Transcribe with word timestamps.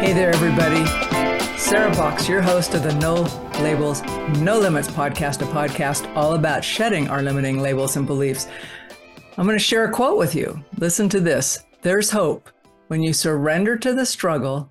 Hey 0.00 0.12
there, 0.12 0.32
everybody. 0.32 0.86
Sarah 1.58 1.90
Box, 1.90 2.28
your 2.28 2.40
host 2.40 2.72
of 2.74 2.84
the 2.84 2.94
No 2.94 3.22
Labels, 3.60 4.00
No 4.38 4.56
Limits 4.56 4.86
podcast, 4.86 5.42
a 5.42 5.52
podcast 5.52 6.06
all 6.14 6.34
about 6.34 6.64
shedding 6.64 7.08
our 7.08 7.20
limiting 7.20 7.60
labels 7.60 7.96
and 7.96 8.06
beliefs. 8.06 8.46
I'm 9.36 9.44
going 9.44 9.58
to 9.58 9.62
share 9.62 9.86
a 9.86 9.90
quote 9.92 10.16
with 10.16 10.36
you. 10.36 10.64
Listen 10.78 11.08
to 11.08 11.18
this 11.18 11.64
There's 11.82 12.10
hope. 12.10 12.48
When 12.86 13.02
you 13.02 13.12
surrender 13.12 13.76
to 13.76 13.92
the 13.92 14.06
struggle, 14.06 14.70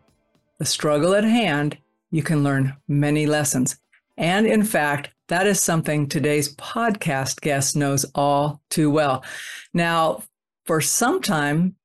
the 0.59 0.66
struggle 0.66 1.13
at 1.13 1.26
hand, 1.26 1.78
you 2.09 2.23
can 2.23 2.41
learn 2.41 2.78
many 2.88 3.25
lessons. 3.28 3.78
And 4.16 4.48
in 4.48 4.64
fact, 4.64 5.09
that 5.28 5.45
is 5.45 5.62
something 5.62 6.08
today's 6.08 6.55
podcast 6.55 7.41
guest 7.41 7.75
knows 7.75 8.05
all 8.16 8.62
too 8.70 8.89
well. 8.89 9.25
Now, 9.73 10.23
for 10.64 10.80
some 10.80 11.22
time, 11.22 11.75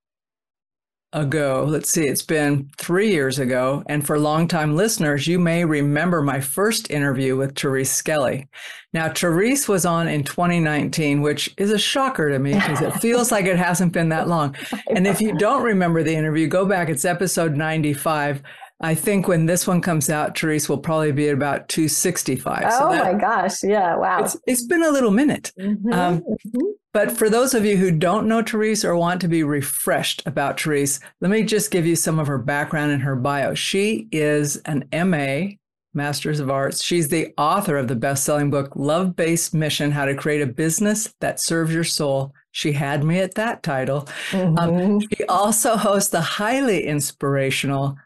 ago. 1.13 1.65
Let's 1.69 1.91
see, 1.91 2.07
it's 2.07 2.23
been 2.23 2.71
three 2.79 3.11
years 3.11 3.39
ago. 3.39 3.83
And 3.87 4.07
for 4.07 4.19
longtime 4.19 4.77
listeners, 4.77 5.27
you 5.27 5.39
may 5.39 5.65
remember 5.65 6.23
my 6.23 6.41
first 6.41 6.91
interview 6.91 7.37
with 7.37 7.59
Therese 7.59 7.93
Skelly. 7.93 8.49
Now, 8.93 9.13
Therese 9.13 9.69
was 9.69 9.87
on 9.87 10.09
in 10.09 10.25
2019, 10.25 11.23
which 11.23 11.55
is 11.57 11.71
a 11.71 11.79
shocker 11.79 12.31
to 12.31 12.39
me 12.39 12.55
because 12.55 12.81
it 12.81 12.93
feels 13.01 13.31
like 13.31 13.47
it 13.47 13.59
hasn't 13.59 13.93
been 13.93 14.09
that 14.11 14.29
long. 14.29 14.57
And 14.95 15.07
if 15.07 15.21
you 15.21 15.37
don't 15.39 15.63
remember 15.63 16.03
the 16.03 16.15
interview, 16.15 16.47
go 16.49 16.67
back, 16.67 16.91
it's 16.91 17.07
episode 17.07 17.57
95. 17.57 18.43
I 18.83 18.95
think 18.95 19.27
when 19.27 19.47
this 19.47 19.67
one 19.67 19.81
comes 19.81 20.11
out, 20.11 20.37
Therese 20.37 20.69
will 20.69 20.79
probably 20.79 21.13
be 21.13 21.29
at 21.29 21.35
about 21.35 21.69
265. 21.69 22.65
Oh 22.67 22.71
so 22.71 22.91
that, 22.91 23.15
my 23.15 23.19
gosh. 23.19 23.63
Yeah. 23.63 23.97
Wow. 23.97 24.25
It's, 24.25 24.37
it's 24.47 24.67
been 24.67 24.83
a 24.83 24.91
little 24.91 25.13
minute. 25.13 25.53
Mm-hmm, 25.59 25.93
um, 25.93 26.21
mm-hmm. 26.21 26.67
But 26.93 27.11
for 27.11 27.31
those 27.31 27.55
of 27.55 27.65
you 27.65 27.79
who 27.79 27.91
don't 27.91 28.29
know 28.29 28.43
Therese 28.43 28.85
or 28.85 28.95
want 28.97 29.21
to 29.23 29.29
be 29.29 29.43
refreshed 29.43 30.23
about 30.27 30.61
Therese, 30.61 31.01
let 31.21 31.31
me 31.31 31.43
just 31.43 31.71
give 31.71 31.87
you 31.87 31.97
some 31.97 32.19
of 32.19 32.27
her 32.27 32.39
background 32.39 32.93
and 32.93 33.03
her 33.03 33.17
bio. 33.17 33.55
She 33.55 34.09
is 34.13 34.59
an 34.67 34.89
MA, 34.93 35.55
Masters 35.95 36.39
of 36.39 36.51
Arts. 36.51 36.83
She's 36.83 37.09
the 37.09 37.33
author 37.39 37.79
of 37.79 37.89
the 37.89 37.97
best 37.97 38.25
selling 38.25 38.51
book, 38.51 38.73
Love 38.77 39.17
Based 39.17 39.55
Mission 39.55 39.91
How 39.91 40.05
to 40.05 40.15
Create 40.15 40.43
a 40.43 40.47
Business 40.47 41.15
That 41.21 41.41
Serves 41.41 41.73
Your 41.73 41.85
Soul. 41.85 42.35
She 42.51 42.73
had 42.73 43.05
me 43.05 43.21
at 43.21 43.35
that 43.37 43.63
title. 43.63 44.09
Um, 44.35 44.57
mm-hmm. 44.57 44.59
Um, 44.59 45.01
she 45.01 45.25
also 45.25 45.77
hosts 45.77 46.11
the 46.11 46.21
highly 46.21 46.85
inspirational 46.85 47.97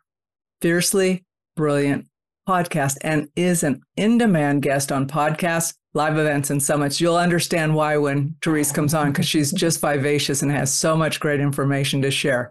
Fiercely 0.61 1.25
Brilliant 1.57 2.07
podcast 2.47 2.97
and 3.03 3.29
is 3.37 3.63
an 3.63 3.81
in 3.97 4.19
demand 4.19 4.63
guest 4.63 4.93
on 4.93 5.07
podcasts, 5.07 5.75
live 5.95 6.19
events, 6.19 6.51
and 6.51 6.63
summits. 6.63 7.01
You'll 7.01 7.17
understand 7.17 7.75
why 7.75 7.97
when 7.97 8.37
Therese 8.43 8.73
comes 8.73 8.95
on 8.95 9.13
because 9.13 9.27
she's 9.27 9.53
just 9.53 9.81
vivacious 9.81 10.43
and 10.43 10.53
has 10.53 10.73
so 10.73 10.97
much 10.97 11.21
great 11.21 11.41
information 11.41 12.03
to 12.03 12.11
share. 12.11 12.51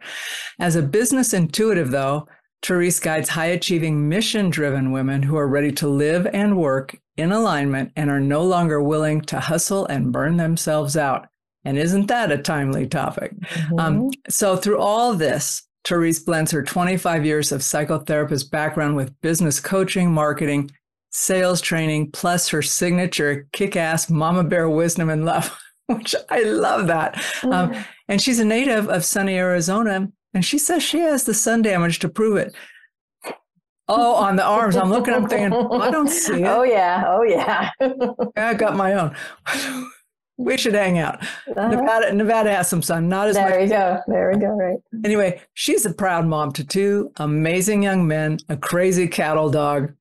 As 0.59 0.75
a 0.75 0.81
business 0.81 1.33
intuitive, 1.33 1.91
though, 1.91 2.27
Therese 2.61 2.99
guides 2.99 3.29
high 3.29 3.45
achieving, 3.45 4.09
mission 4.09 4.49
driven 4.49 4.91
women 4.91 5.21
who 5.21 5.37
are 5.37 5.47
ready 5.47 5.71
to 5.73 5.87
live 5.87 6.27
and 6.33 6.57
work 6.57 6.97
in 7.17 7.31
alignment 7.31 7.91
and 7.95 8.09
are 8.09 8.19
no 8.19 8.43
longer 8.43 8.81
willing 8.81 9.21
to 9.21 9.39
hustle 9.39 9.85
and 9.85 10.11
burn 10.11 10.37
themselves 10.37 10.97
out. 10.97 11.27
And 11.63 11.77
isn't 11.77 12.07
that 12.07 12.31
a 12.31 12.37
timely 12.37 12.87
topic? 12.87 13.39
Mm-hmm. 13.39 13.79
Um, 13.79 14.11
so, 14.29 14.55
through 14.55 14.79
all 14.79 15.13
this, 15.15 15.63
Therese 15.85 16.19
blends 16.19 16.51
her 16.51 16.63
25 16.63 17.25
years 17.25 17.51
of 17.51 17.61
psychotherapist 17.61 18.49
background 18.49 18.95
with 18.95 19.19
business 19.21 19.59
coaching, 19.59 20.11
marketing, 20.11 20.71
sales 21.11 21.61
training, 21.61 22.11
plus 22.11 22.49
her 22.49 22.61
signature 22.61 23.47
kick 23.53 23.75
ass 23.75 24.09
mama 24.09 24.43
bear 24.43 24.67
wisdom 24.69 25.09
and 25.09 25.25
love, 25.25 25.57
which 25.87 26.15
I 26.29 26.41
love 26.41 26.87
that. 26.87 27.15
Um, 27.43 27.71
mm. 27.71 27.85
and 28.07 28.21
she's 28.21 28.39
a 28.39 28.45
native 28.45 28.89
of 28.89 29.05
sunny 29.05 29.37
Arizona, 29.37 30.09
and 30.33 30.43
she 30.43 30.57
says 30.57 30.81
she 30.81 30.99
has 30.99 31.23
the 31.23 31.33
sun 31.33 31.61
damage 31.61 31.99
to 31.99 32.09
prove 32.09 32.37
it. 32.37 32.55
Oh, 33.87 34.15
on 34.15 34.35
the 34.35 34.43
arms. 34.43 34.75
I'm 34.75 34.89
looking, 34.89 35.13
I'm 35.13 35.27
thinking, 35.27 35.53
I 35.53 35.91
don't 35.91 36.09
see 36.09 36.33
it. 36.41 36.47
Oh, 36.47 36.63
yeah. 36.63 37.03
Oh, 37.07 37.21
yeah. 37.23 37.69
I 38.35 38.55
got 38.55 38.75
my 38.75 38.93
own 38.93 39.15
we 40.37 40.57
should 40.57 40.73
hang 40.73 40.99
out. 40.99 41.23
Uh-huh. 41.23 41.67
Nevada, 41.69 42.13
Nevada 42.13 42.53
has 42.53 42.67
some 42.67 42.81
sun, 42.81 43.07
not 43.07 43.27
as 43.27 43.35
there 43.35 43.45
much. 43.45 43.53
There 43.53 43.61
we 43.61 43.69
go. 43.69 44.01
There 44.07 44.31
we 44.31 44.39
go. 44.39 44.47
Right. 44.47 44.77
Anyway, 45.03 45.41
she's 45.53 45.85
a 45.85 45.93
proud 45.93 46.25
mom 46.25 46.51
to 46.53 46.63
two 46.63 47.11
amazing 47.17 47.83
young 47.83 48.07
men, 48.07 48.37
a 48.49 48.57
crazy 48.57 49.07
cattle 49.07 49.49
dog. 49.49 49.93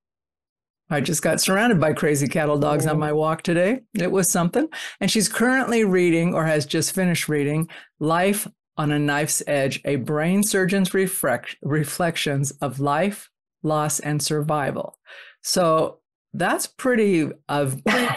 I 0.90 1.00
just 1.00 1.22
got 1.22 1.40
surrounded 1.40 1.80
by 1.80 1.92
crazy 1.94 2.28
cattle 2.28 2.58
dogs 2.58 2.86
on 2.86 2.98
my 2.98 3.12
walk 3.12 3.42
today. 3.42 3.80
It 3.94 4.12
was 4.12 4.30
something. 4.30 4.68
And 5.00 5.10
she's 5.10 5.28
currently 5.28 5.84
reading 5.84 6.34
or 6.34 6.44
has 6.44 6.66
just 6.66 6.94
finished 6.94 7.28
reading 7.28 7.68
Life 8.00 8.46
on 8.76 8.92
a 8.92 8.98
Knife's 8.98 9.42
Edge, 9.46 9.80
a 9.84 9.96
brain 9.96 10.42
surgeon's 10.42 10.92
reflect- 10.92 11.56
reflections 11.62 12.50
of 12.60 12.80
life, 12.80 13.30
loss, 13.62 13.98
and 13.98 14.22
survival. 14.22 14.98
So 15.42 16.00
that's 16.34 16.66
pretty 16.66 17.30
a 17.48 17.72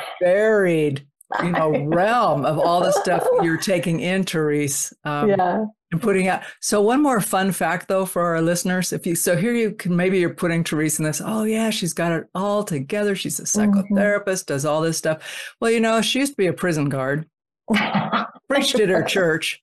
varied 0.21 1.06
you 1.43 1.51
know 1.51 1.85
realm 1.85 2.45
of 2.45 2.57
all 2.57 2.81
the 2.81 2.91
stuff 2.91 3.25
you're 3.41 3.57
taking 3.57 3.99
in 3.99 4.23
Therese 4.23 4.93
um, 5.03 5.29
yeah. 5.29 5.65
and 5.91 6.01
putting 6.01 6.27
out. 6.27 6.41
So 6.61 6.81
one 6.81 7.01
more 7.01 7.21
fun 7.21 7.51
fact 7.51 7.87
though 7.87 8.05
for 8.05 8.23
our 8.23 8.41
listeners, 8.41 8.93
if 8.93 9.05
you 9.05 9.15
so 9.15 9.35
here 9.35 9.53
you 9.53 9.71
can 9.71 9.95
maybe 9.95 10.19
you're 10.19 10.33
putting 10.33 10.63
Therese 10.63 10.99
in 10.99 11.05
this. 11.05 11.21
Oh 11.23 11.43
yeah, 11.43 11.69
she's 11.69 11.93
got 11.93 12.11
it 12.11 12.27
all 12.33 12.63
together. 12.63 13.15
She's 13.15 13.39
a 13.39 13.43
mm-hmm. 13.43 13.79
psychotherapist, 13.79 14.43
mm-hmm. 14.43 14.53
does 14.53 14.65
all 14.65 14.81
this 14.81 14.97
stuff. 14.97 15.55
Well, 15.59 15.71
you 15.71 15.79
know, 15.79 16.01
she 16.01 16.19
used 16.19 16.33
to 16.33 16.37
be 16.37 16.47
a 16.47 16.53
prison 16.53 16.89
guard, 16.89 17.27
preached 18.49 18.79
at 18.79 18.89
her 18.89 19.03
church, 19.03 19.61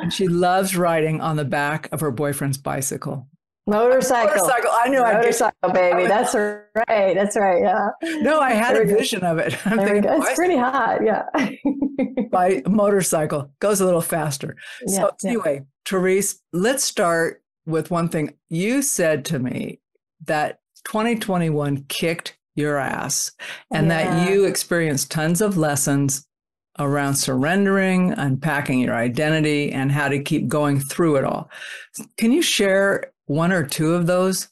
and 0.00 0.12
she 0.12 0.28
loves 0.28 0.76
riding 0.76 1.20
on 1.20 1.36
the 1.36 1.44
back 1.44 1.88
of 1.92 2.00
her 2.00 2.10
boyfriend's 2.10 2.58
bicycle. 2.58 3.27
Motorcycle. 3.68 4.34
Motorcycle. 4.34 4.70
I 4.72 4.88
knew 4.88 5.02
I'd 5.02 5.16
Motorcycle, 5.16 5.72
baby. 5.72 6.06
That's 6.06 6.34
right. 6.34 7.14
That's 7.14 7.36
right. 7.36 7.60
Yeah. 7.60 7.90
No, 8.22 8.40
I 8.40 8.52
had 8.52 8.74
there 8.74 8.82
a 8.82 8.86
vision 8.86 9.22
of 9.22 9.38
it. 9.38 9.54
I'm 9.66 9.78
thinking, 9.78 10.04
it's 10.10 10.34
pretty 10.34 10.56
hot. 10.56 11.00
Yeah. 11.04 11.24
by 12.30 12.62
motorcycle 12.66 13.50
goes 13.60 13.80
a 13.80 13.84
little 13.84 14.00
faster. 14.00 14.56
Yeah, 14.86 14.96
so 14.96 15.10
yeah. 15.22 15.30
anyway, 15.30 15.64
Therese, 15.84 16.40
let's 16.54 16.82
start 16.82 17.42
with 17.66 17.90
one 17.90 18.08
thing. 18.08 18.34
You 18.48 18.80
said 18.80 19.26
to 19.26 19.38
me 19.38 19.80
that 20.24 20.60
2021 20.84 21.84
kicked 21.88 22.38
your 22.54 22.78
ass 22.78 23.32
and 23.70 23.86
yeah. 23.86 24.04
that 24.04 24.30
you 24.30 24.44
experienced 24.44 25.10
tons 25.10 25.42
of 25.42 25.58
lessons 25.58 26.26
around 26.78 27.16
surrendering, 27.16 28.12
unpacking 28.12 28.78
your 28.80 28.94
identity, 28.94 29.72
and 29.72 29.92
how 29.92 30.08
to 30.08 30.22
keep 30.22 30.48
going 30.48 30.80
through 30.80 31.16
it 31.16 31.24
all. 31.24 31.50
Can 32.16 32.32
you 32.32 32.40
share 32.40 33.12
one 33.28 33.52
or 33.52 33.64
two 33.64 33.94
of 33.94 34.06
those? 34.06 34.48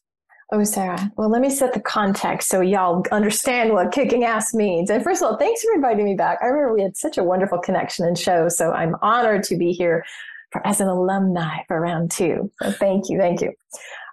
Oh, 0.53 0.63
Sarah. 0.63 1.11
Well, 1.17 1.29
let 1.29 1.43
me 1.43 1.51
set 1.51 1.75
the 1.75 1.81
context 1.81 2.49
so 2.49 2.61
y'all 2.61 3.03
understand 3.11 3.73
what 3.73 3.91
kicking 3.91 4.23
ass 4.23 4.55
means. 4.55 4.91
And 4.91 5.03
first 5.03 5.21
of 5.21 5.29
all, 5.29 5.37
thanks 5.37 5.63
for 5.63 5.75
inviting 5.75 6.05
me 6.05 6.15
back. 6.15 6.39
I 6.41 6.47
remember 6.47 6.73
we 6.73 6.83
had 6.83 6.97
such 6.97 7.19
a 7.19 7.25
wonderful 7.25 7.59
connection 7.59 8.07
and 8.07 8.17
show. 8.17 8.49
So 8.49 8.71
I'm 8.71 8.95
honored 9.03 9.43
to 9.45 9.57
be 9.57 9.73
here 9.73 10.05
for, 10.53 10.65
as 10.65 10.81
an 10.81 10.87
alumni 10.87 11.65
for 11.67 11.81
round 11.81 12.13
two. 12.13 12.53
So 12.63 12.71
thank 12.71 13.09
you. 13.09 13.19
Thank 13.19 13.41
you. 13.41 13.53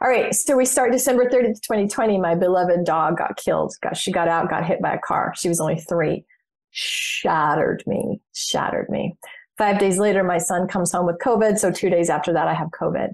All 0.01 0.09
right. 0.09 0.33
So 0.33 0.57
we 0.57 0.65
start 0.65 0.91
December 0.91 1.29
30th, 1.29 1.61
2020. 1.61 2.17
My 2.19 2.33
beloved 2.33 2.83
dog 2.83 3.19
got 3.19 3.37
killed. 3.37 3.75
Got, 3.83 3.95
she 3.95 4.11
got 4.11 4.27
out, 4.27 4.49
got 4.49 4.65
hit 4.65 4.81
by 4.81 4.95
a 4.95 4.99
car. 4.99 5.33
She 5.35 5.49
was 5.49 5.59
only 5.59 5.79
three. 5.81 6.25
Shattered 6.71 7.83
me, 7.85 8.19
shattered 8.33 8.89
me. 8.89 9.15
Five 9.59 9.77
days 9.77 9.99
later, 9.99 10.23
my 10.23 10.39
son 10.39 10.67
comes 10.67 10.91
home 10.91 11.05
with 11.05 11.19
COVID. 11.19 11.59
So 11.59 11.69
two 11.69 11.91
days 11.91 12.09
after 12.09 12.33
that, 12.33 12.47
I 12.47 12.55
have 12.55 12.69
COVID 12.69 13.09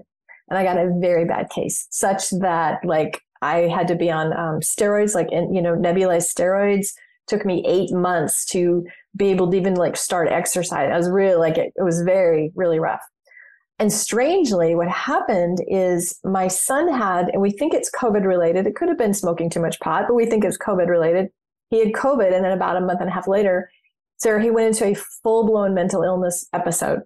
and 0.50 0.58
I 0.58 0.64
got 0.64 0.76
a 0.76 0.92
very 0.98 1.24
bad 1.24 1.48
case, 1.50 1.86
such 1.90 2.30
that 2.30 2.84
like 2.84 3.22
I 3.40 3.68
had 3.68 3.88
to 3.88 3.94
be 3.94 4.10
on 4.10 4.32
um, 4.32 4.60
steroids, 4.60 5.14
like 5.14 5.30
in, 5.32 5.54
you 5.54 5.62
know 5.62 5.74
nebulized 5.76 6.34
steroids. 6.34 6.88
Took 7.28 7.46
me 7.46 7.64
eight 7.66 7.92
months 7.92 8.44
to 8.46 8.84
be 9.16 9.26
able 9.26 9.50
to 9.50 9.56
even 9.56 9.74
like 9.74 9.96
start 9.96 10.28
exercise. 10.28 10.90
I 10.92 10.96
was 10.96 11.08
really 11.08 11.36
like 11.36 11.56
it, 11.56 11.72
it 11.76 11.82
was 11.82 12.02
very 12.02 12.52
really 12.54 12.80
rough. 12.80 13.02
And 13.78 13.90
strangely, 13.90 14.74
what 14.74 14.88
happened 14.88 15.58
is 15.66 16.18
my 16.22 16.48
son 16.48 16.92
had, 16.92 17.30
and 17.30 17.40
we 17.40 17.50
think 17.50 17.72
it's 17.72 17.90
COVID 17.90 18.26
related. 18.26 18.66
It 18.66 18.76
could 18.76 18.88
have 18.88 18.98
been 18.98 19.14
smoking 19.14 19.48
too 19.48 19.60
much 19.60 19.80
pot, 19.80 20.04
but 20.06 20.14
we 20.14 20.26
think 20.26 20.44
it's 20.44 20.58
COVID 20.58 20.88
related. 20.88 21.28
He 21.70 21.78
had 21.78 21.94
COVID, 21.94 22.34
and 22.34 22.44
then 22.44 22.52
about 22.52 22.76
a 22.76 22.80
month 22.80 23.00
and 23.00 23.08
a 23.08 23.12
half 23.12 23.26
later, 23.26 23.70
Sarah, 24.18 24.42
he 24.42 24.50
went 24.50 24.66
into 24.66 24.84
a 24.84 24.94
full 25.22 25.46
blown 25.46 25.72
mental 25.72 26.02
illness 26.02 26.46
episode. 26.52 27.00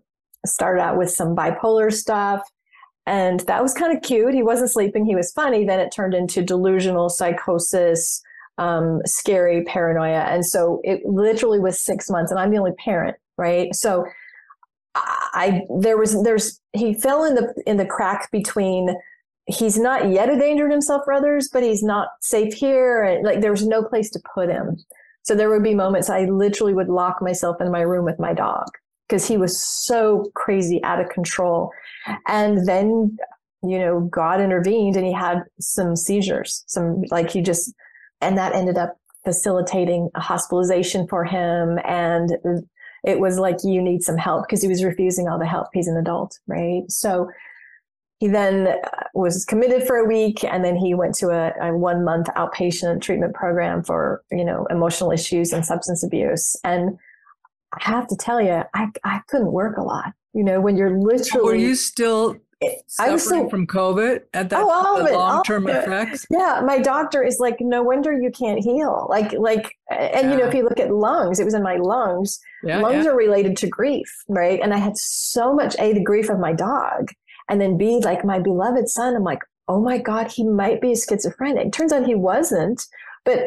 Started 0.46 0.82
out 0.82 0.98
with 0.98 1.10
some 1.10 1.36
bipolar 1.36 1.92
stuff, 1.92 2.42
And 3.06 3.40
that 3.40 3.62
was 3.62 3.74
kind 3.74 3.94
of 3.94 4.02
cute. 4.02 4.34
He 4.34 4.42
wasn't 4.42 4.70
sleeping. 4.70 5.04
He 5.04 5.14
was 5.14 5.32
funny. 5.32 5.64
Then 5.64 5.80
it 5.80 5.92
turned 5.92 6.14
into 6.14 6.42
delusional 6.42 7.10
psychosis, 7.10 8.22
um, 8.56 9.00
scary 9.04 9.64
paranoia. 9.64 10.20
And 10.20 10.46
so 10.46 10.80
it 10.84 11.04
literally 11.04 11.60
was 11.60 11.80
six 11.80 12.08
months 12.08 12.30
and 12.30 12.40
I'm 12.40 12.50
the 12.50 12.58
only 12.58 12.72
parent, 12.72 13.16
right? 13.36 13.74
So 13.74 14.06
I, 14.94 15.62
there 15.80 15.98
was, 15.98 16.22
there's, 16.22 16.60
he 16.72 16.94
fell 16.94 17.24
in 17.24 17.34
the, 17.34 17.52
in 17.66 17.76
the 17.76 17.86
crack 17.86 18.30
between 18.30 18.94
he's 19.46 19.76
not 19.76 20.08
yet 20.08 20.30
endangered 20.30 20.70
himself 20.70 21.02
for 21.04 21.12
others, 21.12 21.50
but 21.52 21.62
he's 21.62 21.82
not 21.82 22.08
safe 22.22 22.54
here. 22.54 23.02
And 23.02 23.26
like, 23.26 23.42
there 23.42 23.50
was 23.50 23.66
no 23.66 23.82
place 23.82 24.08
to 24.10 24.20
put 24.34 24.48
him. 24.48 24.78
So 25.22 25.34
there 25.34 25.50
would 25.50 25.62
be 25.62 25.74
moments 25.74 26.08
I 26.08 26.24
literally 26.24 26.74
would 26.74 26.88
lock 26.88 27.20
myself 27.20 27.60
in 27.60 27.70
my 27.70 27.80
room 27.80 28.04
with 28.04 28.18
my 28.18 28.32
dog 28.32 28.68
because 29.08 29.26
he 29.26 29.36
was 29.36 29.60
so 29.60 30.30
crazy 30.34 30.82
out 30.84 31.00
of 31.00 31.08
control. 31.08 31.70
And 32.26 32.66
then, 32.66 33.16
you 33.62 33.78
know, 33.78 34.00
God 34.00 34.40
intervened 34.40 34.96
and 34.96 35.06
he 35.06 35.12
had 35.12 35.42
some 35.60 35.96
seizures, 35.96 36.64
some 36.66 37.02
like 37.10 37.30
he 37.30 37.40
just, 37.40 37.74
and 38.20 38.38
that 38.38 38.54
ended 38.54 38.78
up 38.78 38.96
facilitating 39.24 40.10
a 40.14 40.20
hospitalization 40.20 41.06
for 41.08 41.24
him. 41.24 41.78
And 41.84 42.32
it 43.04 43.20
was 43.20 43.38
like, 43.38 43.56
you 43.62 43.82
need 43.82 44.02
some 44.02 44.16
help 44.16 44.46
because 44.46 44.62
he 44.62 44.68
was 44.68 44.84
refusing 44.84 45.28
all 45.28 45.38
the 45.38 45.46
help. 45.46 45.68
He's 45.72 45.88
an 45.88 45.96
adult, 45.96 46.38
right? 46.46 46.82
So 46.88 47.28
he 48.18 48.28
then 48.28 48.68
uh, 48.68 49.04
was 49.14 49.44
committed 49.44 49.86
for 49.86 49.96
a 49.96 50.06
week 50.06 50.44
and 50.44 50.64
then 50.64 50.76
he 50.76 50.94
went 50.94 51.14
to 51.16 51.28
a, 51.28 51.52
a 51.60 51.76
one 51.76 52.04
month 52.04 52.28
outpatient 52.36 53.02
treatment 53.02 53.34
program 53.34 53.82
for, 53.82 54.22
you 54.30 54.44
know, 54.44 54.66
emotional 54.70 55.10
issues 55.10 55.52
and 55.52 55.66
substance 55.66 56.02
abuse. 56.02 56.56
And 56.64 56.98
I 57.84 57.90
have 57.90 58.06
to 58.08 58.16
tell 58.16 58.40
you, 58.40 58.62
I, 58.74 58.88
I 59.04 59.20
couldn't 59.28 59.52
work 59.52 59.76
a 59.76 59.82
lot. 59.82 60.12
You 60.32 60.42
know, 60.42 60.60
when 60.60 60.76
you're 60.76 60.98
literally. 60.98 61.44
Were 61.44 61.54
you 61.54 61.74
still 61.76 62.36
I 62.98 63.10
was 63.10 63.24
still, 63.24 63.48
from 63.48 63.66
COVID 63.66 64.22
at 64.32 64.50
that 64.50 64.60
oh, 64.62 65.08
long 65.12 65.42
term 65.42 65.68
effects? 65.68 66.26
Yeah, 66.30 66.62
my 66.64 66.78
doctor 66.78 67.22
is 67.22 67.38
like, 67.38 67.56
no 67.60 67.82
wonder 67.82 68.12
you 68.12 68.30
can't 68.30 68.62
heal. 68.62 69.06
Like, 69.10 69.32
like, 69.32 69.76
and 69.90 70.28
yeah. 70.28 70.32
you 70.32 70.38
know, 70.38 70.46
if 70.46 70.54
you 70.54 70.64
look 70.64 70.80
at 70.80 70.92
lungs, 70.92 71.40
it 71.40 71.44
was 71.44 71.54
in 71.54 71.62
my 71.62 71.76
lungs. 71.76 72.40
Yeah, 72.62 72.80
lungs 72.80 73.04
yeah. 73.04 73.10
are 73.10 73.16
related 73.16 73.56
to 73.58 73.68
grief, 73.68 74.08
right? 74.28 74.60
And 74.62 74.72
I 74.72 74.78
had 74.78 74.96
so 74.96 75.54
much 75.54 75.76
a 75.78 75.92
the 75.92 76.02
grief 76.02 76.28
of 76.28 76.38
my 76.38 76.52
dog, 76.52 77.10
and 77.48 77.60
then 77.60 77.76
b 77.76 78.00
like 78.00 78.24
my 78.24 78.38
beloved 78.38 78.88
son. 78.88 79.14
I'm 79.14 79.24
like, 79.24 79.40
oh 79.68 79.80
my 79.80 79.98
god, 79.98 80.30
he 80.30 80.44
might 80.44 80.80
be 80.80 80.94
schizophrenic. 80.94 81.72
Turns 81.72 81.92
out 81.92 82.06
he 82.06 82.14
wasn't, 82.14 82.86
but 83.24 83.38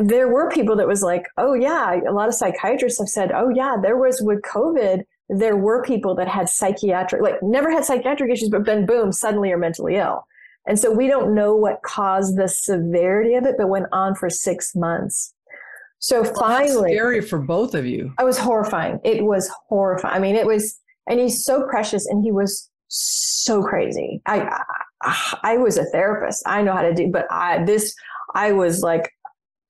there 0.00 0.28
were 0.28 0.50
people 0.50 0.76
that 0.76 0.88
was 0.88 1.02
like, 1.02 1.24
oh 1.36 1.54
yeah, 1.54 2.00
a 2.08 2.12
lot 2.12 2.28
of 2.28 2.34
psychiatrists 2.34 2.98
have 2.98 3.08
said, 3.08 3.32
oh 3.32 3.48
yeah, 3.48 3.76
there 3.82 3.96
was 3.96 4.20
with 4.22 4.42
COVID, 4.42 5.02
there 5.30 5.56
were 5.56 5.82
people 5.82 6.14
that 6.16 6.28
had 6.28 6.48
psychiatric, 6.48 7.22
like 7.22 7.42
never 7.42 7.70
had 7.70 7.84
psychiatric 7.84 8.30
issues, 8.30 8.50
but 8.50 8.66
then 8.66 8.86
boom, 8.86 9.12
suddenly 9.12 9.50
are 9.50 9.58
mentally 9.58 9.96
ill. 9.96 10.26
And 10.66 10.78
so 10.78 10.92
we 10.92 11.06
don't 11.06 11.34
know 11.34 11.56
what 11.56 11.82
caused 11.82 12.36
the 12.36 12.48
severity 12.48 13.34
of 13.34 13.44
it, 13.44 13.54
but 13.56 13.68
went 13.68 13.86
on 13.92 14.14
for 14.14 14.28
six 14.28 14.74
months. 14.74 15.32
So 15.98 16.22
well, 16.22 16.34
finally, 16.34 16.94
scary 16.94 17.22
for 17.22 17.38
both 17.38 17.74
of 17.74 17.86
you. 17.86 18.12
I 18.18 18.24
was 18.24 18.38
horrifying. 18.38 19.00
It 19.02 19.24
was 19.24 19.50
horrifying. 19.68 20.14
I 20.14 20.18
mean, 20.18 20.36
it 20.36 20.46
was, 20.46 20.78
and 21.08 21.18
he's 21.18 21.44
so 21.44 21.66
precious, 21.66 22.06
and 22.06 22.22
he 22.22 22.30
was 22.30 22.70
so 22.88 23.62
crazy. 23.62 24.20
I, 24.26 24.62
I, 25.02 25.38
I 25.42 25.56
was 25.56 25.76
a 25.78 25.84
therapist. 25.86 26.42
I 26.46 26.62
know 26.62 26.72
how 26.72 26.82
to 26.82 26.94
do, 26.94 27.08
but 27.10 27.26
I 27.30 27.64
this 27.64 27.94
I 28.34 28.52
was 28.52 28.80
like 28.80 29.10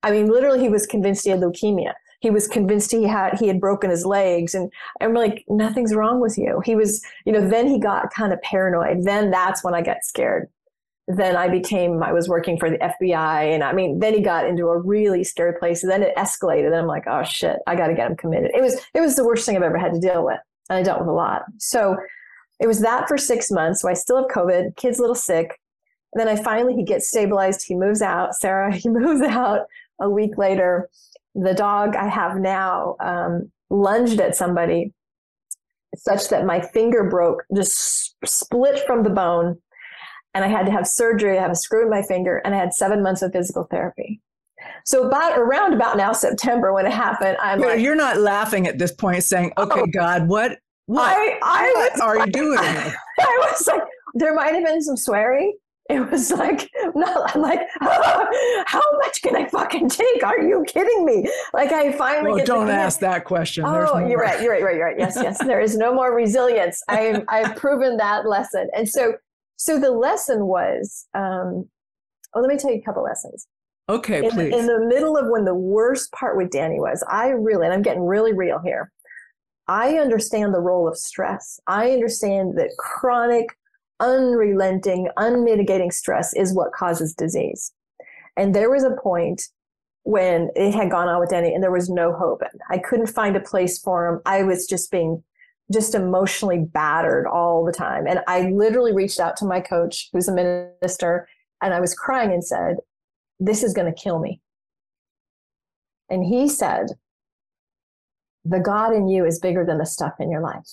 I 0.03 0.11
mean, 0.11 0.27
literally, 0.27 0.59
he 0.59 0.69
was 0.69 0.85
convinced 0.85 1.23
he 1.23 1.31
had 1.31 1.39
leukemia. 1.39 1.93
He 2.21 2.29
was 2.29 2.47
convinced 2.47 2.91
he 2.91 3.03
had 3.03 3.39
he 3.39 3.47
had 3.47 3.61
broken 3.61 3.89
his 3.89 4.05
legs, 4.05 4.53
and 4.53 4.71
I'm 4.99 5.13
like, 5.13 5.45
nothing's 5.47 5.95
wrong 5.95 6.19
with 6.19 6.37
you. 6.37 6.61
He 6.65 6.75
was, 6.75 7.01
you 7.25 7.31
know. 7.31 7.47
Then 7.47 7.67
he 7.67 7.79
got 7.79 8.13
kind 8.13 8.33
of 8.33 8.41
paranoid. 8.41 9.03
Then 9.03 9.31
that's 9.31 9.63
when 9.63 9.73
I 9.73 9.81
got 9.81 10.03
scared. 10.03 10.49
Then 11.07 11.37
I 11.37 11.47
became 11.47 12.03
I 12.03 12.11
was 12.11 12.27
working 12.27 12.57
for 12.57 12.69
the 12.69 12.77
FBI, 12.77 13.53
and 13.53 13.63
I 13.63 13.71
mean, 13.71 13.99
then 13.99 14.13
he 14.13 14.21
got 14.21 14.47
into 14.47 14.67
a 14.67 14.77
really 14.77 15.23
scary 15.23 15.57
place. 15.57 15.81
And 15.81 15.91
then 15.91 16.03
it 16.03 16.15
escalated. 16.17 16.67
And 16.67 16.75
I'm 16.75 16.87
like, 16.87 17.05
oh 17.07 17.23
shit, 17.23 17.57
I 17.67 17.75
got 17.75 17.87
to 17.87 17.93
get 17.93 18.11
him 18.11 18.17
committed. 18.17 18.51
It 18.53 18.61
was 18.61 18.75
it 18.93 18.99
was 18.99 19.15
the 19.15 19.25
worst 19.25 19.45
thing 19.45 19.55
I've 19.55 19.63
ever 19.63 19.77
had 19.77 19.93
to 19.93 19.99
deal 19.99 20.25
with, 20.25 20.39
and 20.69 20.77
I 20.77 20.83
dealt 20.83 20.99
with 20.99 21.09
a 21.09 21.13
lot. 21.13 21.43
So 21.57 21.95
it 22.59 22.67
was 22.67 22.81
that 22.81 23.07
for 23.07 23.17
six 23.17 23.49
months. 23.49 23.81
So 23.81 23.87
I 23.87 23.93
still 23.93 24.17
have 24.17 24.27
COVID. 24.27 24.75
Kid's 24.75 24.99
a 24.99 25.01
little 25.01 25.15
sick. 25.15 25.57
And 26.13 26.19
then 26.19 26.27
I 26.27 26.41
finally 26.41 26.75
he 26.75 26.83
gets 26.83 27.07
stabilized. 27.07 27.65
He 27.65 27.75
moves 27.75 28.01
out. 28.01 28.35
Sarah, 28.35 28.73
he 28.75 28.89
moves 28.89 29.21
out 29.21 29.67
a 30.01 30.09
week 30.09 30.37
later, 30.37 30.89
the 31.35 31.53
dog 31.53 31.95
I 31.95 32.07
have 32.07 32.37
now 32.37 32.95
um, 32.99 33.51
lunged 33.69 34.19
at 34.19 34.35
somebody 34.35 34.93
such 35.95 36.29
that 36.29 36.45
my 36.45 36.61
finger 36.61 37.09
broke, 37.09 37.43
just 37.55 38.15
split 38.25 38.85
from 38.85 39.03
the 39.03 39.09
bone. 39.09 39.57
And 40.33 40.45
I 40.45 40.47
had 40.47 40.65
to 40.67 40.71
have 40.71 40.87
surgery. 40.87 41.37
I 41.37 41.41
have 41.41 41.51
a 41.51 41.55
screw 41.55 41.83
in 41.83 41.89
my 41.89 42.03
finger, 42.03 42.37
and 42.45 42.53
I 42.53 42.57
had 42.57 42.73
seven 42.73 43.01
months 43.01 43.23
of 43.23 43.31
physical 43.31 43.67
therapy. 43.71 44.21
So 44.85 45.07
about 45.07 45.37
around 45.37 45.73
about 45.73 45.97
now 45.97 46.11
September 46.11 46.71
when 46.73 46.85
it 46.85 46.93
happened, 46.93 47.37
I'm 47.41 47.59
like, 47.59 47.79
you're 47.79 47.95
not 47.95 48.17
laughing 48.17 48.67
at 48.67 48.77
this 48.77 48.91
point, 48.91 49.23
saying, 49.23 49.53
"Okay, 49.57 49.81
oh, 49.81 49.87
God, 49.87 50.27
what, 50.27 50.59
what, 50.85 51.09
I, 51.09 51.39
I 51.41 51.71
what 51.73 51.91
was, 51.93 52.01
are 52.01 52.17
you 52.19 52.31
doing?" 52.31 52.59
I 53.19 53.49
was 53.51 53.67
like, 53.67 53.81
there 54.13 54.35
might 54.35 54.53
have 54.53 54.63
been 54.63 54.81
some 54.83 54.97
swearing, 54.97 55.57
it 55.89 56.11
was 56.11 56.31
like 56.31 56.69
not 56.95 57.35
I'm 57.35 57.41
like 57.41 57.59
how 57.79 58.81
much 58.99 59.21
can 59.21 59.35
I 59.35 59.47
fucking 59.47 59.89
take? 59.89 60.23
Are 60.23 60.41
you 60.41 60.63
kidding 60.67 61.05
me? 61.05 61.29
Like 61.53 61.71
I 61.71 61.91
finally 61.91 62.33
well, 62.33 62.45
don't 62.45 62.69
ask 62.69 62.99
that 62.99 63.25
question. 63.25 63.65
Oh, 63.65 63.97
you're 64.07 64.19
right. 64.19 64.41
You're 64.41 64.51
right. 64.51 64.63
Right. 64.63 64.75
You're 64.75 64.85
right. 64.85 64.99
Yes. 64.99 65.17
Yes. 65.21 65.43
there 65.43 65.61
is 65.61 65.77
no 65.77 65.93
more 65.93 66.13
resilience. 66.13 66.81
I 66.87 67.23
I've 67.27 67.55
proven 67.55 67.97
that 67.97 68.27
lesson. 68.27 68.69
And 68.75 68.87
so 68.87 69.13
so 69.57 69.79
the 69.79 69.91
lesson 69.91 70.45
was. 70.45 71.07
um 71.13 71.69
Oh, 72.35 72.41
let 72.41 72.49
me 72.49 72.57
tell 72.57 72.71
you 72.71 72.79
a 72.79 72.83
couple 72.83 73.03
lessons. 73.03 73.47
Okay, 73.89 74.23
in, 74.23 74.29
please. 74.29 74.53
In 74.53 74.67
the 74.67 74.85
middle 74.85 75.17
of 75.17 75.27
when 75.29 75.45
the 75.45 75.55
worst 75.55 76.11
part 76.11 76.37
with 76.37 76.51
Danny 76.51 76.79
was, 76.79 77.03
I 77.09 77.29
really, 77.29 77.65
and 77.65 77.73
I'm 77.73 77.81
getting 77.81 78.05
really 78.05 78.33
real 78.33 78.59
here. 78.63 78.91
I 79.67 79.97
understand 79.97 80.53
the 80.53 80.59
role 80.59 80.87
of 80.87 80.97
stress. 80.97 81.59
I 81.67 81.91
understand 81.91 82.57
that 82.57 82.69
chronic 82.77 83.47
unrelenting, 83.99 85.09
unmitigating 85.17 85.91
stress 85.91 86.33
is 86.33 86.53
what 86.53 86.73
causes 86.73 87.13
disease. 87.13 87.71
And 88.37 88.55
there 88.55 88.69
was 88.69 88.83
a 88.83 88.95
point 89.01 89.43
when 90.03 90.49
it 90.55 90.73
had 90.73 90.89
gone 90.89 91.07
on 91.07 91.19
with 91.19 91.29
Danny 91.29 91.53
and 91.53 91.61
there 91.61 91.71
was 91.71 91.89
no 91.89 92.13
hope. 92.13 92.41
I 92.69 92.77
couldn't 92.77 93.07
find 93.07 93.35
a 93.35 93.41
place 93.41 93.77
for 93.79 94.07
him. 94.07 94.21
I 94.25 94.43
was 94.43 94.65
just 94.65 94.91
being 94.91 95.23
just 95.71 95.93
emotionally 95.93 96.59
battered 96.59 97.27
all 97.27 97.63
the 97.63 97.71
time. 97.71 98.07
And 98.07 98.21
I 98.27 98.49
literally 98.49 98.93
reached 98.93 99.19
out 99.19 99.37
to 99.37 99.45
my 99.45 99.59
coach, 99.59 100.09
who's 100.11 100.27
a 100.27 100.33
minister, 100.33 101.27
and 101.61 101.73
I 101.73 101.79
was 101.79 101.93
crying 101.93 102.31
and 102.31 102.43
said, 102.43 102.77
This 103.39 103.63
is 103.63 103.73
going 103.73 103.93
to 103.93 104.01
kill 104.01 104.19
me. 104.19 104.41
And 106.09 106.25
he 106.25 106.47
said, 106.49 106.87
The 108.45 108.59
God 108.59 108.93
in 108.93 109.07
you 109.07 109.25
is 109.25 109.39
bigger 109.39 109.63
than 109.65 109.77
the 109.77 109.85
stuff 109.85 110.13
in 110.19 110.31
your 110.31 110.41
life. 110.41 110.67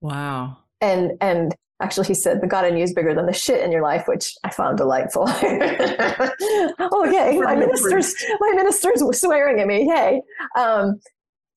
Wow. 0.00 0.58
And 0.80 1.12
and 1.22 1.54
Actually, 1.80 2.06
he 2.06 2.14
said 2.14 2.40
the 2.40 2.46
God 2.46 2.66
in 2.66 2.76
you 2.76 2.84
is 2.84 2.94
bigger 2.94 3.14
than 3.14 3.26
the 3.26 3.32
shit 3.32 3.62
in 3.62 3.72
your 3.72 3.82
life, 3.82 4.06
which 4.06 4.36
I 4.44 4.50
found 4.50 4.78
delightful. 4.78 5.24
oh, 5.28 7.08
yay! 7.10 7.38
My 7.40 7.56
minister's 7.56 8.14
my 8.38 8.52
minister's 8.54 9.02
swearing 9.18 9.60
at 9.60 9.66
me. 9.66 9.88
Yay! 9.88 10.22
Um, 10.56 11.00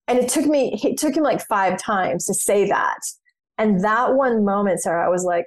and 0.08 0.18
it 0.18 0.30
took 0.30 0.46
me 0.46 0.80
it 0.84 0.98
took 0.98 1.16
him 1.16 1.24
like 1.24 1.46
five 1.46 1.78
times 1.78 2.26
to 2.26 2.34
say 2.34 2.68
that. 2.68 3.00
And 3.60 3.84
that 3.84 4.16
one 4.16 4.44
moment, 4.44 4.82
Sarah, 4.82 5.06
I 5.06 5.10
was 5.10 5.24
like, 5.24 5.46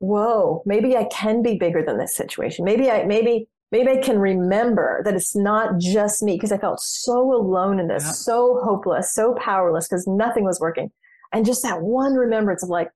"Whoa! 0.00 0.62
Maybe 0.66 0.96
I 0.96 1.04
can 1.04 1.40
be 1.40 1.56
bigger 1.56 1.84
than 1.84 1.98
this 1.98 2.16
situation. 2.16 2.64
Maybe 2.64 2.90
I 2.90 3.04
maybe 3.04 3.46
maybe 3.70 3.92
I 3.92 3.98
can 3.98 4.18
remember 4.18 5.02
that 5.04 5.14
it's 5.14 5.36
not 5.36 5.78
just 5.78 6.20
me 6.20 6.34
because 6.34 6.50
I 6.50 6.58
felt 6.58 6.80
so 6.80 7.32
alone 7.32 7.78
in 7.78 7.86
this, 7.86 8.04
yeah. 8.04 8.10
so 8.10 8.60
hopeless, 8.64 9.14
so 9.14 9.34
powerless 9.38 9.86
because 9.86 10.06
nothing 10.08 10.42
was 10.42 10.58
working." 10.58 10.90
And 11.32 11.46
just 11.46 11.62
that 11.62 11.80
one 11.80 12.14
remembrance 12.14 12.62
of 12.62 12.68
like, 12.68 12.90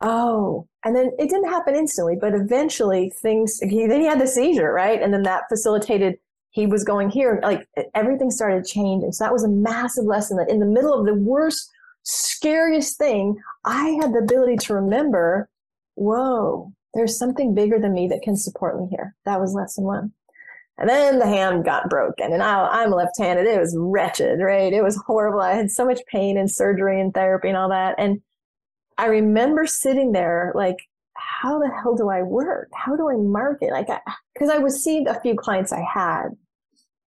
Oh, 0.00 0.66
and 0.84 0.96
then 0.96 1.10
it 1.18 1.28
didn't 1.28 1.50
happen 1.50 1.74
instantly, 1.74 2.16
but 2.18 2.34
eventually 2.34 3.12
things, 3.20 3.58
he, 3.60 3.86
then 3.86 4.00
he 4.00 4.06
had 4.06 4.20
the 4.20 4.26
seizure, 4.26 4.72
right? 4.72 5.00
And 5.00 5.12
then 5.12 5.22
that 5.24 5.44
facilitated, 5.48 6.16
he 6.50 6.66
was 6.66 6.84
going 6.84 7.10
here, 7.10 7.38
like 7.42 7.68
everything 7.94 8.30
started 8.30 8.64
changing. 8.64 9.12
So 9.12 9.24
that 9.24 9.32
was 9.32 9.44
a 9.44 9.48
massive 9.48 10.06
lesson 10.06 10.36
that 10.38 10.48
in 10.48 10.58
the 10.58 10.66
middle 10.66 10.98
of 10.98 11.04
the 11.04 11.14
worst, 11.14 11.70
scariest 12.02 12.96
thing, 12.96 13.36
I 13.64 13.90
had 14.00 14.14
the 14.14 14.20
ability 14.20 14.56
to 14.56 14.74
remember, 14.74 15.50
whoa, 15.96 16.72
there's 16.94 17.18
something 17.18 17.54
bigger 17.54 17.78
than 17.78 17.92
me 17.92 18.08
that 18.08 18.22
can 18.22 18.36
support 18.36 18.80
me 18.80 18.88
here. 18.90 19.14
That 19.26 19.40
was 19.40 19.54
lesson 19.54 19.84
one. 19.84 20.12
And 20.78 20.88
then 20.88 21.18
the 21.18 21.26
hand 21.26 21.66
got 21.66 21.90
broken, 21.90 22.32
and 22.32 22.42
I, 22.42 22.84
am 22.84 22.90
left 22.90 23.18
handed. 23.18 23.46
It 23.46 23.60
was 23.60 23.76
wretched, 23.78 24.40
right? 24.40 24.72
It 24.72 24.82
was 24.82 24.96
horrible. 25.06 25.40
I 25.40 25.52
had 25.52 25.70
so 25.70 25.84
much 25.84 26.00
pain 26.10 26.38
and 26.38 26.50
surgery 26.50 26.98
and 26.98 27.12
therapy 27.12 27.48
and 27.48 27.56
all 27.56 27.68
that. 27.68 27.96
And 27.98 28.22
I 29.00 29.06
remember 29.06 29.66
sitting 29.66 30.12
there 30.12 30.52
like, 30.54 30.76
how 31.14 31.58
the 31.58 31.70
hell 31.82 31.96
do 31.96 32.10
I 32.10 32.22
work? 32.22 32.68
How 32.74 32.96
do 32.96 33.08
I 33.08 33.16
market? 33.16 33.70
Like, 33.70 33.88
because 34.34 34.50
I, 34.50 34.56
I 34.56 34.58
was 34.58 34.84
seeing 34.84 35.08
a 35.08 35.18
few 35.20 35.34
clients 35.34 35.72
I 35.72 35.82
had, 35.82 36.28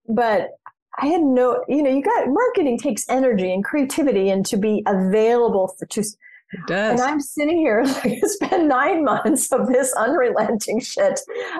but 0.07 0.51
I 0.99 1.07
had 1.07 1.21
no, 1.21 1.63
you 1.67 1.83
know, 1.83 1.89
you 1.89 2.01
got 2.01 2.29
marketing 2.29 2.79
takes 2.79 3.03
energy 3.09 3.53
and 3.53 3.61
creativity 3.63 4.29
and 4.29 4.45
to 4.45 4.57
be 4.57 4.83
available 4.87 5.75
for 5.77 5.85
to 5.85 5.99
It 5.99 6.15
does. 6.65 6.91
And 6.91 7.01
I'm 7.01 7.19
sitting 7.19 7.57
here 7.57 7.83
like 7.85 8.05
it's 8.05 8.37
been 8.37 8.69
nine 8.69 9.03
months 9.03 9.51
of 9.51 9.67
this 9.67 9.93
unrelenting 9.93 10.79
shit. 10.79 11.19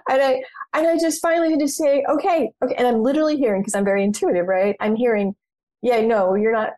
And 0.09 0.21
I 0.21 0.41
and 0.73 0.87
I 0.87 0.97
just 0.97 1.21
finally 1.21 1.51
had 1.51 1.59
to 1.59 1.67
say, 1.67 2.05
okay, 2.09 2.51
okay. 2.63 2.75
And 2.77 2.87
I'm 2.87 3.03
literally 3.03 3.35
hearing, 3.35 3.61
because 3.61 3.75
I'm 3.75 3.85
very 3.85 4.03
intuitive, 4.05 4.47
right? 4.47 4.77
I'm 4.79 4.95
hearing, 4.95 5.35
yeah, 5.81 5.99
no, 5.99 6.35
you're 6.35 6.53
not, 6.53 6.69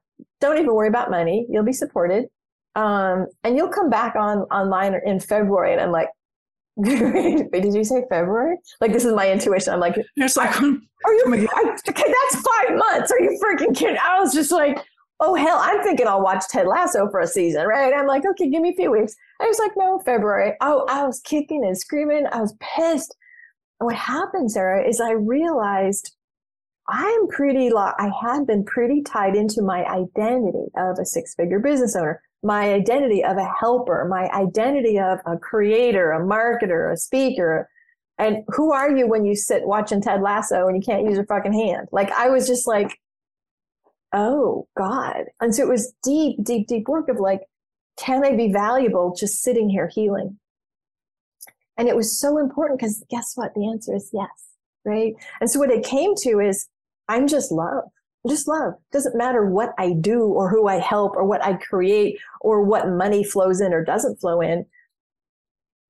don't 0.41 0.57
even 0.57 0.73
worry 0.73 0.87
about 0.87 1.11
money. 1.11 1.45
You'll 1.49 1.63
be 1.63 1.73
supported. 1.73 2.25
Um, 2.75 3.27
and 3.43 3.55
you'll 3.55 3.69
come 3.69 3.89
back 3.89 4.15
on 4.15 4.39
online 4.43 4.99
in 5.05 5.19
February. 5.19 5.73
And 5.73 5.81
I'm 5.81 5.91
like, 5.91 6.09
Wait, 6.75 7.51
did 7.51 7.73
you 7.73 7.83
say 7.83 8.03
February? 8.09 8.57
Like 8.81 8.93
this 8.93 9.05
is 9.05 9.13
my 9.13 9.31
intuition. 9.31 9.73
I'm 9.73 9.79
like, 9.79 9.95
it's 10.15 10.35
like, 10.35 10.55
are 10.61 11.13
you? 11.13 11.47
I, 11.53 11.77
okay, 11.87 12.13
that's 12.31 12.43
five 12.43 12.75
months. 12.75 13.11
Are 13.11 13.19
you 13.19 13.39
freaking 13.43 13.75
kidding? 13.75 13.97
I 14.03 14.19
was 14.19 14.33
just 14.33 14.51
like, 14.51 14.79
oh 15.19 15.35
hell, 15.35 15.59
I'm 15.61 15.83
thinking 15.83 16.07
I'll 16.07 16.23
watch 16.23 16.43
Ted 16.49 16.65
Lasso 16.65 17.09
for 17.11 17.19
a 17.19 17.27
season, 17.27 17.67
right? 17.67 17.93
I'm 17.93 18.07
like, 18.07 18.23
okay, 18.25 18.49
give 18.49 18.61
me 18.63 18.71
a 18.71 18.75
few 18.75 18.91
weeks. 18.91 19.15
I 19.39 19.45
was 19.45 19.59
like, 19.59 19.73
no, 19.75 19.99
February. 19.99 20.53
Oh, 20.61 20.85
I 20.89 21.05
was 21.05 21.19
kicking 21.19 21.63
and 21.63 21.77
screaming. 21.77 22.25
I 22.31 22.41
was 22.41 22.55
pissed. 22.59 23.15
And 23.79 23.85
what 23.85 23.95
happened, 23.95 24.51
Sarah, 24.51 24.87
is 24.87 24.99
I 24.99 25.11
realized 25.11 26.15
I'm 26.89 27.27
pretty. 27.27 27.71
I 27.75 28.11
had 28.19 28.47
been 28.47 28.65
pretty 28.65 29.03
tied 29.03 29.35
into 29.35 29.61
my 29.61 29.85
identity 29.85 30.69
of 30.75 30.97
a 30.97 31.05
six-figure 31.05 31.59
business 31.59 31.95
owner 31.95 32.19
my 32.43 32.73
identity 32.73 33.23
of 33.23 33.37
a 33.37 33.49
helper, 33.59 34.05
my 34.09 34.29
identity 34.29 34.99
of 34.99 35.19
a 35.25 35.37
creator, 35.37 36.11
a 36.11 36.19
marketer, 36.19 36.91
a 36.91 36.97
speaker. 36.97 37.69
And 38.17 38.43
who 38.49 38.71
are 38.73 38.95
you 38.95 39.07
when 39.07 39.25
you 39.25 39.35
sit 39.35 39.65
watching 39.65 40.01
Ted 40.01 40.21
Lasso 40.21 40.67
and 40.67 40.75
you 40.75 40.81
can't 40.81 41.05
use 41.05 41.15
your 41.15 41.25
fucking 41.25 41.53
hand? 41.53 41.87
Like 41.91 42.11
I 42.11 42.29
was 42.29 42.45
just 42.45 42.67
like, 42.67 42.99
oh 44.13 44.67
God. 44.77 45.25
And 45.39 45.55
so 45.55 45.63
it 45.63 45.69
was 45.69 45.93
deep, 46.03 46.43
deep, 46.43 46.67
deep 46.67 46.87
work 46.87 47.09
of 47.09 47.19
like, 47.19 47.41
can 47.97 48.25
I 48.25 48.35
be 48.35 48.51
valuable 48.51 49.15
just 49.17 49.41
sitting 49.41 49.69
here 49.69 49.87
healing? 49.87 50.37
And 51.77 51.87
it 51.87 51.95
was 51.95 52.19
so 52.19 52.37
important 52.37 52.79
because 52.79 53.03
guess 53.09 53.31
what? 53.35 53.53
The 53.55 53.67
answer 53.67 53.95
is 53.95 54.09
yes. 54.13 54.29
Right. 54.85 55.13
And 55.39 55.49
so 55.49 55.59
what 55.59 55.71
it 55.71 55.85
came 55.85 56.13
to 56.17 56.39
is 56.39 56.67
I'm 57.07 57.27
just 57.27 57.51
love 57.51 57.85
just 58.29 58.47
love. 58.47 58.73
Doesn't 58.91 59.17
matter 59.17 59.45
what 59.45 59.73
I 59.77 59.93
do 59.99 60.23
or 60.23 60.49
who 60.49 60.67
I 60.67 60.79
help 60.79 61.15
or 61.15 61.25
what 61.25 61.43
I 61.43 61.53
create 61.53 62.17
or 62.41 62.63
what 62.63 62.87
money 62.87 63.23
flows 63.23 63.59
in 63.59 63.73
or 63.73 63.83
doesn't 63.83 64.19
flow 64.19 64.41
in. 64.41 64.65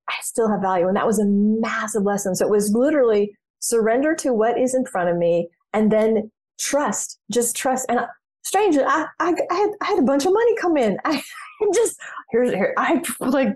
I 0.09 0.15
still 0.21 0.49
have 0.49 0.61
value. 0.61 0.87
And 0.87 0.97
that 0.97 1.05
was 1.05 1.19
a 1.19 1.25
massive 1.25 2.03
lesson. 2.03 2.35
So 2.35 2.45
it 2.45 2.51
was 2.51 2.73
literally 2.73 3.35
surrender 3.59 4.15
to 4.15 4.33
what 4.33 4.59
is 4.59 4.73
in 4.73 4.85
front 4.85 5.09
of 5.09 5.17
me 5.17 5.49
and 5.73 5.91
then 5.91 6.31
trust, 6.59 7.19
just 7.31 7.55
trust. 7.55 7.85
And 7.87 8.01
strange, 8.43 8.77
I, 8.77 9.05
I, 9.19 9.33
I, 9.51 9.55
had, 9.55 9.69
I 9.81 9.85
had 9.85 9.99
a 9.99 10.03
bunch 10.03 10.25
of 10.25 10.33
money 10.33 10.55
come 10.57 10.77
in. 10.77 10.97
I 11.05 11.21
just, 11.73 11.99
here's, 12.31 12.51
here, 12.51 12.73
I 12.77 13.01
like, 13.19 13.55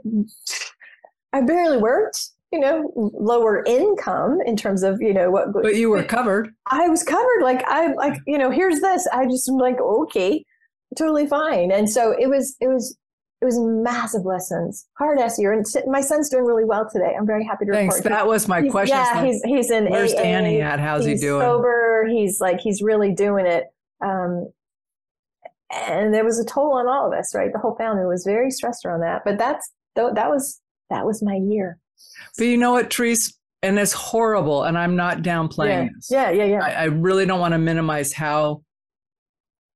I 1.34 1.42
barely 1.42 1.78
worked 1.78 2.30
you 2.58 2.62
know 2.62 3.12
lower 3.14 3.64
income 3.66 4.40
in 4.46 4.56
terms 4.56 4.82
of 4.82 5.00
you 5.00 5.14
know 5.14 5.30
what 5.30 5.54
but 5.54 5.76
you 5.76 5.92
were 5.92 6.04
covered. 6.04 6.50
I 6.66 6.90
was 6.90 7.04
covered. 7.04 7.44
Like 7.44 7.64
I'm 7.68 7.94
like 7.96 8.20
you 8.26 8.38
know 8.38 8.50
here's 8.50 8.80
this. 8.80 9.08
I 9.14 9.26
just 9.26 9.48
am 9.48 9.58
like 9.58 9.80
okay 9.80 10.44
totally 10.98 11.28
fine. 11.28 11.72
And 11.72 11.90
so 11.90 12.16
it 12.20 12.28
was 12.28 12.56
it 12.60 12.68
was 12.68 12.98
it 13.42 13.46
was 13.46 13.60
massive 13.60 14.26
lessons 14.26 14.88
hard 14.98 15.20
ass 15.20 15.38
year. 15.38 15.54
And 15.54 15.66
my 15.86 16.02
son's 16.02 16.30
doing 16.30 16.46
really 16.46 16.66
well 16.66 16.90
today. 16.92 17.14
I'm 17.18 17.28
very 17.28 17.46
happy 17.46 17.66
to 17.66 17.72
Thanks. 17.72 17.98
report 17.98 18.12
that 18.12 18.28
was 18.28 18.48
my 18.48 18.62
he's, 18.62 18.72
question. 18.72 18.98
yeah 18.98 19.24
he's 19.24 19.42
he's 19.44 19.70
in 19.70 19.90
where's 19.90 20.16
AA. 20.16 20.24
Danny 20.24 20.62
at? 20.62 20.80
How's 20.80 21.06
he's 21.06 21.22
he 21.22 21.28
doing? 21.28 21.42
sober. 21.42 22.08
He's 22.10 22.40
like 22.42 22.60
he's 22.60 22.82
really 22.82 23.14
doing 23.14 23.46
it. 23.46 23.66
Um 24.04 24.52
and 25.70 26.14
there 26.14 26.26
was 26.26 26.40
a 26.40 26.46
toll 26.46 26.74
on 26.74 26.88
all 26.88 27.06
of 27.06 27.14
us 27.14 27.36
right? 27.36 27.54
The 27.54 27.60
whole 27.60 27.76
family 27.76 28.06
was 28.06 28.24
very 28.26 28.50
stressed 28.50 28.84
around 28.84 29.02
that. 29.02 29.22
But 29.24 29.38
that's 29.38 29.72
though 29.96 30.12
that 30.16 30.30
was 30.30 30.60
that 30.90 31.06
was 31.06 31.22
my 31.22 31.36
year 31.36 31.78
but 32.38 32.46
you 32.46 32.58
know 32.58 32.72
what, 32.74 32.94
Therese? 32.94 33.34
And 33.64 33.80
it's 33.80 33.94
horrible. 33.94 34.64
And 34.64 34.78
I'm 34.78 34.96
not 34.96 35.20
downplaying 35.24 35.86
yeah. 35.86 35.90
this. 35.96 36.08
Yeah, 36.12 36.30
yeah, 36.32 36.46
yeah. 36.46 36.64
I, 36.64 36.72
I, 36.72 36.84
really 36.86 37.26
don't 37.26 37.40
want 37.40 37.54
to 37.54 37.58
minimize 37.58 38.14
how 38.14 38.62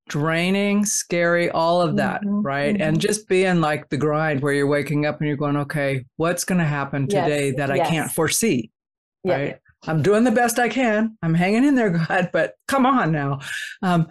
draining, 0.07 0.85
scary, 0.85 1.49
all 1.49 1.81
of 1.81 1.95
that, 1.95 2.21
mm-hmm, 2.21 2.41
right? 2.41 2.73
Mm-hmm. 2.73 2.83
And 2.83 2.99
just 2.99 3.27
being 3.27 3.59
like 3.61 3.89
the 3.89 3.97
grind 3.97 4.41
where 4.41 4.53
you're 4.53 4.67
waking 4.67 5.05
up 5.05 5.19
and 5.19 5.27
you're 5.27 5.37
going, 5.37 5.57
okay, 5.57 6.05
what's 6.17 6.43
going 6.43 6.59
to 6.59 6.65
happen 6.65 7.07
today 7.07 7.47
yes. 7.47 7.57
that 7.57 7.75
yes. 7.75 7.87
I 7.87 7.89
can't 7.89 8.11
foresee? 8.11 8.71
Yeah. 9.23 9.35
Right. 9.35 9.59
I'm 9.87 10.03
doing 10.03 10.23
the 10.23 10.31
best 10.31 10.59
I 10.59 10.69
can. 10.69 11.17
I'm 11.23 11.33
hanging 11.33 11.63
in 11.63 11.75
there, 11.75 11.89
God, 12.07 12.29
but 12.31 12.53
come 12.67 12.85
on 12.85 13.11
now. 13.11 13.39
Um, 13.81 14.07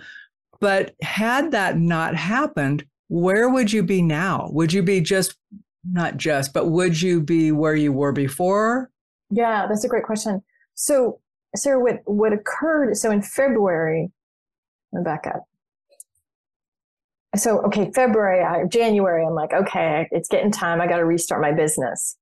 but 0.60 0.94
had 1.02 1.52
that 1.52 1.78
not 1.78 2.14
happened, 2.16 2.84
where 3.08 3.48
would 3.48 3.72
you 3.72 3.82
be 3.82 4.02
now? 4.02 4.48
Would 4.52 4.72
you 4.72 4.82
be 4.82 5.00
just 5.00 5.36
not 5.84 6.16
just, 6.16 6.52
but 6.52 6.68
would 6.68 7.00
you 7.00 7.20
be 7.20 7.52
where 7.52 7.74
you 7.74 7.92
were 7.92 8.12
before? 8.12 8.90
Yeah, 9.30 9.66
that's 9.68 9.84
a 9.84 9.88
great 9.88 10.04
question. 10.04 10.42
So, 10.74 11.20
Sarah, 11.56 11.80
what, 11.80 12.00
what 12.04 12.32
occurred, 12.32 12.96
so 12.96 13.10
in 13.10 13.22
February, 13.22 14.10
me 14.92 15.02
back 15.02 15.26
up. 15.26 15.44
So, 17.36 17.60
okay, 17.62 17.92
February, 17.94 18.68
January, 18.68 19.24
I'm 19.24 19.34
like, 19.34 19.52
okay, 19.52 20.08
it's 20.10 20.28
getting 20.28 20.50
time. 20.50 20.80
I 20.80 20.86
got 20.88 20.96
to 20.96 21.04
restart 21.04 21.40
my 21.40 21.52
business. 21.52 22.16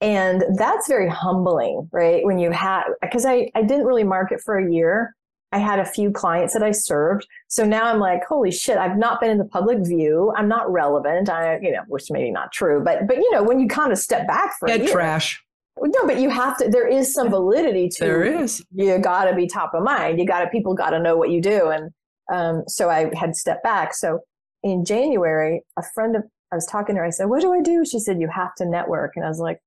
And 0.00 0.44
that's 0.56 0.88
very 0.88 1.08
humbling, 1.08 1.88
right? 1.92 2.24
When 2.24 2.38
you 2.38 2.50
have, 2.50 2.84
because 3.00 3.24
I, 3.24 3.48
I 3.54 3.62
didn't 3.62 3.86
really 3.86 4.04
market 4.04 4.40
for 4.44 4.58
a 4.58 4.72
year. 4.72 5.14
I 5.54 5.58
had 5.58 5.78
a 5.78 5.84
few 5.84 6.10
clients 6.10 6.52
that 6.54 6.64
I 6.64 6.72
served. 6.72 7.28
So 7.46 7.64
now 7.64 7.84
I'm 7.84 8.00
like, 8.00 8.24
holy 8.24 8.50
shit, 8.50 8.76
I've 8.76 8.98
not 8.98 9.20
been 9.20 9.30
in 9.30 9.38
the 9.38 9.44
public 9.44 9.78
view. 9.86 10.32
I'm 10.36 10.48
not 10.48 10.68
relevant. 10.68 11.28
I, 11.28 11.60
you 11.62 11.70
know, 11.70 11.82
which 11.86 12.10
maybe 12.10 12.32
not 12.32 12.50
true, 12.50 12.82
but, 12.84 13.06
but, 13.06 13.18
you 13.18 13.30
know, 13.30 13.44
when 13.44 13.60
you 13.60 13.68
kind 13.68 13.92
of 13.92 13.98
step 13.98 14.26
back 14.26 14.58
for 14.58 14.68
Head 14.68 14.88
trash. 14.88 15.40
No, 15.80 16.06
but 16.06 16.18
you 16.18 16.28
have 16.28 16.56
to, 16.58 16.68
there 16.68 16.88
is 16.88 17.14
some 17.14 17.30
validity 17.30 17.88
to 17.88 18.04
There 18.04 18.24
is. 18.24 18.64
You 18.74 18.98
got 18.98 19.26
to 19.26 19.36
be 19.36 19.46
top 19.46 19.74
of 19.74 19.84
mind. 19.84 20.18
You 20.18 20.26
got 20.26 20.40
to, 20.40 20.48
people 20.48 20.74
got 20.74 20.90
to 20.90 20.98
know 20.98 21.16
what 21.16 21.30
you 21.30 21.40
do. 21.40 21.68
And 21.68 21.92
um, 22.32 22.64
so 22.66 22.90
I 22.90 23.12
had 23.14 23.36
stepped 23.36 23.62
back. 23.62 23.94
So 23.94 24.20
in 24.64 24.84
January, 24.84 25.62
a 25.78 25.84
friend 25.94 26.16
of, 26.16 26.24
I 26.50 26.56
was 26.56 26.66
talking 26.66 26.96
to 26.96 27.00
her, 27.00 27.06
I 27.06 27.10
said, 27.10 27.26
what 27.26 27.42
do 27.42 27.52
I 27.52 27.60
do? 27.60 27.84
She 27.84 28.00
said, 28.00 28.20
you 28.20 28.28
have 28.28 28.56
to 28.56 28.66
network. 28.66 29.12
And 29.14 29.24
I 29.24 29.28
was 29.28 29.38
like, 29.38 29.60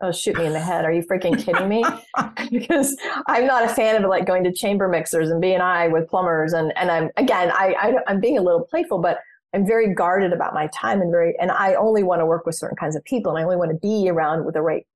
oh 0.00 0.12
shoot 0.12 0.36
me 0.36 0.46
in 0.46 0.52
the 0.52 0.60
head. 0.60 0.84
Are 0.84 0.92
you 0.92 1.02
freaking 1.02 1.38
kidding 1.42 1.68
me? 1.68 1.84
Because 2.50 2.96
i'm 3.26 3.46
not 3.46 3.64
a 3.64 3.68
fan 3.68 4.02
of 4.02 4.08
like 4.08 4.26
going 4.26 4.42
to 4.44 4.52
chamber 4.52 4.88
mixers 4.88 5.28
and 5.28 5.42
BNI 5.42 5.92
with 5.92 6.08
plumbers 6.08 6.54
and 6.54 6.72
and 6.78 6.90
i'm 6.90 7.10
again 7.18 7.50
I, 7.50 7.74
I 7.78 7.94
i'm 8.06 8.20
being 8.20 8.38
a 8.38 8.42
little 8.42 8.62
playful 8.62 9.00
but 9.00 9.18
i'm 9.54 9.66
very 9.66 9.92
guarded 9.92 10.32
about 10.32 10.54
my 10.54 10.68
time 10.68 11.02
and 11.02 11.10
very 11.10 11.34
and 11.38 11.50
i 11.50 11.74
only 11.74 12.02
want 12.02 12.20
to 12.20 12.26
work 12.26 12.46
with 12.46 12.54
certain 12.54 12.76
kinds 12.76 12.96
of 12.96 13.04
people 13.04 13.32
and 13.32 13.38
i 13.38 13.44
only 13.44 13.56
want 13.56 13.70
to 13.70 13.76
be 13.76 14.08
around 14.08 14.46
with 14.46 14.54
the 14.54 14.62
right 14.62 14.86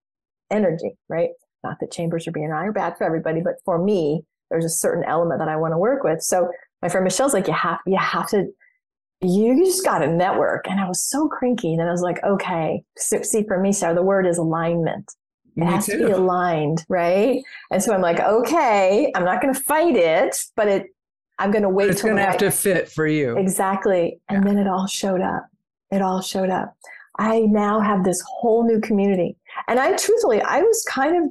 energy 0.50 0.96
right? 1.08 1.30
Not 1.62 1.78
that 1.80 1.92
chambers 1.92 2.26
or 2.26 2.32
BNI 2.32 2.50
are 2.52 2.72
bad 2.72 2.96
for 2.96 3.04
everybody 3.04 3.42
but 3.42 3.56
for 3.66 3.82
me 3.82 4.22
there's 4.50 4.64
a 4.64 4.70
certain 4.70 5.04
element 5.04 5.38
that 5.40 5.48
i 5.48 5.56
want 5.56 5.72
to 5.72 5.78
work 5.78 6.04
with. 6.04 6.22
So 6.22 6.50
my 6.80 6.88
friend 6.88 7.04
michelle's 7.04 7.34
like 7.34 7.46
you 7.46 7.52
have 7.54 7.80
you 7.86 7.98
have 7.98 8.28
to 8.30 8.46
you 9.22 9.64
just 9.64 9.84
got 9.84 9.98
to 9.98 10.06
network. 10.06 10.66
And 10.68 10.80
I 10.80 10.88
was 10.88 11.02
so 11.02 11.28
cranky. 11.28 11.72
And 11.72 11.82
I 11.82 11.90
was 11.90 12.02
like, 12.02 12.22
okay, 12.24 12.82
so, 12.96 13.22
see, 13.22 13.44
for 13.44 13.60
me, 13.60 13.72
Sarah, 13.72 13.94
the 13.94 14.02
word 14.02 14.26
is 14.26 14.38
alignment. 14.38 15.14
It 15.56 15.60
me 15.60 15.66
has 15.66 15.86
too. 15.86 15.98
to 15.98 16.06
be 16.06 16.12
aligned, 16.12 16.84
right? 16.88 17.42
And 17.70 17.82
so 17.82 17.92
I'm 17.92 18.00
like, 18.00 18.20
okay, 18.20 19.12
I'm 19.14 19.24
not 19.24 19.42
going 19.42 19.52
to 19.52 19.60
fight 19.60 19.96
it, 19.96 20.36
but 20.56 20.68
it, 20.68 20.86
I'm 21.38 21.50
going 21.50 21.62
to 21.62 21.68
wait. 21.68 21.90
It's 21.90 22.02
going 22.02 22.16
to 22.16 22.22
have 22.22 22.38
to 22.38 22.50
fit 22.50 22.88
for 22.88 23.06
you. 23.06 23.36
Exactly. 23.36 24.18
And 24.28 24.42
yeah. 24.42 24.52
then 24.52 24.58
it 24.58 24.68
all 24.68 24.86
showed 24.86 25.20
up. 25.20 25.46
It 25.90 26.00
all 26.00 26.22
showed 26.22 26.50
up. 26.50 26.74
I 27.18 27.40
now 27.40 27.80
have 27.80 28.04
this 28.04 28.22
whole 28.26 28.66
new 28.66 28.80
community. 28.80 29.36
And 29.68 29.78
I 29.78 29.94
truthfully, 29.96 30.40
I 30.40 30.62
was 30.62 30.84
kind 30.88 31.16
of, 31.16 31.30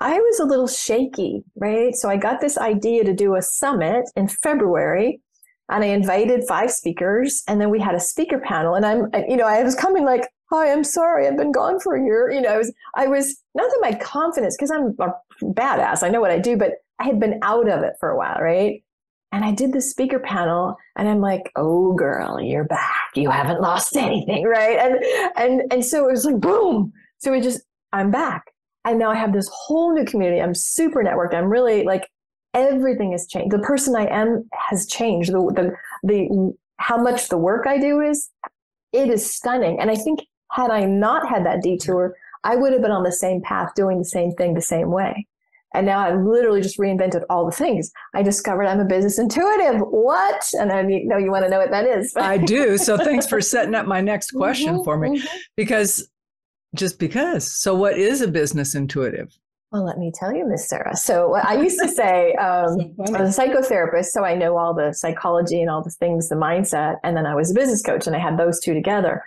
I 0.00 0.18
was 0.18 0.38
a 0.38 0.44
little 0.44 0.68
shaky, 0.68 1.42
right? 1.56 1.94
So 1.94 2.08
I 2.08 2.16
got 2.16 2.40
this 2.40 2.58
idea 2.58 3.02
to 3.02 3.12
do 3.12 3.34
a 3.34 3.42
summit 3.42 4.04
in 4.14 4.28
February 4.28 5.20
and 5.68 5.82
I 5.82 5.88
invited 5.88 6.44
five 6.46 6.70
speakers 6.70 7.42
and 7.48 7.60
then 7.60 7.70
we 7.70 7.80
had 7.80 7.94
a 7.94 8.00
speaker 8.00 8.38
panel 8.38 8.74
and 8.74 8.86
I'm, 8.86 9.08
you 9.28 9.36
know, 9.36 9.46
I 9.46 9.62
was 9.62 9.74
coming 9.74 10.04
like, 10.04 10.28
hi, 10.50 10.70
I'm 10.70 10.84
sorry. 10.84 11.26
I've 11.26 11.36
been 11.36 11.52
gone 11.52 11.80
for 11.80 11.96
a 11.96 12.02
year. 12.02 12.30
You 12.30 12.40
know, 12.40 12.50
I 12.50 12.58
was, 12.58 12.72
I 12.94 13.06
was 13.08 13.42
not 13.54 13.68
that 13.68 13.78
my 13.80 13.92
confidence, 13.98 14.56
cause 14.56 14.70
I'm 14.70 14.94
a 15.00 15.12
badass. 15.42 16.02
I 16.02 16.08
know 16.08 16.20
what 16.20 16.30
I 16.30 16.38
do, 16.38 16.56
but 16.56 16.72
I 17.00 17.04
had 17.04 17.18
been 17.18 17.40
out 17.42 17.68
of 17.68 17.82
it 17.82 17.94
for 17.98 18.10
a 18.10 18.16
while. 18.16 18.40
Right. 18.40 18.82
And 19.32 19.44
I 19.44 19.52
did 19.52 19.72
the 19.72 19.82
speaker 19.82 20.20
panel 20.20 20.76
and 20.96 21.08
I'm 21.08 21.20
like, 21.20 21.50
oh 21.56 21.94
girl, 21.94 22.40
you're 22.40 22.64
back. 22.64 23.10
You 23.16 23.28
haven't 23.30 23.60
lost 23.60 23.96
anything. 23.96 24.44
Right. 24.44 24.78
And, 24.78 25.04
and, 25.36 25.72
and 25.72 25.84
so 25.84 26.08
it 26.08 26.12
was 26.12 26.24
like, 26.24 26.40
boom. 26.40 26.92
So 27.18 27.32
it 27.32 27.42
just, 27.42 27.60
I'm 27.92 28.10
back. 28.10 28.52
And 28.84 29.00
now 29.00 29.10
I 29.10 29.16
have 29.16 29.32
this 29.32 29.50
whole 29.52 29.92
new 29.92 30.04
community. 30.04 30.40
I'm 30.40 30.54
super 30.54 31.02
networked. 31.02 31.34
I'm 31.34 31.50
really 31.50 31.82
like 31.82 32.08
everything 32.56 33.12
has 33.12 33.26
changed. 33.28 33.52
The 33.52 33.60
person 33.60 33.94
I 33.94 34.06
am 34.06 34.48
has 34.52 34.86
changed. 34.86 35.32
The, 35.32 35.38
the, 35.54 35.72
the, 36.02 36.54
how 36.78 36.96
much 36.96 37.28
the 37.28 37.38
work 37.38 37.66
I 37.66 37.78
do 37.78 38.00
is, 38.00 38.30
it 38.92 39.10
is 39.10 39.32
stunning. 39.32 39.78
And 39.78 39.90
I 39.90 39.94
think 39.94 40.20
had 40.52 40.70
I 40.70 40.84
not 40.84 41.28
had 41.28 41.44
that 41.44 41.62
detour, 41.62 42.16
I 42.44 42.56
would 42.56 42.72
have 42.72 42.82
been 42.82 42.90
on 42.90 43.02
the 43.02 43.12
same 43.12 43.42
path 43.42 43.72
doing 43.76 43.98
the 43.98 44.04
same 44.04 44.32
thing 44.32 44.54
the 44.54 44.62
same 44.62 44.90
way. 44.90 45.26
And 45.74 45.84
now 45.84 45.98
I've 45.98 46.20
literally 46.20 46.62
just 46.62 46.78
reinvented 46.78 47.24
all 47.28 47.44
the 47.44 47.52
things. 47.52 47.90
I 48.14 48.22
discovered 48.22 48.64
I'm 48.64 48.80
a 48.80 48.84
business 48.84 49.18
intuitive. 49.18 49.80
What? 49.80 50.48
And 50.54 50.72
I 50.72 50.80
know 50.80 51.18
you 51.18 51.30
want 51.30 51.44
to 51.44 51.50
know 51.50 51.58
what 51.58 51.70
that 51.70 51.86
is. 51.86 52.14
I 52.16 52.38
do. 52.38 52.78
So 52.78 52.96
thanks 53.04 53.26
for 53.26 53.42
setting 53.42 53.74
up 53.74 53.86
my 53.86 54.00
next 54.00 54.30
question 54.30 54.76
mm-hmm, 54.76 54.84
for 54.84 54.96
me. 54.96 55.18
Mm-hmm. 55.18 55.36
Because 55.56 56.08
just 56.74 56.98
because. 56.98 57.50
So 57.50 57.74
what 57.74 57.98
is 57.98 58.22
a 58.22 58.28
business 58.28 58.74
intuitive? 58.74 59.36
Well, 59.76 59.84
let 59.84 59.98
me 59.98 60.10
tell 60.10 60.34
you, 60.34 60.46
Miss 60.46 60.66
Sarah. 60.66 60.96
So 60.96 61.34
I 61.34 61.60
used 61.60 61.78
to 61.80 61.88
say 61.88 62.32
um, 62.40 62.94
I 63.14 63.20
was 63.20 63.38
a 63.38 63.42
psychotherapist, 63.42 64.06
so 64.06 64.24
I 64.24 64.34
know 64.34 64.56
all 64.56 64.72
the 64.72 64.94
psychology 64.94 65.60
and 65.60 65.68
all 65.68 65.82
the 65.82 65.90
things, 65.90 66.30
the 66.30 66.34
mindset, 66.34 66.96
and 67.04 67.14
then 67.14 67.26
I 67.26 67.34
was 67.34 67.50
a 67.50 67.54
business 67.54 67.82
coach, 67.82 68.06
and 68.06 68.16
I 68.16 68.18
had 68.18 68.38
those 68.38 68.58
two 68.58 68.72
together. 68.72 69.22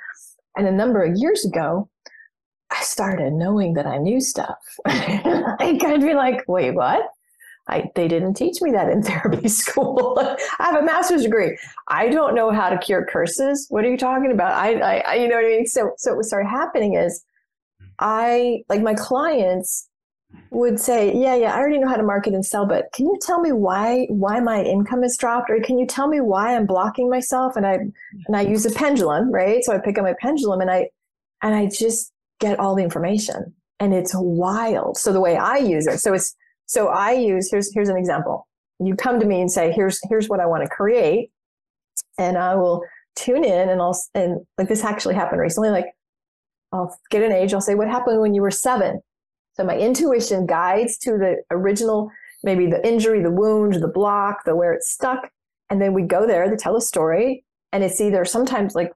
And 0.58 0.68
a 0.68 0.72
number 0.72 1.04
of 1.04 1.16
years 1.16 1.46
ago, 1.46 1.88
I 2.72 2.82
started 2.82 3.34
knowing 3.34 3.76
that 3.76 3.86
I 3.86 3.98
knew 3.98 4.20
stuff. 4.20 4.58
I 4.88 5.78
could 5.80 6.02
be 6.02 6.16
like, 6.16 6.44
wait, 6.48 6.72
what? 6.72 7.04
I, 7.68 7.84
they 7.94 8.08
didn't 8.08 8.34
teach 8.34 8.60
me 8.60 8.72
that 8.72 8.90
in 8.90 9.04
therapy 9.04 9.50
school. 9.50 10.18
I 10.20 10.64
have 10.66 10.82
a 10.82 10.84
master's 10.84 11.22
degree. 11.22 11.60
I 11.90 12.10
don't 12.10 12.34
know 12.34 12.52
how 12.52 12.70
to 12.70 12.78
cure 12.80 13.06
curses. 13.06 13.68
What 13.70 13.86
are 13.86 13.92
you 13.92 13.98
talking 13.98 14.32
about? 14.32 14.54
I, 14.54 15.02
I, 15.02 15.14
you 15.14 15.28
know 15.28 15.36
what 15.36 15.46
I 15.46 15.50
mean? 15.50 15.68
So, 15.68 15.92
so 15.98 16.16
what 16.16 16.26
started 16.26 16.50
happening 16.50 16.96
is 16.96 17.24
I, 18.00 18.64
like 18.68 18.82
my 18.82 18.96
clients 18.96 19.89
would 20.52 20.80
say, 20.80 21.16
yeah, 21.16 21.36
yeah, 21.36 21.54
I 21.54 21.60
already 21.60 21.78
know 21.78 21.88
how 21.88 21.96
to 21.96 22.04
market 22.04 22.34
and 22.34 22.46
sell, 22.46 22.66
but 22.66 22.92
can 22.94 23.06
you 23.06 23.18
tell 23.22 23.40
me 23.40 23.52
why, 23.52 24.06
why 24.10 24.40
my 24.40 24.64
income 24.64 25.04
has 25.04 25.18
dropped? 25.18 25.50
Or 25.50 25.60
can 25.60 25.78
you 25.78 25.86
tell 25.86 26.08
me 26.08 26.22
why 26.22 26.56
I'm 26.56 26.66
blocking 26.66 27.10
myself? 27.10 27.56
And 27.56 27.66
I, 27.66 27.74
and 28.28 28.36
I 28.36 28.42
use 28.42 28.66
a 28.66 28.72
pendulum, 28.72 29.32
right? 29.32 29.64
So 29.64 29.74
I 29.74 29.80
pick 29.80 29.98
up 29.98 30.04
my 30.04 30.16
pendulum 30.20 30.62
and 30.62 30.70
I, 30.70 30.90
and 31.42 31.56
I 31.56 31.68
just 31.68 32.12
get 32.40 32.60
all 32.60 32.76
the 32.76 32.84
information 32.84 33.54
and 33.80 33.94
it's 33.94 34.14
wild. 34.16 34.98
So 34.98 35.14
the 35.14 35.22
way 35.22 35.38
I 35.38 35.58
use 35.58 35.88
it, 35.88 36.00
so 36.00 36.14
it's, 36.14 36.36
so 36.66 36.88
I 36.88 37.12
use, 37.12 37.50
here's, 37.50 37.74
here's 37.74 37.90
an 37.90 37.98
example. 37.98 38.48
You 38.80 38.96
come 38.96 39.20
to 39.20 39.26
me 39.26 39.42
and 39.42 39.52
say, 39.52 39.72
here's, 39.72 40.00
here's 40.10 40.30
what 40.30 40.40
I 40.40 40.46
want 40.46 40.64
to 40.64 40.70
create. 40.70 41.32
And 42.18 42.38
I 42.38 42.56
will 42.56 42.84
tune 43.16 43.44
in 43.44 43.70
and 43.70 43.82
I'll, 43.82 44.00
and 44.14 44.46
like 44.58 44.68
this 44.68 44.84
actually 44.84 45.16
happened 45.16 45.42
recently. 45.42 45.70
Like 45.70 45.88
I'll 46.72 46.96
get 47.10 47.24
an 47.24 47.32
age. 47.32 47.54
I'll 47.54 47.62
say, 47.62 47.76
what 47.76 47.88
happened 47.88 48.22
when 48.22 48.34
you 48.34 48.42
were 48.42 48.52
seven? 48.52 49.02
So 49.60 49.66
my 49.66 49.78
intuition 49.78 50.46
guides 50.46 50.98
to 51.00 51.18
the 51.18 51.44
original, 51.52 52.10
maybe 52.44 52.68
the 52.68 52.88
injury, 52.88 53.22
the 53.22 53.30
wound, 53.30 53.74
the 53.74 53.90
block, 53.90 54.46
the 54.46 54.56
where 54.56 54.72
it's 54.72 54.90
stuck. 54.90 55.30
And 55.70 55.82
then 55.82 55.94
we 55.94 56.04
go 56.04 56.26
there 56.26 56.50
to 56.50 56.56
tell 56.56 56.78
a 56.78 56.82
story. 56.82 57.44
And 57.74 57.84
it's 57.84 58.00
either 58.00 58.24
sometimes 58.24 58.74
like 58.74 58.94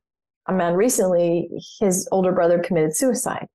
a 0.47 0.53
man 0.53 0.75
recently, 0.75 1.49
his 1.81 2.07
older 2.13 2.31
brother 2.31 2.59
committed 2.59 2.95
suicide. 2.95 3.45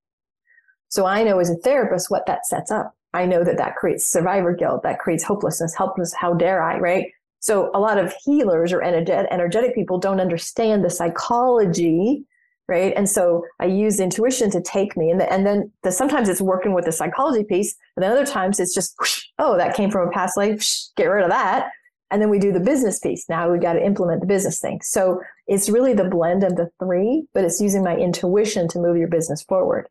So 0.90 1.06
I 1.06 1.22
know 1.22 1.38
as 1.38 1.48
a 1.48 1.56
therapist 1.56 2.10
what 2.10 2.26
that 2.26 2.44
sets 2.44 2.70
up. 2.70 2.92
I 3.14 3.24
know 3.24 3.42
that 3.42 3.56
that 3.56 3.76
creates 3.76 4.10
survivor 4.10 4.52
guilt, 4.52 4.82
that 4.82 4.98
creates 4.98 5.24
hopelessness, 5.24 5.74
helpless. 5.74 6.12
How 6.12 6.34
dare 6.34 6.62
I, 6.62 6.78
right? 6.78 7.06
So 7.40 7.70
a 7.72 7.80
lot 7.80 7.96
of 7.96 8.12
healers 8.22 8.70
or 8.70 8.82
energetic 8.82 9.74
people 9.74 9.98
don't 9.98 10.20
understand 10.20 10.84
the 10.84 10.90
psychology, 10.90 12.26
right? 12.68 12.92
And 12.96 13.08
so 13.08 13.44
I 13.58 13.64
use 13.64 13.98
intuition 13.98 14.50
to 14.50 14.60
take 14.60 14.96
me, 14.96 15.10
and, 15.10 15.20
the, 15.20 15.32
and 15.32 15.46
then 15.46 15.72
the, 15.82 15.90
sometimes 15.90 16.28
it's 16.28 16.40
working 16.40 16.74
with 16.74 16.84
the 16.84 16.92
psychology 16.92 17.44
piece, 17.44 17.74
and 17.96 18.02
then 18.02 18.12
other 18.12 18.26
times 18.26 18.60
it's 18.60 18.74
just, 18.74 18.94
whoosh, 19.00 19.24
oh, 19.38 19.56
that 19.56 19.74
came 19.74 19.90
from 19.90 20.08
a 20.08 20.10
past 20.10 20.36
life, 20.36 20.56
whoosh, 20.56 20.84
get 20.96 21.06
rid 21.06 21.24
of 21.24 21.30
that. 21.30 21.70
And 22.10 22.22
then 22.22 22.30
we 22.30 22.38
do 22.38 22.52
the 22.52 22.60
business 22.60 22.98
piece. 22.98 23.28
Now 23.28 23.50
we 23.50 23.58
got 23.58 23.74
to 23.74 23.84
implement 23.84 24.20
the 24.20 24.26
business 24.26 24.60
thing. 24.60 24.80
So 24.82 25.20
it's 25.46 25.68
really 25.68 25.92
the 25.92 26.04
blend 26.04 26.42
of 26.42 26.56
the 26.56 26.70
three, 26.78 27.26
but 27.34 27.44
it's 27.44 27.60
using 27.60 27.82
my 27.82 27.96
intuition 27.96 28.66
to 28.68 28.78
move 28.78 28.96
your 28.96 29.08
business 29.08 29.42
forward. 29.42 29.88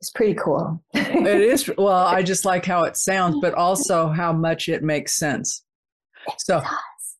It's 0.00 0.10
pretty 0.10 0.34
cool. 0.34 0.82
it 0.92 1.40
is. 1.40 1.70
Well, 1.78 2.06
I 2.06 2.22
just 2.22 2.44
like 2.44 2.66
how 2.66 2.84
it 2.84 2.96
sounds, 2.96 3.36
but 3.40 3.54
also 3.54 4.08
how 4.08 4.32
much 4.32 4.68
it 4.68 4.82
makes 4.82 5.14
sense. 5.14 5.62
So 6.38 6.62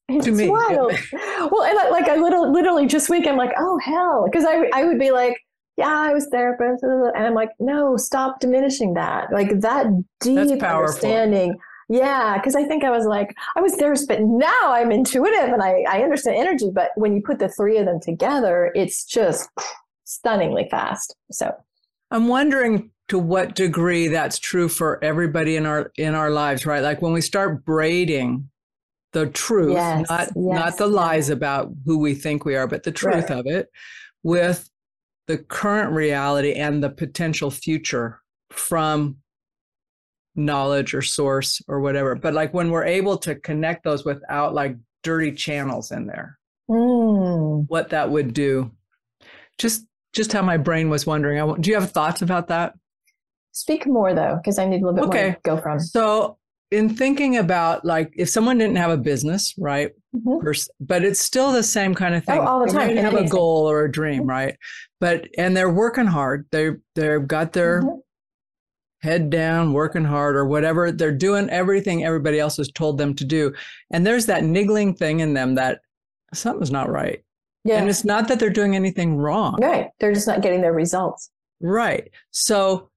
it's 0.09 0.27
to 0.27 0.33
me, 0.33 0.49
wild. 0.49 0.93
well, 1.13 1.65
and 1.65 1.79
I, 1.79 1.89
like 1.91 2.09
I 2.09 2.17
little, 2.17 2.53
literally 2.53 2.87
just 2.87 3.09
week, 3.09 3.27
I'm 3.27 3.37
like, 3.37 3.53
oh 3.59 3.79
hell, 3.79 4.27
because 4.31 4.45
I 4.45 4.69
I 4.75 4.85
would 4.85 4.99
be 4.99 5.11
like, 5.11 5.37
yeah, 5.77 5.89
I 5.89 6.13
was 6.13 6.29
therapist, 6.31 6.83
and 6.83 7.17
I'm 7.17 7.35
like, 7.35 7.51
no, 7.59 7.97
stop 7.97 8.41
diminishing 8.41 8.95
that. 8.95 9.33
Like 9.33 9.61
that 9.61 9.87
deep 10.21 10.63
understanding 10.63 11.59
yeah, 11.89 12.39
because 12.39 12.57
I 12.57 12.65
think 12.65 12.83
I 12.85 12.91
was 12.91 13.05
like, 13.05 13.35
I 13.57 13.61
was 13.61 13.77
there, 13.77 13.95
but 14.09 14.21
now 14.23 14.73
I'm 14.73 14.91
intuitive 14.91 15.53
and 15.53 15.63
I, 15.63 15.85
I 15.89 16.03
understand 16.03 16.37
energy. 16.37 16.71
But 16.73 16.91
when 16.97 17.15
you 17.15 17.23
put 17.23 17.39
the 17.39 17.49
three 17.49 17.77
of 17.77 17.87
them 17.87 18.01
together, 18.01 18.73
it's 18.75 19.05
just 19.05 19.49
stunningly 20.05 20.67
fast. 20.71 21.15
So 21.31 21.55
I'm 22.11 22.29
wondering 22.29 22.91
to 23.09 23.19
what 23.19 23.55
degree 23.55 24.09
that's 24.09 24.39
true 24.39 24.69
for 24.69 25.03
everybody 25.05 25.57
in 25.57 25.67
our 25.67 25.93
in 25.97 26.15
our 26.15 26.31
lives, 26.31 26.65
right? 26.65 26.83
Like 26.83 27.03
when 27.03 27.13
we 27.13 27.21
start 27.21 27.65
braiding 27.65 28.49
the 29.15 29.29
truth, 29.29 29.73
yes, 29.73 30.11
not 30.11 30.21
yes, 30.21 30.35
not 30.37 30.77
the 30.77 30.87
lies 30.87 31.31
about 31.31 31.73
who 31.87 31.99
we 31.99 32.15
think 32.15 32.45
we 32.45 32.57
are, 32.57 32.67
but 32.67 32.83
the 32.83 32.93
truth 32.93 33.31
right. 33.31 33.39
of 33.39 33.47
it 33.47 33.69
with 34.23 34.69
the 35.27 35.39
current 35.39 35.93
reality 35.93 36.53
and 36.53 36.83
the 36.83 36.91
potential 36.91 37.51
future 37.51 38.21
from 38.51 39.17
knowledge 40.35 40.93
or 40.93 41.01
source 41.01 41.63
or 41.69 41.81
whatever. 41.81 42.15
But 42.15 42.35
like 42.35 42.53
when 42.53 42.71
we're 42.71 42.85
able 42.85 43.17
to 43.19 43.37
connect 43.37 43.85
those 43.85 44.05
without 44.05 44.53
like 44.53 44.77
dirty 45.03 45.33
channels 45.33 45.93
in 45.93 46.07
there, 46.07 46.39
mm. 46.69 47.65
what 47.69 47.91
that 47.91 48.11
would 48.11 48.35
do. 48.35 48.71
Just 49.59 49.87
just 50.13 50.33
how 50.33 50.43
my 50.43 50.57
brain 50.57 50.91
was 50.91 51.07
wondering. 51.07 51.41
I, 51.41 51.57
do 51.59 51.71
you 51.71 51.79
have 51.79 51.93
thoughts 51.93 52.21
about 52.21 52.49
that? 52.49 52.75
Speak 53.53 53.87
more 53.87 54.13
though, 54.13 54.37
because 54.43 54.59
I 54.59 54.67
need 54.67 54.83
a 54.83 54.87
little 54.87 54.95
bit 54.95 55.05
okay. 55.09 55.23
more 55.23 55.35
to 55.35 55.41
go 55.45 55.57
from. 55.59 55.79
So 55.79 56.39
in 56.75 56.95
thinking 56.95 57.37
about 57.37 57.85
like 57.85 58.13
if 58.17 58.29
someone 58.29 58.59
didn't 58.59 58.77
have 58.77 58.91
a 58.91 58.97
business, 58.97 59.55
right? 59.59 59.93
Mm-hmm. 60.15 60.49
but 60.79 61.05
it's 61.05 61.19
still 61.19 61.51
the 61.51 61.63
same 61.65 61.93
kind 61.93 62.15
of 62.15 62.23
oh, 62.29 62.33
thing. 62.33 62.41
Oh, 62.41 62.47
all 62.47 62.65
the 62.65 62.73
time. 62.73 62.95
They 62.95 63.01
have 63.01 63.15
a 63.15 63.29
goal 63.29 63.69
or 63.69 63.85
a 63.85 63.91
dream, 63.91 64.21
mm-hmm. 64.21 64.31
right? 64.31 64.57
But 65.01 65.27
and 65.37 65.57
they're 65.57 65.73
working 65.73 66.07
hard. 66.07 66.47
They 66.53 66.71
they've 66.95 67.27
got 67.27 67.53
their 67.53 67.83
mm-hmm 67.83 67.99
head 69.05 69.29
down, 69.29 69.75
working 69.75 70.05
hard, 70.05 70.35
or 70.35 70.47
whatever. 70.47 70.91
They're 70.91 71.13
doing 71.13 71.51
everything 71.51 72.05
everybody 72.05 72.41
else 72.41 72.57
has 72.57 72.73
told 72.73 72.97
them 72.97 73.15
to 73.17 73.25
do. 73.25 73.53
And 73.91 74.05
there's 74.05 74.27
that 74.27 74.45
niggling 74.45 74.95
thing 74.95 75.21
in 75.21 75.35
them 75.35 75.57
that 75.57 75.81
something's 76.33 76.71
not 76.71 76.91
right. 76.91 77.23
Yeah. 77.65 77.79
And 77.79 77.89
it's 77.89 78.05
not 78.05 78.29
that 78.29 78.41
they're 78.41 78.51
doing 78.51 78.75
anything 78.75 79.17
wrong. 79.17 79.59
Right. 79.61 79.89
They're 80.01 80.15
just 80.15 80.27
not 80.27 80.41
getting 80.41 80.63
their 80.63 80.73
results. 80.73 81.31
Right. 81.61 82.11
So 82.31 82.91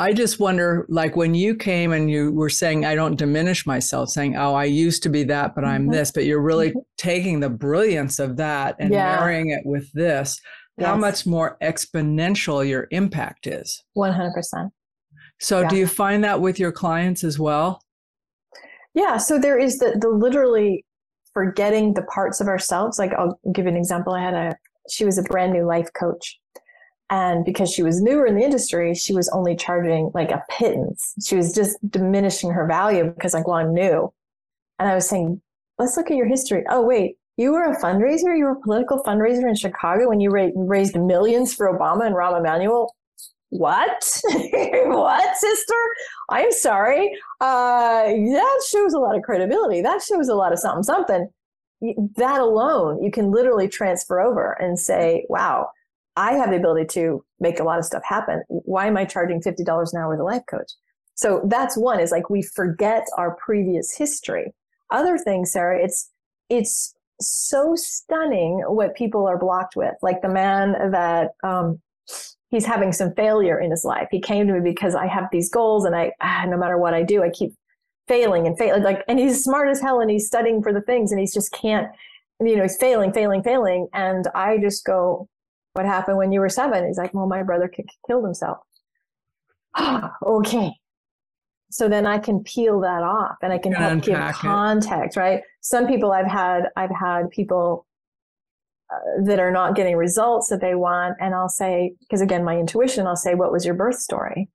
I 0.00 0.14
just 0.14 0.40
wonder, 0.40 0.86
like 0.88 1.14
when 1.14 1.34
you 1.34 1.54
came 1.54 1.92
and 1.92 2.10
you 2.10 2.32
were 2.32 2.48
saying, 2.48 2.86
I 2.86 2.94
don't 2.94 3.16
diminish 3.16 3.66
myself, 3.66 4.08
saying, 4.08 4.34
oh, 4.34 4.54
I 4.54 4.64
used 4.64 5.02
to 5.02 5.10
be 5.10 5.24
that, 5.24 5.54
but 5.54 5.62
I'm 5.62 5.82
mm-hmm. 5.82 5.92
this, 5.92 6.10
but 6.10 6.24
you're 6.24 6.40
really 6.40 6.70
mm-hmm. 6.70 6.78
taking 6.96 7.40
the 7.40 7.50
brilliance 7.50 8.18
of 8.18 8.38
that 8.38 8.76
and 8.78 8.94
yeah. 8.94 9.16
marrying 9.16 9.50
it 9.50 9.60
with 9.66 9.92
this, 9.92 10.40
yes. 10.78 10.86
how 10.86 10.96
much 10.96 11.26
more 11.26 11.58
exponential 11.62 12.66
your 12.66 12.88
impact 12.92 13.46
is. 13.46 13.84
100%. 13.94 14.70
So 15.38 15.60
yeah. 15.60 15.68
do 15.68 15.76
you 15.76 15.86
find 15.86 16.24
that 16.24 16.40
with 16.40 16.58
your 16.58 16.72
clients 16.72 17.22
as 17.22 17.38
well? 17.38 17.82
Yeah. 18.94 19.18
So 19.18 19.38
there 19.38 19.58
is 19.58 19.80
the, 19.80 19.98
the 20.00 20.08
literally 20.08 20.86
forgetting 21.34 21.92
the 21.92 22.04
parts 22.04 22.40
of 22.40 22.46
ourselves. 22.46 22.98
Like 22.98 23.12
I'll 23.12 23.38
give 23.52 23.66
you 23.66 23.72
an 23.72 23.76
example. 23.76 24.14
I 24.14 24.22
had 24.22 24.34
a, 24.34 24.56
she 24.88 25.04
was 25.04 25.18
a 25.18 25.22
brand 25.24 25.52
new 25.52 25.66
life 25.66 25.90
coach. 25.92 26.39
And 27.10 27.44
because 27.44 27.72
she 27.72 27.82
was 27.82 28.00
newer 28.00 28.24
in 28.24 28.36
the 28.36 28.44
industry, 28.44 28.94
she 28.94 29.12
was 29.12 29.28
only 29.30 29.56
charging 29.56 30.10
like 30.14 30.30
a 30.30 30.44
pittance. 30.48 31.14
She 31.24 31.36
was 31.36 31.52
just 31.52 31.76
diminishing 31.90 32.50
her 32.50 32.66
value 32.66 33.04
because 33.04 33.34
like, 33.34 33.48
well, 33.48 33.56
I'm 33.56 33.74
new. 33.74 34.12
And 34.78 34.88
I 34.88 34.94
was 34.94 35.08
saying, 35.08 35.42
let's 35.78 35.96
look 35.96 36.10
at 36.10 36.16
your 36.16 36.28
history. 36.28 36.64
Oh, 36.70 36.82
wait, 36.82 37.16
you 37.36 37.52
were 37.52 37.64
a 37.64 37.80
fundraiser. 37.80 38.36
You 38.38 38.44
were 38.44 38.52
a 38.52 38.60
political 38.60 39.02
fundraiser 39.02 39.48
in 39.48 39.56
Chicago 39.56 40.08
when 40.08 40.20
you 40.20 40.30
raised 40.30 40.96
millions 40.96 41.52
for 41.52 41.76
Obama 41.76 42.06
and 42.06 42.14
Rahm 42.14 42.38
Emanuel 42.38 42.94
what? 43.50 44.20
what, 44.24 45.36
sister? 45.36 45.74
I'm 46.30 46.52
sorry. 46.52 47.12
Uh, 47.40 48.04
that 48.04 48.62
shows 48.68 48.94
a 48.94 48.98
lot 48.98 49.16
of 49.16 49.22
credibility. 49.22 49.82
That 49.82 50.02
shows 50.02 50.28
a 50.28 50.34
lot 50.34 50.52
of 50.52 50.58
something, 50.58 50.84
something. 50.84 51.28
That 52.16 52.40
alone, 52.40 53.02
you 53.02 53.10
can 53.10 53.30
literally 53.30 53.68
transfer 53.68 54.20
over 54.20 54.52
and 54.52 54.78
say, 54.78 55.26
wow, 55.28 55.70
I 56.16 56.32
have 56.32 56.50
the 56.50 56.56
ability 56.56 56.86
to 56.92 57.24
make 57.38 57.60
a 57.60 57.64
lot 57.64 57.78
of 57.78 57.84
stuff 57.84 58.02
happen. 58.04 58.42
Why 58.48 58.86
am 58.86 58.96
I 58.96 59.04
charging 59.04 59.40
$50 59.40 59.92
an 59.92 59.98
hour 59.98 60.10
with 60.10 60.20
a 60.20 60.24
life 60.24 60.42
coach? 60.50 60.72
So 61.14 61.42
that's 61.44 61.76
one 61.76 62.00
is 62.00 62.10
like 62.10 62.30
we 62.30 62.42
forget 62.42 63.06
our 63.16 63.36
previous 63.36 63.94
history. 63.96 64.54
Other 64.90 65.18
thing, 65.18 65.44
Sarah, 65.44 65.82
it's, 65.82 66.10
it's 66.48 66.94
so 67.20 67.74
stunning 67.76 68.62
what 68.66 68.96
people 68.96 69.26
are 69.26 69.38
blocked 69.38 69.76
with. 69.76 69.94
Like 70.02 70.22
the 70.22 70.28
man 70.28 70.90
that, 70.92 71.32
um, 71.44 71.80
he's 72.50 72.66
having 72.66 72.92
some 72.92 73.14
failure 73.14 73.60
in 73.60 73.70
his 73.70 73.84
life. 73.84 74.08
He 74.10 74.20
came 74.20 74.46
to 74.48 74.52
me 74.52 74.60
because 74.60 74.94
I 74.94 75.06
have 75.06 75.28
these 75.30 75.48
goals 75.48 75.84
and 75.84 75.94
I, 75.94 76.12
ah, 76.20 76.44
no 76.48 76.56
matter 76.56 76.76
what 76.76 76.94
I 76.94 77.02
do, 77.02 77.22
I 77.22 77.30
keep 77.30 77.54
failing 78.08 78.46
and 78.46 78.58
failing. 78.58 78.82
Like, 78.82 79.04
and 79.06 79.18
he's 79.18 79.42
smart 79.44 79.68
as 79.68 79.80
hell 79.80 80.00
and 80.00 80.10
he's 80.10 80.26
studying 80.26 80.62
for 80.62 80.72
the 80.72 80.80
things 80.80 81.12
and 81.12 81.20
he's 81.20 81.32
just 81.32 81.52
can't, 81.52 81.88
you 82.40 82.56
know, 82.56 82.62
he's 82.62 82.76
failing, 82.76 83.12
failing, 83.12 83.42
failing. 83.42 83.86
And 83.92 84.26
I 84.34 84.58
just 84.58 84.84
go, 84.84 85.28
what 85.74 85.86
happened 85.86 86.16
when 86.18 86.32
you 86.32 86.40
were 86.40 86.48
seven? 86.48 86.86
He's 86.86 86.98
like, 86.98 87.14
well, 87.14 87.26
my 87.26 87.42
brother 87.42 87.68
k- 87.68 87.84
killed 88.06 88.24
himself. 88.24 88.58
okay. 90.26 90.72
so 91.70 91.88
then 91.88 92.06
I 92.06 92.18
can 92.18 92.42
peel 92.42 92.80
that 92.80 93.02
off 93.02 93.36
and 93.42 93.52
I 93.52 93.58
can 93.58 93.72
help 93.72 94.02
give 94.02 94.18
context, 94.34 95.16
it. 95.16 95.20
right? 95.20 95.42
Some 95.60 95.86
people 95.86 96.10
I've 96.12 96.26
had, 96.26 96.64
I've 96.76 96.90
had 96.90 97.30
people 97.30 97.86
uh, 98.92 99.22
that 99.24 99.38
are 99.38 99.52
not 99.52 99.76
getting 99.76 99.96
results 99.96 100.48
that 100.48 100.60
they 100.60 100.74
want. 100.74 101.16
And 101.20 101.34
I'll 101.34 101.48
say, 101.48 101.94
because 102.00 102.20
again, 102.20 102.42
my 102.42 102.58
intuition, 102.58 103.06
I'll 103.06 103.14
say, 103.14 103.36
what 103.36 103.52
was 103.52 103.64
your 103.64 103.74
birth 103.74 104.00
story? 104.00 104.48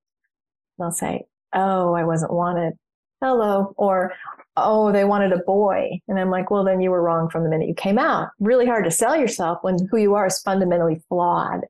And 0.78 0.86
I'll 0.86 0.92
say, 0.92 1.24
oh, 1.54 1.94
I 1.94 2.04
wasn't 2.04 2.34
wanted. 2.34 2.74
Hello. 3.22 3.74
Or, 3.78 4.12
oh, 4.58 4.92
they 4.92 5.04
wanted 5.04 5.34
a 5.34 5.40
boy. 5.40 6.00
And 6.08 6.20
I'm 6.20 6.30
like, 6.30 6.50
well, 6.50 6.64
then 6.64 6.82
you 6.82 6.92
were 6.92 7.02
wrong 7.02 7.30
from 7.30 7.44
the 7.44 7.50
minute 7.50 7.68
you 7.68 7.76
came 7.76 7.98
out. 7.98 8.30
Really 8.40 8.66
hard 8.66 8.86
to 8.86 8.92
sell 8.92 9.16
yourself 9.16 9.60
when 9.62 9.78
who 9.92 9.98
you 9.98 10.16
are 10.16 10.28
is 10.28 10.40
fundamentally 10.40 11.02
flawed 11.10 11.62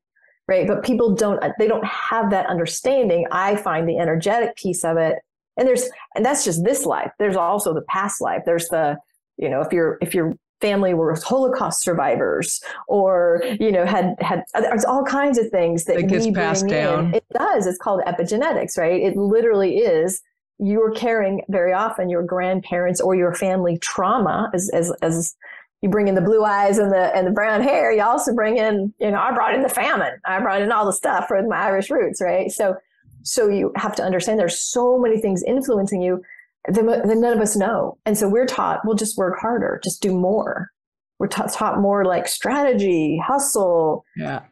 right? 0.48 0.68
But 0.68 0.84
people 0.84 1.16
don't 1.16 1.44
uh, 1.44 1.52
they 1.58 1.68
don't 1.68 1.86
have 1.86 2.30
that 2.32 2.48
understanding. 2.48 3.26
I 3.32 3.56
find 3.56 3.88
the 3.88 3.98
energetic 3.98 4.56
piece 4.56 4.84
of 4.84 4.98
it. 4.98 5.20
And 5.58 5.68
there's 5.68 5.90
and 6.16 6.26
that's 6.26 6.44
just 6.44 6.64
this 6.64 6.86
life. 6.86 7.12
There's 7.20 7.36
also 7.36 7.74
the 7.74 7.86
past 7.90 8.22
life. 8.22 8.44
There's 8.46 8.68
the 8.68 8.98
you 9.38 9.50
know 9.50 9.62
if 9.62 9.72
you're 9.72 9.98
if 10.02 10.14
your 10.14 10.34
family 10.62 10.94
were 10.94 11.16
holocaust 11.22 11.84
survivors 11.84 12.62
or 12.88 13.42
you 13.60 13.72
know 13.72 13.86
had 13.86 14.16
had 14.20 14.44
there's 14.54 14.86
all 14.86 15.04
kinds 15.04 15.38
of 15.38 15.50
things 15.50 15.84
that 15.86 15.98
it 15.98 16.08
gets 16.08 16.30
passed 16.32 16.68
down. 16.68 17.08
In. 17.08 17.16
it 17.16 17.26
does. 17.34 17.68
It's 17.68 17.78
called 17.78 18.02
epigenetics 18.06 18.78
right? 18.78 19.02
It 19.02 19.16
literally 19.16 19.78
is 19.78 20.22
you're 20.60 20.92
carrying 20.92 21.42
very 21.50 21.74
often 21.74 22.10
your 22.10 22.24
grandparents 22.24 23.02
or 23.02 23.16
your 23.16 23.34
family 23.34 23.78
trauma 23.80 24.50
as 24.54 24.70
as 24.74 24.92
as 25.02 25.36
you 25.82 25.90
bring 25.90 26.08
in 26.08 26.16
the 26.16 26.22
blue 26.22 26.44
eyes 26.44 26.78
and 26.78 26.92
the 26.92 27.16
and 27.16 27.28
the 27.28 27.32
brown 27.32 27.62
hair 27.62 27.92
you 27.92 28.02
also 28.02 28.34
bring 28.34 28.58
in 28.58 28.94
you 29.00 29.12
know 29.12 29.20
i 29.20 29.34
brought 29.34 29.54
in 29.54 29.62
the 29.62 29.70
famine 29.70 30.14
i 30.26 30.40
brought 30.40 30.62
in 30.62 30.72
all 30.72 30.86
the 30.86 30.94
stuff 30.94 31.28
from 31.28 31.50
my 31.50 31.58
irish 31.58 31.90
roots 31.90 32.22
right 32.22 32.52
so 32.52 32.76
so 33.24 33.50
you 33.50 33.72
have 33.76 33.96
to 33.96 34.04
understand 34.04 34.40
there's 34.40 34.62
so 34.62 34.98
many 35.00 35.20
things 35.20 35.44
influencing 35.44 36.02
you 36.02 36.22
that, 36.68 36.86
that 36.86 37.18
none 37.18 37.34
of 37.34 37.42
us 37.42 37.56
know. 37.56 37.98
And 38.06 38.18
so 38.18 38.28
we're 38.28 38.46
taught, 38.46 38.82
we'll 38.86 38.96
just 38.96 39.18
work 39.18 39.40
harder, 39.40 39.80
just 39.84 40.02
do 40.02 40.14
more. 40.16 40.72
We're 41.20 41.28
ta- 41.28 41.48
taught 41.48 41.80
more 41.80 42.06
like 42.06 42.28
strategy, 42.28 43.22
hustle. 43.26 44.06
Yeah. 44.16 44.44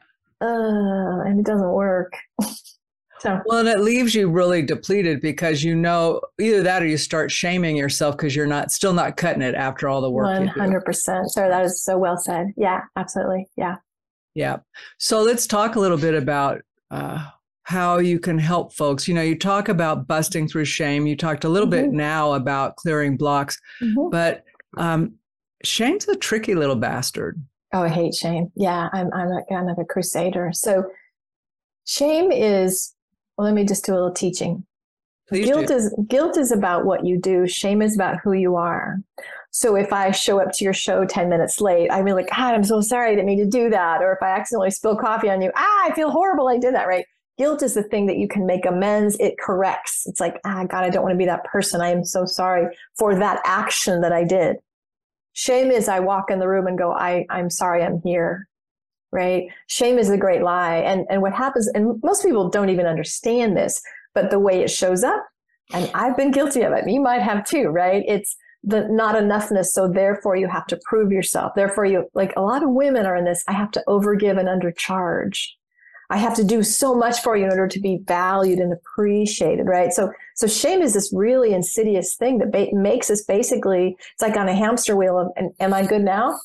Uh, 0.42 1.22
and 1.26 1.40
it 1.40 1.46
doesn't 1.46 1.72
work. 1.72 2.14
so 3.24 3.42
well, 3.46 3.60
and 3.60 3.70
it 3.70 3.80
leaves 3.80 4.14
you 4.14 4.30
really 4.30 4.62
depleted 4.62 5.22
because 5.22 5.64
you 5.64 5.76
know 5.76 6.20
either 6.42 6.62
that 6.62 6.84
or 6.84 6.88
you 6.88 6.98
start 6.98 7.32
shaming 7.32 7.78
yourself 7.78 8.18
because 8.18 8.36
you're 8.36 8.46
not 8.46 8.70
still 8.70 8.92
not 8.92 9.16
cutting 9.16 9.42
it 9.42 9.56
after 9.56 9.88
all 9.88 10.02
the 10.02 10.12
work. 10.12 10.26
One 10.26 10.48
hundred 10.48 10.84
percent. 10.84 11.32
Sorry, 11.32 11.48
that 11.48 11.64
is 11.64 11.82
so 11.82 11.98
well 11.98 12.18
said. 12.18 12.48
Yeah, 12.58 12.82
absolutely. 12.98 13.48
Yeah. 13.56 13.78
Yeah. 14.36 14.58
So 14.98 15.22
let's 15.22 15.48
talk 15.48 15.78
a 15.78 15.80
little 15.80 15.98
bit 15.98 16.16
about 16.16 16.64
uh, 16.92 17.26
how 17.64 18.00
you 18.00 18.20
can 18.20 18.38
help 18.38 18.74
folks. 18.74 19.08
You 19.08 19.14
know, 19.14 19.22
you 19.22 19.40
talk 19.40 19.70
about 19.70 20.06
busting 20.06 20.50
through 20.50 20.66
shame. 20.66 21.08
You 21.08 21.16
talked 21.16 21.46
a 21.46 21.50
little 21.50 21.70
mm-hmm. 21.70 21.92
bit 21.92 21.94
now 21.94 22.34
about 22.34 22.76
clearing 22.76 23.16
blocks, 23.16 23.58
mm-hmm. 23.82 24.10
but 24.10 24.44
um, 24.76 25.14
shame's 25.64 26.10
a 26.10 26.18
tricky 26.18 26.56
little 26.56 26.76
bastard. 26.76 27.42
Oh, 27.74 27.84
I 27.84 27.90
hate 27.90 28.16
shame. 28.16 28.52
Yeah, 28.56 28.90
I'm 28.92 29.10
I'm 29.14 29.30
a, 29.30 29.44
kind 29.50 29.70
of 29.70 29.80
a 29.80 29.86
crusader. 29.86 30.52
So 30.54 30.84
shame 31.86 32.34
is. 32.34 32.94
Well, 33.44 33.52
let 33.52 33.56
me 33.62 33.66
just 33.66 33.84
do 33.84 33.92
a 33.92 33.96
little 33.96 34.14
teaching. 34.14 34.66
Please 35.28 35.46
guilt 35.46 35.68
do. 35.68 35.74
is 35.74 35.94
guilt 36.08 36.38
is 36.38 36.54
about 36.54 36.86
what 36.86 37.06
you 37.06 37.20
do. 37.20 37.46
Shame 37.46 37.82
is 37.82 37.94
about 37.94 38.22
who 38.24 38.32
you 38.32 38.56
are. 38.56 39.02
So 39.52 39.76
if 39.76 39.92
I 39.92 40.12
show 40.12 40.40
up 40.40 40.54
to 40.54 40.64
your 40.64 40.72
show 40.72 41.04
10 41.04 41.28
minutes 41.28 41.60
late, 41.60 41.92
I'm 41.92 42.06
like, 42.06 42.30
God, 42.30 42.54
I'm 42.54 42.64
so 42.64 42.80
sorry 42.80 43.12
I 43.12 43.16
didn't 43.16 43.26
mean 43.26 43.40
to 43.40 43.46
do 43.46 43.70
that. 43.70 44.02
Or 44.02 44.14
if 44.14 44.24
I 44.24 44.30
accidentally 44.30 44.72
spill 44.72 44.96
coffee 44.96 45.30
on 45.30 45.42
you, 45.42 45.52
ah, 45.58 45.82
I 45.84 45.94
feel 45.94 46.10
horrible 46.10 46.48
I 46.48 46.58
did 46.58 46.74
that, 46.74 46.88
right? 46.88 47.06
Guilt 47.38 47.64
is 47.64 47.74
the 47.74 47.84
thing 47.84 48.06
that 48.06 48.16
you 48.16 48.30
can 48.30 48.46
make 48.46 48.66
amends. 48.66 49.18
It 49.20 49.38
corrects. 49.38 50.04
It's 50.06 50.22
like, 50.22 50.40
ah, 50.46 50.64
God, 50.64 50.86
I 50.86 50.90
don't 50.90 51.04
want 51.04 51.12
to 51.12 51.18
be 51.18 51.26
that 51.26 51.44
person. 51.44 51.82
I 51.82 51.90
am 51.90 52.06
so 52.06 52.24
sorry 52.24 52.74
for 52.98 53.14
that 53.14 53.42
action 53.44 54.00
that 54.00 54.14
I 54.14 54.24
did. 54.24 54.56
Shame 55.34 55.70
is 55.70 55.90
I 55.90 56.00
walk 56.00 56.32
in 56.32 56.40
the 56.40 56.48
room 56.48 56.66
and 56.66 56.78
go, 56.78 56.94
I, 56.94 57.26
I'm 57.30 57.50
sorry 57.50 57.84
I'm 57.84 58.02
here. 58.06 58.48
Right. 59.14 59.44
Shame 59.68 60.00
is 60.00 60.10
the 60.10 60.18
great 60.18 60.42
lie. 60.42 60.78
And, 60.78 61.06
and 61.10 61.22
what 61.22 61.34
happens, 61.34 61.68
and 61.68 62.02
most 62.04 62.24
people 62.24 62.50
don't 62.50 62.70
even 62.70 62.88
understand 62.88 63.56
this, 63.56 63.80
but 64.16 64.32
the 64.32 64.40
way 64.40 64.62
it 64.62 64.72
shows 64.72 65.04
up, 65.04 65.24
and 65.72 65.90
I've 65.94 66.18
been 66.18 66.32
guilty 66.32 66.62
of 66.62 66.74
it. 66.74 66.90
You 66.90 67.00
might 67.00 67.22
have 67.22 67.46
too, 67.46 67.68
right? 67.68 68.04
It's 68.08 68.36
the 68.64 68.88
not 68.90 69.16
enoughness. 69.16 69.68
So 69.68 69.88
therefore 69.88 70.36
you 70.36 70.48
have 70.48 70.66
to 70.68 70.80
prove 70.86 71.12
yourself. 71.12 71.54
Therefore 71.56 71.86
you, 71.86 72.06
like 72.14 72.34
a 72.36 72.42
lot 72.42 72.64
of 72.64 72.70
women 72.72 73.06
are 73.06 73.16
in 73.16 73.26
this, 73.26 73.44
I 73.48 73.54
have 73.54 73.72
to 73.72 73.84
overgive 73.88 74.40
and 74.40 74.50
undercharge 74.50 75.46
I 76.14 76.18
have 76.18 76.36
to 76.36 76.44
do 76.44 76.62
so 76.62 76.94
much 76.94 77.22
for 77.22 77.36
you 77.36 77.46
in 77.46 77.50
order 77.50 77.68
to 77.68 77.80
be 77.80 78.00
valued 78.06 78.60
and 78.60 78.72
appreciated, 78.72 79.66
right? 79.66 79.92
So, 79.92 80.12
so 80.36 80.46
shame 80.46 80.84
is 80.84 80.94
this 80.94 81.12
really 81.12 81.54
insidious 81.54 82.16
thing 82.16 82.38
that 82.38 82.52
ba- 82.52 82.68
makes 82.72 83.10
us 83.10 83.24
basically, 83.24 83.98
it's 84.14 84.22
like 84.22 84.38
on 84.38 84.48
a 84.48 84.54
hamster 84.54 84.96
wheel 84.96 85.18
of, 85.18 85.32
am 85.60 85.74
I 85.74 85.84
good 85.84 86.04
now? 86.04 86.38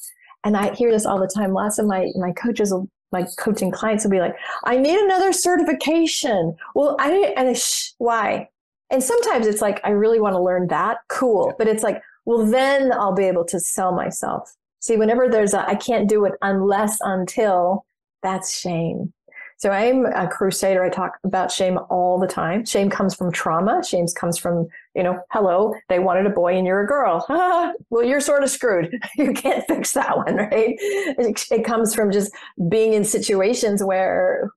And 0.49 0.57
I 0.57 0.75
hear 0.75 0.91
this 0.91 1.05
all 1.05 1.21
the 1.21 1.31
time. 1.37 1.53
Lots 1.53 1.79
of 1.79 1.85
my, 1.85 2.11
my 2.17 2.33
coaches 2.33 2.73
will, 2.73 2.89
my 3.13 3.27
coaching 3.39 3.71
clients 3.71 4.05
will 4.05 4.13
be 4.13 4.21
like, 4.21 4.35
I 4.65 4.79
need 4.79 4.99
another 4.99 5.31
certification. 5.31 6.57
Well, 6.75 6.97
I, 6.99 7.35
and 7.37 7.55
sh- 7.55 7.91
why? 7.99 8.49
And 8.89 9.05
sometimes 9.05 9.47
it's 9.47 9.61
like, 9.61 9.79
I 9.85 9.91
really 9.91 10.21
want 10.21 10.33
to 10.37 10.43
learn 10.43 10.69
that. 10.69 11.01
Cool. 11.11 11.53
But 11.59 11.69
it's 11.69 11.83
like, 11.83 12.01
well, 12.25 12.47
then 12.47 12.95
I'll 12.95 13.15
be 13.15 13.27
able 13.27 13.45
to 13.45 13.61
sell 13.61 13.93
myself. 13.93 14.57
See, 14.81 14.97
whenever 14.97 15.29
there's 15.29 15.53
a, 15.53 15.69
I 15.69 15.75
can't 15.75 16.09
do 16.09 16.25
it 16.25 16.33
unless, 16.41 16.97
until, 17.03 17.85
that's 18.23 18.59
shame. 18.59 19.13
So 19.59 19.69
I'm 19.69 20.07
a 20.07 20.29
crusader. 20.29 20.83
I 20.83 20.89
talk 20.89 21.19
about 21.25 21.53
shame 21.53 21.79
all 21.91 22.19
the 22.19 22.27
time. 22.27 22.65
Shame 22.65 22.89
comes 22.89 23.15
from 23.15 23.33
trauma. 23.33 23.83
Shame 23.85 24.07
comes 24.17 24.39
from, 24.39 24.67
you 24.99 25.05
know, 25.05 25.21
hello, 25.31 25.73
they 25.89 26.01
wanted 26.01 26.27
a 26.27 26.31
boy 26.31 26.57
and 26.57 26.67
you're 26.67 26.83
a 26.83 26.87
girl. 26.87 27.25
Well, 27.91 28.05
you're 28.05 28.21
sort 28.21 28.43
of 28.43 28.51
screwed. 28.51 29.01
You 29.17 29.33
can't 29.33 29.65
fix 29.67 29.93
that 29.93 30.17
one, 30.17 30.35
right? 30.35 30.75
It, 30.81 31.47
it 31.51 31.65
comes 31.65 31.95
from 31.95 32.11
just 32.11 32.33
being 32.69 32.93
in 32.93 33.05
situations 33.05 33.83
where 33.83 34.51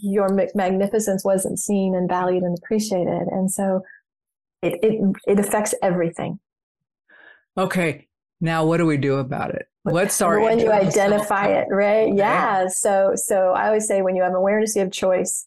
your 0.00 0.28
magnificence 0.54 1.24
wasn't 1.24 1.58
seen 1.58 1.94
and 1.94 2.08
valued 2.08 2.42
and 2.42 2.56
appreciated. 2.58 3.28
And 3.30 3.50
so 3.50 3.82
it, 4.62 4.78
it, 4.82 5.16
it 5.26 5.40
affects 5.40 5.74
everything. 5.82 6.38
Okay. 7.56 8.06
Now, 8.40 8.66
what 8.66 8.76
do 8.76 8.86
we 8.86 8.98
do 8.98 9.14
about 9.14 9.54
it? 9.54 9.66
What's 9.84 10.20
our 10.20 10.38
when 10.40 10.58
you 10.58 10.70
identify 10.70 11.46
it, 11.46 11.68
right? 11.70 12.08
Okay. 12.08 12.18
Yeah. 12.18 12.68
So, 12.68 13.12
so 13.14 13.52
I 13.52 13.68
always 13.68 13.88
say 13.88 14.02
when 14.02 14.14
you 14.14 14.22
have 14.22 14.34
awareness, 14.34 14.76
you 14.76 14.82
have 14.82 14.92
choice. 14.92 15.46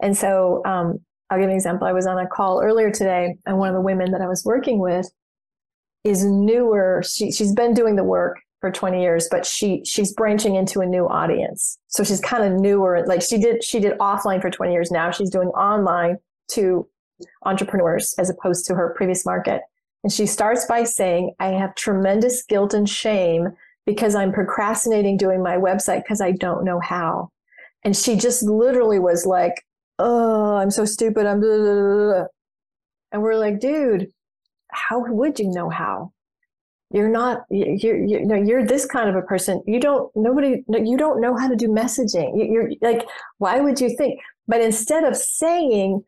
And 0.00 0.16
so, 0.16 0.62
um, 0.64 1.00
I'll 1.30 1.38
give 1.38 1.48
an 1.48 1.54
example. 1.54 1.86
I 1.86 1.92
was 1.92 2.06
on 2.06 2.18
a 2.18 2.26
call 2.26 2.60
earlier 2.62 2.90
today, 2.90 3.36
and 3.46 3.58
one 3.58 3.68
of 3.68 3.74
the 3.74 3.80
women 3.80 4.12
that 4.12 4.20
I 4.20 4.26
was 4.26 4.44
working 4.44 4.78
with 4.78 5.10
is 6.04 6.24
newer. 6.24 7.02
She 7.04 7.32
she's 7.32 7.52
been 7.52 7.74
doing 7.74 7.96
the 7.96 8.04
work 8.04 8.38
for 8.60 8.70
20 8.70 9.00
years, 9.00 9.28
but 9.30 9.44
she 9.44 9.82
she's 9.84 10.12
branching 10.14 10.54
into 10.54 10.80
a 10.80 10.86
new 10.86 11.06
audience. 11.08 11.78
So 11.88 12.04
she's 12.04 12.20
kind 12.20 12.44
of 12.44 12.60
newer. 12.60 13.04
Like 13.06 13.22
she 13.22 13.38
did 13.38 13.64
she 13.64 13.80
did 13.80 13.98
offline 13.98 14.40
for 14.40 14.50
20 14.50 14.72
years. 14.72 14.90
Now 14.90 15.10
she's 15.10 15.30
doing 15.30 15.48
online 15.48 16.16
to 16.52 16.86
entrepreneurs 17.44 18.14
as 18.18 18.30
opposed 18.30 18.66
to 18.66 18.74
her 18.74 18.94
previous 18.96 19.24
market. 19.24 19.62
And 20.02 20.12
she 20.12 20.26
starts 20.26 20.66
by 20.66 20.84
saying, 20.84 21.34
I 21.40 21.48
have 21.48 21.74
tremendous 21.74 22.42
guilt 22.44 22.74
and 22.74 22.88
shame 22.88 23.48
because 23.86 24.14
I'm 24.14 24.32
procrastinating 24.32 25.16
doing 25.16 25.42
my 25.42 25.56
website 25.56 26.02
because 26.02 26.20
I 26.20 26.32
don't 26.32 26.64
know 26.64 26.80
how. 26.80 27.30
And 27.84 27.96
she 27.96 28.16
just 28.16 28.42
literally 28.42 28.98
was 28.98 29.26
like, 29.26 29.64
Oh, 29.98 30.56
I'm 30.56 30.70
so 30.70 30.84
stupid. 30.84 31.26
I'm 31.26 31.40
blah, 31.40 31.56
blah, 31.56 31.74
blah. 31.74 32.24
and 33.12 33.22
we're 33.22 33.36
like, 33.36 33.60
dude, 33.60 34.08
how 34.70 35.04
would 35.06 35.38
you 35.38 35.50
know 35.50 35.70
how? 35.70 36.12
You're 36.90 37.08
not, 37.08 37.42
you're, 37.50 37.96
you're, 37.96 38.24
no, 38.24 38.34
you're 38.34 38.64
this 38.64 38.86
kind 38.86 39.08
of 39.08 39.16
a 39.16 39.22
person. 39.22 39.62
You 39.66 39.80
don't, 39.80 40.10
nobody, 40.14 40.64
you 40.68 40.96
don't 40.96 41.20
know 41.20 41.36
how 41.36 41.48
to 41.48 41.56
do 41.56 41.68
messaging. 41.68 42.32
You're 42.36 42.70
like, 42.82 43.06
why 43.38 43.60
would 43.60 43.80
you 43.80 43.96
think? 43.96 44.20
But 44.46 44.60
instead 44.60 45.04
of 45.04 45.16
saying, 45.16 46.02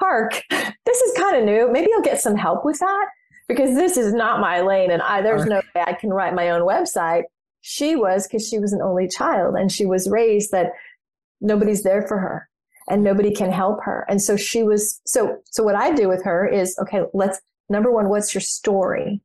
Hark, 0.00 0.42
this 0.50 1.00
is 1.00 1.16
kind 1.16 1.36
of 1.36 1.44
new. 1.44 1.70
Maybe 1.70 1.90
I'll 1.94 2.02
get 2.02 2.20
some 2.20 2.36
help 2.36 2.64
with 2.64 2.78
that 2.78 3.06
because 3.48 3.74
this 3.74 3.96
is 3.96 4.12
not 4.12 4.40
my 4.40 4.60
lane 4.60 4.90
and 4.90 5.02
I 5.02 5.20
there's 5.20 5.46
no 5.46 5.56
way 5.74 5.84
I 5.86 5.92
can 5.92 6.10
write 6.10 6.34
my 6.34 6.50
own 6.50 6.62
website. 6.62 7.24
She 7.60 7.94
was 7.94 8.26
because 8.26 8.48
she 8.48 8.58
was 8.58 8.72
an 8.72 8.82
only 8.82 9.08
child 9.08 9.54
and 9.54 9.70
she 9.70 9.86
was 9.86 10.08
raised 10.08 10.50
that 10.52 10.72
nobody's 11.40 11.82
there 11.82 12.02
for 12.02 12.18
her 12.18 12.48
and 12.88 13.02
nobody 13.02 13.32
can 13.32 13.50
help 13.50 13.82
her. 13.82 14.04
And 14.08 14.20
so 14.20 14.36
she 14.36 14.62
was 14.62 15.00
so 15.06 15.38
so 15.50 15.62
what 15.62 15.76
I 15.76 15.92
do 15.92 16.08
with 16.08 16.24
her 16.24 16.46
is 16.46 16.76
okay, 16.80 17.02
let's 17.14 17.40
number 17.68 17.90
one, 17.92 18.08
what's 18.08 18.34
your 18.34 18.40
story? 18.40 19.20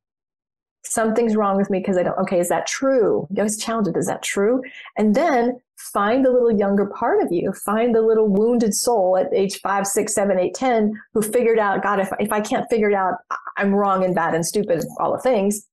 Something's 0.84 1.36
wrong 1.36 1.58
with 1.58 1.70
me 1.70 1.80
because 1.80 1.98
I 1.98 2.04
don't 2.04 2.18
okay, 2.20 2.40
is 2.40 2.50
that 2.50 2.68
true? 2.68 3.28
You 3.30 3.40
always 3.40 3.58
challenge 3.58 3.88
it, 3.88 3.98
is 3.98 4.08
that 4.08 4.24
true? 4.24 4.62
And 4.98 5.16
then 5.16 5.60
find 5.78 6.26
the 6.26 6.32
little 6.32 6.52
younger 6.52 6.88
part 6.88 7.22
of 7.24 7.32
you 7.32 7.54
find 7.54 7.94
the 7.94 8.02
little 8.02 8.28
wounded 8.28 8.74
soul 8.74 9.16
at 9.16 9.32
age 9.32 9.60
five 9.62 9.86
six 9.86 10.14
seven 10.14 10.40
eight 10.40 10.56
ten 10.56 10.92
who 11.14 11.22
figured 11.22 11.60
out 11.60 11.84
god 11.84 12.00
if, 12.00 12.10
if 12.20 12.32
i 12.32 12.42
can't 12.42 12.68
figure 12.68 12.90
it 12.90 12.96
out 12.96 13.14
i'm 13.58 13.74
wrong 13.74 14.04
and 14.04 14.16
bad 14.16 14.34
and 14.34 14.44
stupid 14.44 14.80
and 14.80 14.90
all 15.00 15.14
the 15.14 15.20
things 15.20 15.68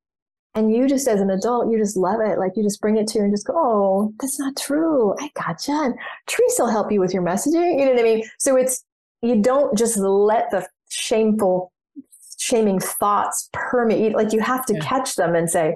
and 0.54 0.74
you 0.74 0.88
just 0.88 1.08
as 1.08 1.20
an 1.20 1.30
adult 1.30 1.70
you 1.70 1.78
just 1.78 1.96
love 1.96 2.20
it. 2.20 2.38
Like 2.38 2.52
you 2.56 2.62
just 2.62 2.80
bring 2.80 2.96
it 2.96 3.06
to 3.08 3.18
you 3.18 3.24
and 3.24 3.32
just 3.32 3.46
go 3.46 3.54
oh 3.56 4.14
that's 4.20 4.38
not 4.38 4.56
true. 4.56 5.14
I 5.18 5.30
gotcha. 5.34 5.72
And 5.72 5.94
teresa 6.26 6.64
will 6.64 6.70
help 6.70 6.92
you 6.92 7.00
with 7.00 7.12
your 7.12 7.22
messaging 7.22 7.78
you 7.78 7.86
know 7.86 7.92
what 7.92 8.00
i 8.00 8.02
mean? 8.02 8.24
So 8.38 8.56
it's 8.56 8.84
you 9.22 9.40
don't 9.40 9.76
just 9.76 9.96
let 9.98 10.50
the 10.50 10.66
shameful 10.90 11.72
shaming 12.38 12.78
thoughts 12.78 13.48
permeate 13.52 14.14
like 14.14 14.32
you 14.32 14.40
have 14.40 14.66
to 14.66 14.74
yeah. 14.74 14.80
catch 14.80 15.16
them 15.16 15.34
and 15.34 15.50
say 15.50 15.74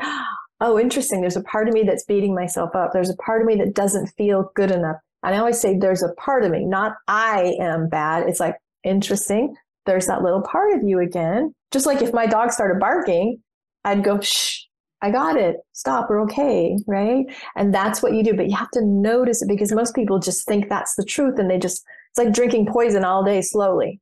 oh 0.61 0.79
interesting. 0.79 1.21
There's 1.21 1.37
a 1.37 1.43
part 1.43 1.69
of 1.69 1.75
me 1.75 1.83
that's 1.83 2.05
beating 2.05 2.35
myself 2.35 2.75
up. 2.75 2.93
There's 2.93 3.11
a 3.11 3.17
part 3.17 3.41
of 3.41 3.47
me 3.47 3.57
that 3.57 3.75
doesn't 3.75 4.09
feel 4.17 4.51
good 4.55 4.71
enough. 4.71 4.97
And 5.25 5.35
i 5.35 5.39
always 5.39 5.61
say 5.61 5.77
there's 5.77 6.03
a 6.03 6.13
part 6.15 6.45
of 6.45 6.51
me 6.51 6.65
not 6.65 6.95
i 7.09 7.57
am 7.61 7.89
bad. 7.89 8.29
It's 8.29 8.41
like 8.41 8.57
interesting. 8.85 9.57
There's 9.87 10.07
that 10.07 10.23
little 10.23 10.43
part 10.43 10.77
of 10.77 10.83
you 10.87 11.01
again. 11.01 11.55
Just 11.73 11.87
like 11.87 12.03
if 12.03 12.13
my 12.13 12.27
dog 12.27 12.53
started 12.53 12.79
barking 12.79 13.43
i'd 13.85 14.05
go 14.05 14.21
shh 14.21 14.68
I 15.01 15.11
got 15.11 15.37
it. 15.37 15.57
Stop. 15.73 16.11
We're 16.11 16.23
okay. 16.23 16.77
Right. 16.87 17.27
And 17.57 17.73
that's 17.73 18.03
what 18.03 18.15
you 18.15 18.25
do. 18.25 18.35
But 18.35 18.49
you 18.49 18.57
have 18.57 18.71
to 18.73 18.85
notice 18.85 19.43
it 19.43 19.49
because 19.49 19.73
most 19.73 19.95
people 19.95 20.19
just 20.19 20.47
think 20.47 20.69
that's 20.69 20.95
the 20.97 21.05
truth 21.05 21.39
and 21.39 21.51
they 21.51 21.59
just, 21.59 21.85
it's 22.11 22.19
like 22.19 22.33
drinking 22.33 22.67
poison 22.67 23.05
all 23.05 23.23
day 23.25 23.41
slowly. 23.41 24.01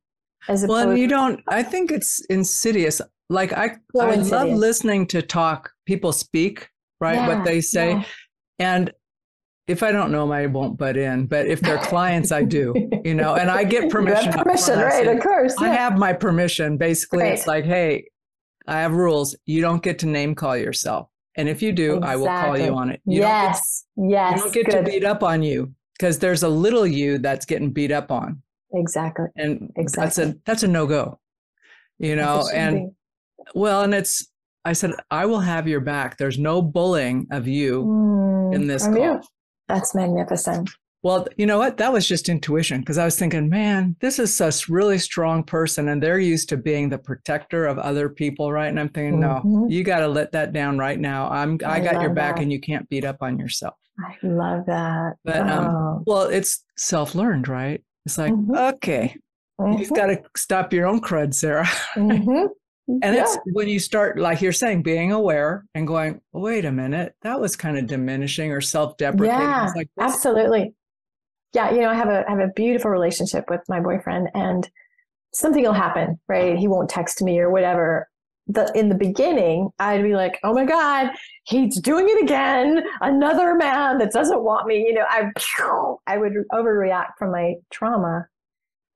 As 0.49 0.65
well, 0.65 0.89
and 0.89 0.99
you 0.99 1.07
don't, 1.07 1.41
I 1.47 1.61
think 1.61 1.91
it's 1.91 2.23
insidious. 2.25 3.01
Like 3.29 3.51
I, 3.53 3.77
so 3.95 4.01
I 4.01 4.13
insidious. 4.13 4.31
love 4.31 4.49
listening 4.49 5.07
to 5.07 5.21
talk, 5.21 5.71
people 5.85 6.13
speak, 6.13 6.69
right? 7.01 7.15
Yeah, 7.15 7.27
what 7.27 7.45
they 7.45 7.59
say. 7.59 7.91
Yeah. 7.91 8.03
And 8.59 8.91
if 9.67 9.83
I 9.83 9.91
don't 9.91 10.11
know 10.11 10.21
them, 10.21 10.31
I 10.31 10.45
won't 10.45 10.77
butt 10.77 10.95
in. 10.95 11.25
But 11.25 11.47
if 11.47 11.59
they're 11.59 11.77
clients, 11.79 12.31
I 12.31 12.43
do, 12.43 12.73
you 13.03 13.13
know, 13.13 13.35
and 13.35 13.51
I 13.51 13.65
get 13.65 13.89
permission. 13.91 14.31
permission, 14.31 14.79
right? 14.79 15.07
Of 15.07 15.19
course. 15.21 15.55
Yeah. 15.59 15.71
I 15.71 15.73
have 15.73 15.97
my 15.97 16.13
permission. 16.13 16.77
Basically, 16.77 17.23
right. 17.23 17.33
it's 17.33 17.45
like, 17.45 17.65
hey, 17.65 18.05
I 18.67 18.81
have 18.81 18.93
rules. 18.93 19.35
You 19.45 19.61
don't 19.61 19.81
get 19.81 19.99
to 19.99 20.05
name 20.05 20.35
call 20.35 20.57
yourself. 20.57 21.09
And 21.35 21.47
if 21.47 21.61
you 21.61 21.71
do, 21.71 21.97
exactly. 21.97 22.09
I 22.09 22.15
will 22.15 22.27
call 22.27 22.57
you 22.57 22.75
on 22.75 22.89
it. 22.89 23.01
You 23.05 23.21
yes. 23.21 23.85
Get, 23.97 24.09
yes. 24.09 24.37
You 24.37 24.43
don't 24.43 24.53
get 24.53 24.65
good. 24.65 24.85
to 24.85 24.91
beat 24.91 25.05
up 25.05 25.23
on 25.23 25.43
you 25.43 25.73
because 25.93 26.19
there's 26.19 26.43
a 26.43 26.49
little 26.49 26.85
you 26.85 27.17
that's 27.19 27.45
getting 27.45 27.71
beat 27.71 27.91
up 27.91 28.11
on. 28.11 28.41
Exactly. 28.73 29.27
And 29.35 29.71
exactly. 29.75 30.03
that's 30.03 30.17
a 30.17 30.39
that's 30.45 30.63
a 30.63 30.67
no-go. 30.67 31.19
You 31.99 32.15
know, 32.15 32.47
and 32.53 32.91
well, 33.55 33.81
and 33.81 33.93
it's 33.93 34.27
I 34.65 34.73
said, 34.73 34.91
I 35.09 35.25
will 35.25 35.39
have 35.39 35.67
your 35.67 35.79
back. 35.79 36.17
There's 36.17 36.37
no 36.37 36.61
bullying 36.61 37.27
of 37.31 37.47
you 37.47 37.85
mm, 37.85 38.53
in 38.53 38.67
this 38.67 38.85
call. 38.85 38.97
You. 38.97 39.21
That's 39.69 39.95
magnificent. 39.95 40.69
Well, 41.03 41.27
you 41.37 41.45
know 41.45 41.59
what? 41.59 41.77
That 41.77 41.93
was 41.93 42.07
just 42.07 42.27
intuition 42.27 42.79
because 42.79 42.97
I 42.97 43.05
was 43.05 43.17
thinking, 43.17 43.49
man, 43.49 43.95
this 43.99 44.17
is 44.17 44.35
such 44.35 44.67
really 44.67 44.97
strong 44.97 45.43
person, 45.43 45.89
and 45.89 46.01
they're 46.01 46.19
used 46.19 46.49
to 46.49 46.57
being 46.57 46.89
the 46.89 46.97
protector 46.97 47.65
of 47.65 47.77
other 47.77 48.09
people, 48.09 48.51
right? 48.51 48.67
And 48.67 48.79
I'm 48.79 48.89
thinking, 48.89 49.19
mm-hmm. 49.19 49.61
no, 49.61 49.67
you 49.69 49.83
got 49.83 49.99
to 49.99 50.07
let 50.07 50.31
that 50.31 50.53
down 50.53 50.77
right 50.77 50.99
now. 50.99 51.29
I'm, 51.29 51.59
I, 51.65 51.75
I 51.75 51.79
got 51.79 52.01
your 52.01 52.13
back, 52.13 52.37
that. 52.37 52.43
and 52.43 52.51
you 52.51 52.59
can't 52.59 52.89
beat 52.89 53.05
up 53.05 53.17
on 53.21 53.37
yourself. 53.37 53.75
I 53.99 54.15
love 54.23 54.65
that. 54.65 55.13
But 55.23 55.37
um, 55.37 55.49
oh. 55.49 55.77
um, 55.77 56.03
well, 56.07 56.23
it's 56.23 56.63
self 56.77 57.13
learned, 57.13 57.47
right? 57.47 57.83
It's 58.05 58.17
like, 58.17 58.33
mm-hmm. 58.33 58.55
okay, 58.55 59.15
mm-hmm. 59.61 59.79
you've 59.79 59.93
got 59.93 60.07
to 60.07 60.21
stop 60.35 60.73
your 60.73 60.87
own 60.87 60.99
crud, 60.99 61.33
Sarah. 61.33 61.69
Mm-hmm. 61.95 62.47
And 62.89 63.15
yeah. 63.15 63.23
it's 63.23 63.37
when 63.51 63.67
you 63.67 63.79
start, 63.79 64.17
like 64.17 64.41
you're 64.41 64.53
saying, 64.53 64.81
being 64.81 65.11
aware 65.11 65.65
and 65.75 65.85
going, 65.85 66.21
wait 66.31 66.63
a 66.63 66.71
minute, 66.71 67.15
that 67.21 67.37
was 67.37 67.57
kind 67.57 67.77
of 67.77 67.85
diminishing 67.85 68.53
or 68.53 68.61
self 68.61 68.95
deprecating. 68.95 69.41
Yeah, 69.41 69.69
like, 69.75 69.89
absolutely 69.99 70.73
yeah, 71.53 71.71
you 71.71 71.81
know, 71.81 71.89
I 71.89 71.93
have 71.95 72.09
a 72.09 72.25
I 72.27 72.31
have 72.31 72.39
a 72.39 72.51
beautiful 72.55 72.91
relationship 72.91 73.49
with 73.49 73.61
my 73.67 73.79
boyfriend, 73.79 74.29
and 74.33 74.69
something 75.33 75.63
will 75.63 75.73
happen, 75.73 76.19
right? 76.27 76.57
He 76.57 76.67
won't 76.67 76.89
text 76.89 77.21
me 77.21 77.39
or 77.39 77.49
whatever. 77.49 78.09
The, 78.49 78.71
in 78.75 78.87
the 78.87 78.95
beginning, 78.95 79.71
I'd 79.79 80.03
be 80.03 80.15
like, 80.15 80.39
"Oh 80.43 80.53
my 80.53 80.65
God, 80.65 81.11
he's 81.43 81.79
doing 81.81 82.07
it 82.09 82.23
again! 82.23 82.83
Another 83.01 83.55
man 83.55 83.97
that 83.99 84.13
doesn't 84.13 84.43
want 84.43 84.67
me." 84.67 84.85
You 84.87 84.93
know, 84.93 85.05
I 85.09 85.31
I 86.07 86.17
would 86.17 86.33
overreact 86.53 87.17
from 87.19 87.31
my 87.31 87.55
trauma, 87.71 88.27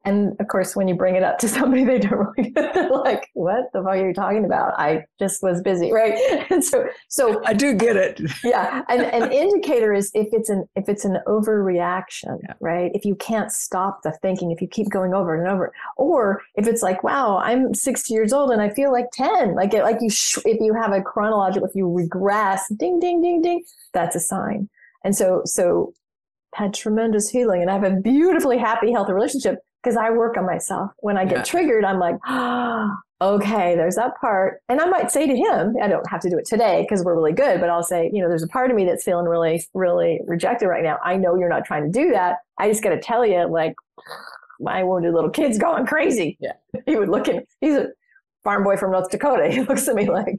and 0.04 0.36
of 0.40 0.48
course, 0.48 0.76
when 0.76 0.88
you 0.88 0.96
bring 0.96 1.16
it 1.16 1.24
up 1.24 1.38
to 1.40 1.48
somebody, 1.48 1.84
they 1.84 2.00
don't 2.00 2.28
really 2.38 2.54
like, 2.90 3.30
what 3.34 3.72
the 3.74 3.80
fuck 3.80 3.88
are 3.88 4.08
you 4.08 4.14
talking 4.14 4.46
about? 4.46 4.80
I 4.80 5.06
just 5.20 5.44
was 5.44 5.62
busy, 5.62 5.92
right? 5.92 6.18
And 6.52 6.64
so, 6.64 6.88
so 7.08 7.42
I 7.46 7.54
do 7.54 7.74
get 7.74 7.96
it. 7.96 8.20
yeah, 8.44 8.82
and 8.90 9.02
an 9.02 9.32
indicator 9.32 9.94
is 9.94 10.12
if 10.14 10.28
it's 10.32 10.50
an 10.50 10.66
if 10.76 10.90
it's 10.90 11.06
an 11.06 11.20
overreaction, 11.28 12.40
yeah. 12.44 12.54
right? 12.60 12.92
If 12.94 13.06
you 13.06 13.16
can't 13.16 13.52
stop 13.52 14.02
the 14.04 14.12
thinking, 14.22 14.52
if 14.52 14.62
you 14.62 14.68
keep 14.68 14.90
going 14.90 15.14
over 15.14 15.36
and 15.36 15.48
over, 15.48 15.74
or 15.98 16.42
if 16.56 16.68
it's 16.68 16.82
like, 16.82 17.04
wow, 17.04 17.38
I'm 17.38 17.74
60 17.74 18.14
years 18.14 18.34
old 18.34 18.52
and 18.52 18.62
I 18.62 18.70
feel 18.70 18.92
like 18.92 19.06
10, 19.14 19.56
like 19.56 19.74
it, 19.74 19.84
like 19.84 19.98
you 20.02 20.10
sh- 20.10 20.40
if 20.46 20.60
you 20.60 20.74
have 20.74 20.92
a 20.92 21.02
chronological, 21.02 21.68
if 21.68 21.76
you 21.76 21.90
regress, 21.90 22.68
ding, 22.76 23.00
ding, 23.00 23.22
ding, 23.22 23.42
ding, 23.42 23.64
that's 23.94 24.16
a 24.16 24.20
sign. 24.20 24.70
And 25.04 25.16
so, 25.16 25.42
so 25.46 25.94
had 26.56 26.74
tremendous 26.74 27.30
healing, 27.30 27.62
and 27.62 27.70
I 27.70 27.74
have 27.74 27.84
a 27.84 27.96
beautifully 27.96 28.58
happy, 28.58 28.92
healthy 28.92 29.14
relationship 29.14 29.60
because 29.82 29.98
I 29.98 30.12
work 30.12 30.38
on 30.38 30.46
myself. 30.46 30.92
When 31.00 31.18
I 31.18 31.26
get 31.26 31.38
yeah. 31.38 31.44
triggered, 31.44 31.84
I'm 31.86 32.00
like, 32.00 32.16
oh, 32.28 32.96
okay, 33.22 33.76
there's 33.76 33.96
that 33.96 34.20
part. 34.20 34.62
And 34.70 34.80
I 34.80 34.86
might 34.86 35.12
say 35.12 35.28
to 35.28 35.36
him, 35.36 35.76
I 35.82 35.88
don't 35.88 36.08
have 36.10 36.22
to 36.22 36.30
do 36.30 36.38
it 36.38 36.46
today 36.46 36.82
because 36.82 37.04
we're 37.04 37.16
really 37.16 37.34
good, 37.34 37.60
but 37.60 37.70
I'll 37.70 37.84
say, 37.84 38.10
you 38.14 38.22
know, 38.22 38.30
there's 38.30 38.44
a 38.44 38.48
part 38.48 38.70
of 38.70 38.76
me 38.78 38.86
that's 38.86 39.04
feeling 39.04 39.26
really, 39.26 39.66
really 39.74 40.20
rejected 40.28 40.68
right 40.68 40.84
now. 40.84 40.98
I 41.04 41.18
know 41.18 41.36
you're 41.36 41.50
not 41.50 41.66
trying 41.66 41.92
to 41.92 41.92
do 41.92 42.12
that. 42.12 42.38
I 42.58 42.70
just 42.70 42.84
got 42.84 42.90
to 42.90 43.00
tell 43.00 43.26
you, 43.26 43.48
like, 43.48 43.76
my 44.60 44.84
wounded 44.84 45.14
little 45.14 45.30
kid's 45.30 45.58
going 45.58 45.86
crazy. 45.86 46.38
Yeah. 46.40 46.54
He 46.86 46.96
would 46.96 47.10
look 47.10 47.28
at, 47.28 47.46
he's 47.60 47.76
a 47.76 47.88
farm 48.44 48.64
boy 48.64 48.78
from 48.78 48.92
North 48.92 49.10
Dakota. 49.10 49.48
He 49.52 49.62
looks 49.62 49.88
at 49.88 49.96
me 49.96 50.10
like, 50.10 50.38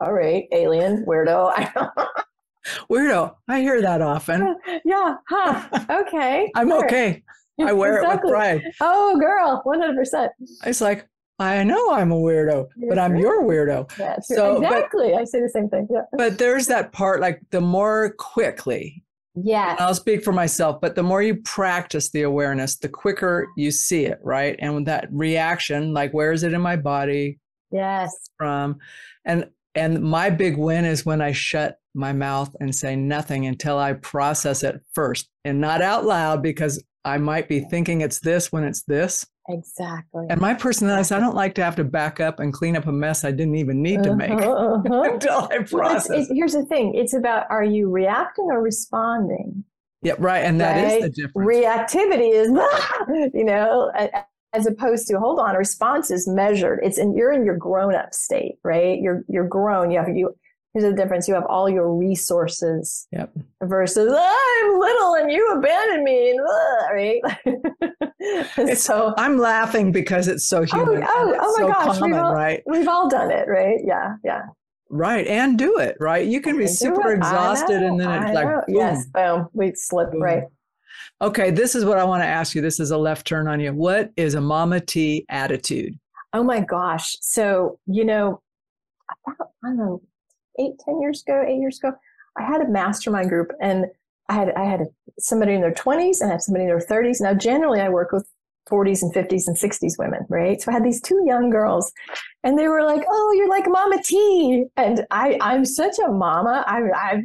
all 0.00 0.12
right, 0.12 0.46
alien, 0.52 1.04
weirdo. 1.06 1.52
weirdo. 2.90 3.34
I 3.48 3.60
hear 3.60 3.80
that 3.82 4.02
often. 4.02 4.56
Yeah. 4.84 5.16
Huh. 5.28 5.68
Okay. 5.90 6.50
I'm 6.54 6.72
okay. 6.72 7.22
I 7.66 7.72
wear 7.72 7.98
exactly. 7.98 8.30
it 8.30 8.32
with 8.32 8.32
pride. 8.32 8.62
Oh, 8.80 9.18
girl, 9.18 9.62
100%. 9.66 10.28
It's 10.66 10.80
like, 10.80 11.08
I 11.38 11.64
know 11.64 11.92
I'm 11.92 12.12
a 12.12 12.16
weirdo, 12.16 12.68
but 12.88 12.98
I'm 12.98 13.16
your 13.16 13.42
weirdo. 13.42 13.90
Yeah, 13.98 14.16
so 14.22 14.56
exactly. 14.62 15.10
But, 15.12 15.22
I 15.22 15.24
say 15.24 15.40
the 15.40 15.48
same 15.48 15.68
thing. 15.68 15.88
Yeah. 15.90 16.02
But 16.12 16.38
there's 16.38 16.66
that 16.68 16.92
part 16.92 17.20
like 17.20 17.40
the 17.50 17.60
more 17.60 18.14
quickly, 18.18 19.02
yeah. 19.34 19.76
I'll 19.78 19.94
speak 19.94 20.22
for 20.22 20.32
myself, 20.32 20.80
but 20.80 20.94
the 20.94 21.02
more 21.02 21.22
you 21.22 21.36
practice 21.36 22.10
the 22.10 22.22
awareness, 22.22 22.76
the 22.76 22.88
quicker 22.88 23.48
you 23.56 23.70
see 23.70 24.04
it, 24.04 24.18
right? 24.22 24.56
And 24.58 24.74
with 24.74 24.84
that 24.84 25.08
reaction, 25.10 25.94
like 25.94 26.12
where 26.12 26.32
is 26.32 26.42
it 26.42 26.52
in 26.52 26.60
my 26.60 26.76
body? 26.76 27.38
Yes. 27.70 28.14
From 28.36 28.78
and 29.24 29.48
and 29.74 30.02
my 30.02 30.28
big 30.28 30.58
win 30.58 30.84
is 30.84 31.06
when 31.06 31.22
I 31.22 31.32
shut 31.32 31.78
my 31.94 32.12
mouth 32.12 32.54
and 32.60 32.74
say 32.74 32.94
nothing 32.94 33.46
until 33.46 33.78
I 33.78 33.94
process 33.94 34.62
it 34.62 34.80
first 34.92 35.28
and 35.44 35.60
not 35.60 35.80
out 35.80 36.04
loud 36.04 36.42
because 36.42 36.82
I 37.04 37.18
might 37.18 37.48
be 37.48 37.60
thinking 37.60 38.00
it's 38.00 38.20
this 38.20 38.52
when 38.52 38.64
it's 38.64 38.82
this. 38.82 39.26
Exactly. 39.48 40.26
And 40.30 40.40
my 40.40 40.54
personality 40.54 41.00
is 41.00 41.12
I 41.12 41.18
don't 41.18 41.34
like 41.34 41.54
to 41.56 41.64
have 41.64 41.74
to 41.76 41.84
back 41.84 42.20
up 42.20 42.38
and 42.38 42.52
clean 42.52 42.76
up 42.76 42.86
a 42.86 42.92
mess 42.92 43.24
I 43.24 43.32
didn't 43.32 43.56
even 43.56 43.82
need 43.82 44.02
to 44.04 44.14
make 44.14 44.30
uh-huh, 44.30 44.52
uh-huh. 44.86 45.02
until 45.02 45.48
I 45.50 45.58
process. 45.58 46.08
Well, 46.08 46.20
it's, 46.20 46.30
here's 46.32 46.52
the 46.52 46.64
thing 46.64 46.94
it's 46.94 47.14
about 47.14 47.46
are 47.50 47.64
you 47.64 47.90
reacting 47.90 48.46
or 48.46 48.62
responding? 48.62 49.64
Yeah, 50.02 50.14
right. 50.18 50.44
And 50.44 50.60
that 50.60 50.82
right? 50.82 50.94
is 50.94 51.02
the 51.02 51.10
difference. 51.10 51.48
Reactivity 51.48 52.32
is, 52.32 52.48
you 53.34 53.44
know, 53.44 53.90
as 54.52 54.66
opposed 54.66 55.06
to 55.08 55.18
hold 55.18 55.38
on, 55.38 55.56
response 55.56 56.10
is 56.10 56.28
measured. 56.28 56.80
It's 56.82 56.98
in 56.98 57.16
you're 57.16 57.32
in 57.32 57.44
your 57.44 57.56
grown 57.56 57.94
up 57.94 58.12
state, 58.12 58.56
right? 58.62 59.00
You're 59.00 59.24
you're 59.28 59.48
grown. 59.48 59.90
You 59.90 59.98
have 59.98 60.08
you 60.08 60.36
here's 60.72 60.84
the 60.84 60.96
difference. 60.96 61.28
You 61.28 61.34
have 61.34 61.46
all 61.46 61.68
your 61.68 61.94
resources 61.94 63.06
yep. 63.12 63.30
versus 63.62 64.12
ah, 64.14 64.62
i'm 64.62 64.80
little 64.80 65.14
and 65.14 65.30
you 65.30 65.52
abandoned 65.52 66.04
me 66.04 66.38
ah, 66.40 66.88
right? 66.92 67.20
So 68.76 69.12
i'm 69.16 69.38
laughing 69.38 69.92
because 69.92 70.28
it's 70.28 70.46
so 70.46 70.58
oh, 70.58 70.62
human 70.62 71.02
oh, 71.02 71.08
oh, 71.08 71.36
oh 71.40 71.52
my 71.52 71.62
so 71.62 71.68
gosh 71.68 71.98
common, 71.98 72.10
we've 72.10 72.20
all, 72.20 72.34
right? 72.34 72.62
we've 72.66 72.88
all 72.88 73.08
done 73.08 73.30
it 73.30 73.48
right? 73.48 73.80
Yeah 73.84 74.14
yeah. 74.24 74.42
Right 74.88 75.26
and 75.26 75.58
do 75.58 75.78
it 75.78 75.96
right? 76.00 76.26
You 76.26 76.40
can 76.40 76.56
be 76.56 76.66
super 76.66 77.12
exhausted 77.12 77.82
and 77.82 77.98
then 77.98 78.22
it's 78.22 78.34
like 78.34 78.46
boom. 78.46 78.62
yes 78.68 79.06
boom. 79.06 79.48
We 79.52 79.72
slip 79.74 80.12
boom. 80.12 80.22
right 80.22 80.44
okay 81.20 81.50
this 81.50 81.74
is 81.74 81.84
what 81.84 81.98
i 81.98 82.04
want 82.04 82.22
to 82.22 82.26
ask 82.26 82.54
you. 82.54 82.60
This 82.62 82.78
is 82.80 82.90
a 82.90 82.98
left 82.98 83.26
turn 83.26 83.48
on 83.48 83.60
you. 83.60 83.72
What 83.72 84.10
is 84.16 84.34
a 84.34 84.40
mama 84.40 84.80
t 84.80 85.24
attitude? 85.28 85.98
Oh 86.32 86.44
my 86.44 86.60
gosh. 86.60 87.16
So 87.20 87.78
you 87.86 88.04
know 88.04 88.40
about 89.26 89.48
i 89.64 89.68
don't 89.68 89.76
know 89.76 90.02
eight, 90.58 90.78
ten 90.84 91.00
years 91.00 91.22
ago, 91.22 91.44
eight 91.46 91.58
years 91.58 91.78
ago, 91.78 91.92
I 92.38 92.42
had 92.44 92.60
a 92.60 92.68
mastermind 92.68 93.28
group 93.28 93.52
and 93.60 93.86
I 94.28 94.34
had 94.34 94.52
I 94.54 94.64
had 94.64 94.86
somebody 95.18 95.54
in 95.54 95.60
their 95.60 95.74
20s 95.74 96.20
and 96.20 96.30
I 96.30 96.34
had 96.34 96.42
somebody 96.42 96.64
in 96.64 96.70
their 96.70 96.78
30s. 96.78 97.20
Now 97.20 97.34
generally 97.34 97.80
I 97.80 97.88
work 97.88 98.12
with 98.12 98.26
40s 98.70 99.02
and 99.02 99.12
50s 99.12 99.48
and 99.48 99.56
60s 99.56 99.98
women, 99.98 100.24
right? 100.28 100.60
So 100.60 100.70
I 100.70 100.74
had 100.74 100.84
these 100.84 101.02
two 101.02 101.22
young 101.26 101.50
girls 101.50 101.92
and 102.44 102.58
they 102.58 102.68
were 102.68 102.84
like, 102.84 103.04
"Oh, 103.08 103.34
you're 103.36 103.48
like 103.48 103.64
Mama 103.68 104.02
T." 104.02 104.64
And 104.76 105.04
I 105.10 105.38
I'm 105.40 105.64
such 105.64 105.98
a 105.98 106.08
mama. 106.08 106.64
I 106.66 106.80
I 106.94 107.22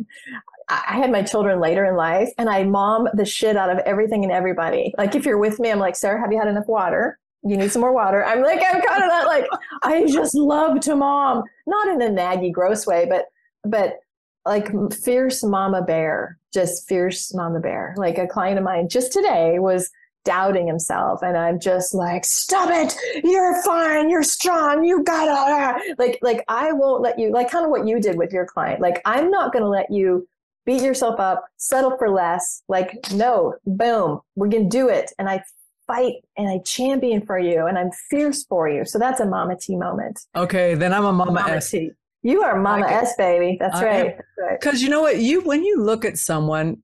I 0.70 0.98
had 0.98 1.12
my 1.12 1.22
children 1.22 1.60
later 1.60 1.86
in 1.86 1.96
life 1.96 2.30
and 2.38 2.50
I 2.50 2.64
mom 2.64 3.08
the 3.14 3.26
shit 3.26 3.56
out 3.56 3.70
of 3.70 3.78
everything 3.80 4.24
and 4.24 4.34
everybody. 4.34 4.94
Like 4.98 5.16
if 5.16 5.26
you're 5.26 5.38
with 5.38 5.60
me, 5.60 5.72
I'm 5.72 5.80
like, 5.80 5.96
"Sarah, 5.96 6.20
have 6.20 6.32
you 6.32 6.40
had 6.40 6.48
enough 6.48 6.68
water?" 6.68 7.20
You 7.44 7.58
need 7.58 7.72
some 7.72 7.82
more 7.82 7.94
water. 7.94 8.26
I'm 8.26 8.42
like, 8.42 8.60
I'm 8.60 8.82
kind 8.82 9.04
of 9.04 9.10
that 9.10 9.26
like, 9.28 9.46
I 9.84 10.06
just 10.06 10.36
love 10.36 10.80
to 10.82 10.96
mom, 10.96 11.44
not 11.66 11.88
in 11.88 12.02
a 12.02 12.10
naggy, 12.10 12.52
gross 12.52 12.86
way, 12.86 13.08
but, 13.10 13.26
but 13.64 14.00
like 14.46 14.70
fierce 14.94 15.44
mama 15.44 15.82
bear, 15.82 16.40
just 16.54 16.88
fierce 16.88 17.34
mama 17.34 17.60
bear. 17.60 17.94
Like 17.98 18.18
a 18.18 18.28
client 18.28 18.58
of 18.58 18.64
mine 18.64 18.90
just 18.90 19.12
today 19.12 19.60
was 19.60 19.90
doubting 20.28 20.68
himself 20.68 21.24
and 21.24 21.38
i'm 21.38 21.58
just 21.58 21.94
like 21.94 22.26
stop 22.26 22.70
it! 22.70 22.94
You're 23.24 23.64
fine 23.64 24.10
you're 24.10 24.24
strong 24.24 24.84
you 24.84 25.02
gotta 25.02 25.32
uh, 25.32 25.80
like 25.98 26.20
like 26.22 26.44
i 26.50 26.74
won't 26.74 27.02
let 27.02 27.18
you 27.18 27.32
like 27.32 27.50
kind 27.50 27.64
of 27.64 27.72
what 27.72 27.88
you 27.88 28.02
did 28.02 28.18
with 28.18 28.34
your 28.34 28.46
client. 28.46 28.82
Like 28.82 29.02
i'm 29.06 29.32
not 29.32 29.54
gonna 29.54 29.70
let 29.70 29.90
you 29.90 30.28
beat 30.66 30.82
yourself 30.82 31.18
up 31.18 31.46
settle 31.56 31.98
for 31.98 32.10
less. 32.10 32.62
Like 32.68 32.92
no 33.14 33.56
boom 33.66 34.20
we're 34.36 34.50
gonna 34.50 34.68
do 34.68 34.90
it. 34.90 35.14
And 35.18 35.30
i 35.30 35.42
fight 35.88 36.16
and 36.38 36.50
i 36.50 36.60
champion 36.60 37.26
for 37.26 37.40
you 37.40 37.66
and 37.66 37.78
i'm 37.78 37.92
fierce 38.10 38.44
for 38.46 38.70
you 38.70 38.86
so 38.86 39.00
that's 39.00 39.20
a 39.20 39.26
mama 39.26 39.56
t 39.60 39.76
moment 39.76 40.20
okay 40.36 40.76
then 40.76 40.94
i'm 40.94 41.06
a 41.06 41.12
mama, 41.14 41.32
mama 41.32 41.52
s 41.54 41.72
t 41.72 41.90
you 42.24 42.44
are 42.44 42.60
mama 42.60 42.84
like 42.84 42.92
s 42.92 43.16
baby 43.18 43.58
that's 43.60 43.82
right 43.82 44.18
because 44.52 44.74
right. 44.74 44.82
you 44.82 44.90
know 44.90 45.02
what 45.02 45.20
you 45.20 45.42
when 45.42 45.64
you 45.64 45.82
look 45.82 46.04
at 46.04 46.18
someone 46.18 46.78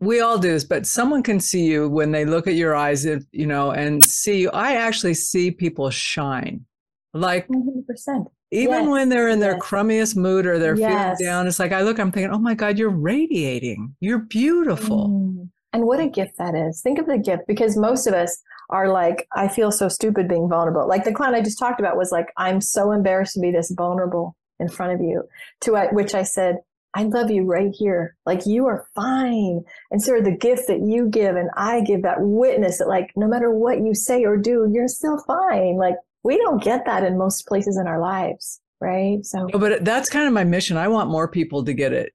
we 0.00 0.20
all 0.20 0.38
do 0.38 0.48
this, 0.48 0.64
but 0.64 0.86
someone 0.86 1.22
can 1.22 1.38
see 1.38 1.64
you 1.64 1.88
when 1.88 2.10
they 2.10 2.24
look 2.24 2.46
at 2.46 2.54
your 2.54 2.74
eyes, 2.74 3.04
you 3.04 3.46
know, 3.46 3.72
and 3.72 4.04
see 4.04 4.40
you. 4.40 4.50
I 4.50 4.76
actually 4.76 5.14
see 5.14 5.50
people 5.50 5.90
shine. 5.90 6.64
Like 7.12 7.46
100%. 7.48 8.26
Even 8.52 8.82
yes. 8.82 8.88
when 8.88 9.08
they're 9.08 9.28
in 9.28 9.40
their 9.40 9.52
yes. 9.52 9.62
crummiest 9.62 10.16
mood 10.16 10.46
or 10.46 10.58
they're 10.58 10.76
yes. 10.76 11.18
feeling 11.18 11.30
down, 11.30 11.46
it's 11.46 11.58
like 11.58 11.72
I 11.72 11.82
look, 11.82 12.00
I'm 12.00 12.10
thinking, 12.10 12.32
oh 12.32 12.38
my 12.38 12.54
God, 12.54 12.78
you're 12.78 12.90
radiating. 12.90 13.94
You're 14.00 14.20
beautiful. 14.20 15.08
Mm. 15.08 15.48
And 15.72 15.86
what 15.86 16.00
a 16.00 16.08
gift 16.08 16.36
that 16.38 16.54
is. 16.54 16.80
Think 16.80 16.98
of 16.98 17.06
the 17.06 17.18
gift 17.18 17.42
because 17.46 17.76
most 17.76 18.06
of 18.06 18.14
us 18.14 18.42
are 18.70 18.88
like, 18.88 19.26
I 19.34 19.48
feel 19.48 19.70
so 19.70 19.88
stupid 19.88 20.28
being 20.28 20.48
vulnerable. 20.48 20.88
Like 20.88 21.04
the 21.04 21.12
client 21.12 21.36
I 21.36 21.42
just 21.42 21.58
talked 21.58 21.80
about 21.80 21.96
was 21.96 22.10
like, 22.10 22.32
I'm 22.36 22.60
so 22.60 22.92
embarrassed 22.92 23.34
to 23.34 23.40
be 23.40 23.50
this 23.50 23.72
vulnerable 23.76 24.36
in 24.58 24.68
front 24.68 24.92
of 24.92 25.00
you. 25.00 25.24
To 25.62 25.88
which 25.92 26.14
I 26.14 26.22
said, 26.22 26.56
I 26.94 27.04
love 27.04 27.30
you 27.30 27.44
right 27.44 27.72
here. 27.72 28.16
Like 28.26 28.46
you 28.46 28.66
are 28.66 28.88
fine. 28.94 29.62
And 29.90 30.02
so 30.02 30.20
the 30.20 30.36
gift 30.36 30.66
that 30.66 30.80
you 30.80 31.08
give 31.08 31.36
and 31.36 31.50
I 31.56 31.82
give 31.82 32.02
that 32.02 32.20
witness 32.20 32.78
that 32.78 32.88
like 32.88 33.10
no 33.16 33.28
matter 33.28 33.50
what 33.50 33.78
you 33.78 33.94
say 33.94 34.24
or 34.24 34.36
do, 34.36 34.68
you're 34.72 34.88
still 34.88 35.22
fine. 35.26 35.76
Like 35.76 35.94
we 36.24 36.36
don't 36.36 36.62
get 36.62 36.84
that 36.86 37.04
in 37.04 37.16
most 37.16 37.46
places 37.46 37.78
in 37.80 37.86
our 37.86 38.00
lives. 38.00 38.60
Right. 38.80 39.24
So 39.24 39.46
no, 39.46 39.58
but 39.58 39.84
that's 39.84 40.08
kind 40.08 40.26
of 40.26 40.32
my 40.32 40.44
mission. 40.44 40.76
I 40.76 40.88
want 40.88 41.10
more 41.10 41.28
people 41.28 41.64
to 41.64 41.72
get 41.72 41.92
it. 41.92 42.12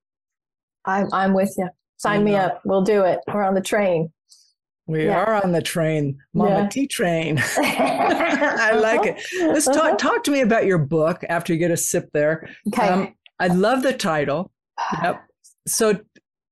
I'm 0.83 1.07
I'm 1.13 1.33
with 1.33 1.53
you. 1.57 1.69
Sign 1.97 2.23
me 2.23 2.36
up. 2.36 2.62
We'll 2.65 2.81
do 2.81 3.03
it. 3.03 3.19
We're 3.27 3.43
on 3.43 3.53
the 3.53 3.62
train. 3.62 4.12
We 4.88 5.05
yeah. 5.05 5.23
are 5.23 5.43
on 5.43 5.51
the 5.51 5.62
train, 5.62 6.19
Mama 6.34 6.49
yeah. 6.49 6.69
T 6.69 6.86
train. 6.86 7.41
I 7.58 8.71
like 8.79 9.05
it. 9.05 9.21
Let's 9.39 9.65
talk 9.65 9.77
uh-huh. 9.77 9.95
talk 9.95 10.23
to 10.25 10.31
me 10.31 10.41
about 10.41 10.65
your 10.65 10.77
book 10.77 11.23
after 11.27 11.53
you 11.53 11.60
get 11.60 11.71
a 11.71 11.77
sip 11.77 12.10
there. 12.13 12.47
Okay. 12.67 12.88
Um, 12.88 13.15
I 13.39 13.47
love 13.47 13.81
the 13.81 13.93
title. 13.93 14.51
Yep. 15.01 15.23
So 15.67 15.99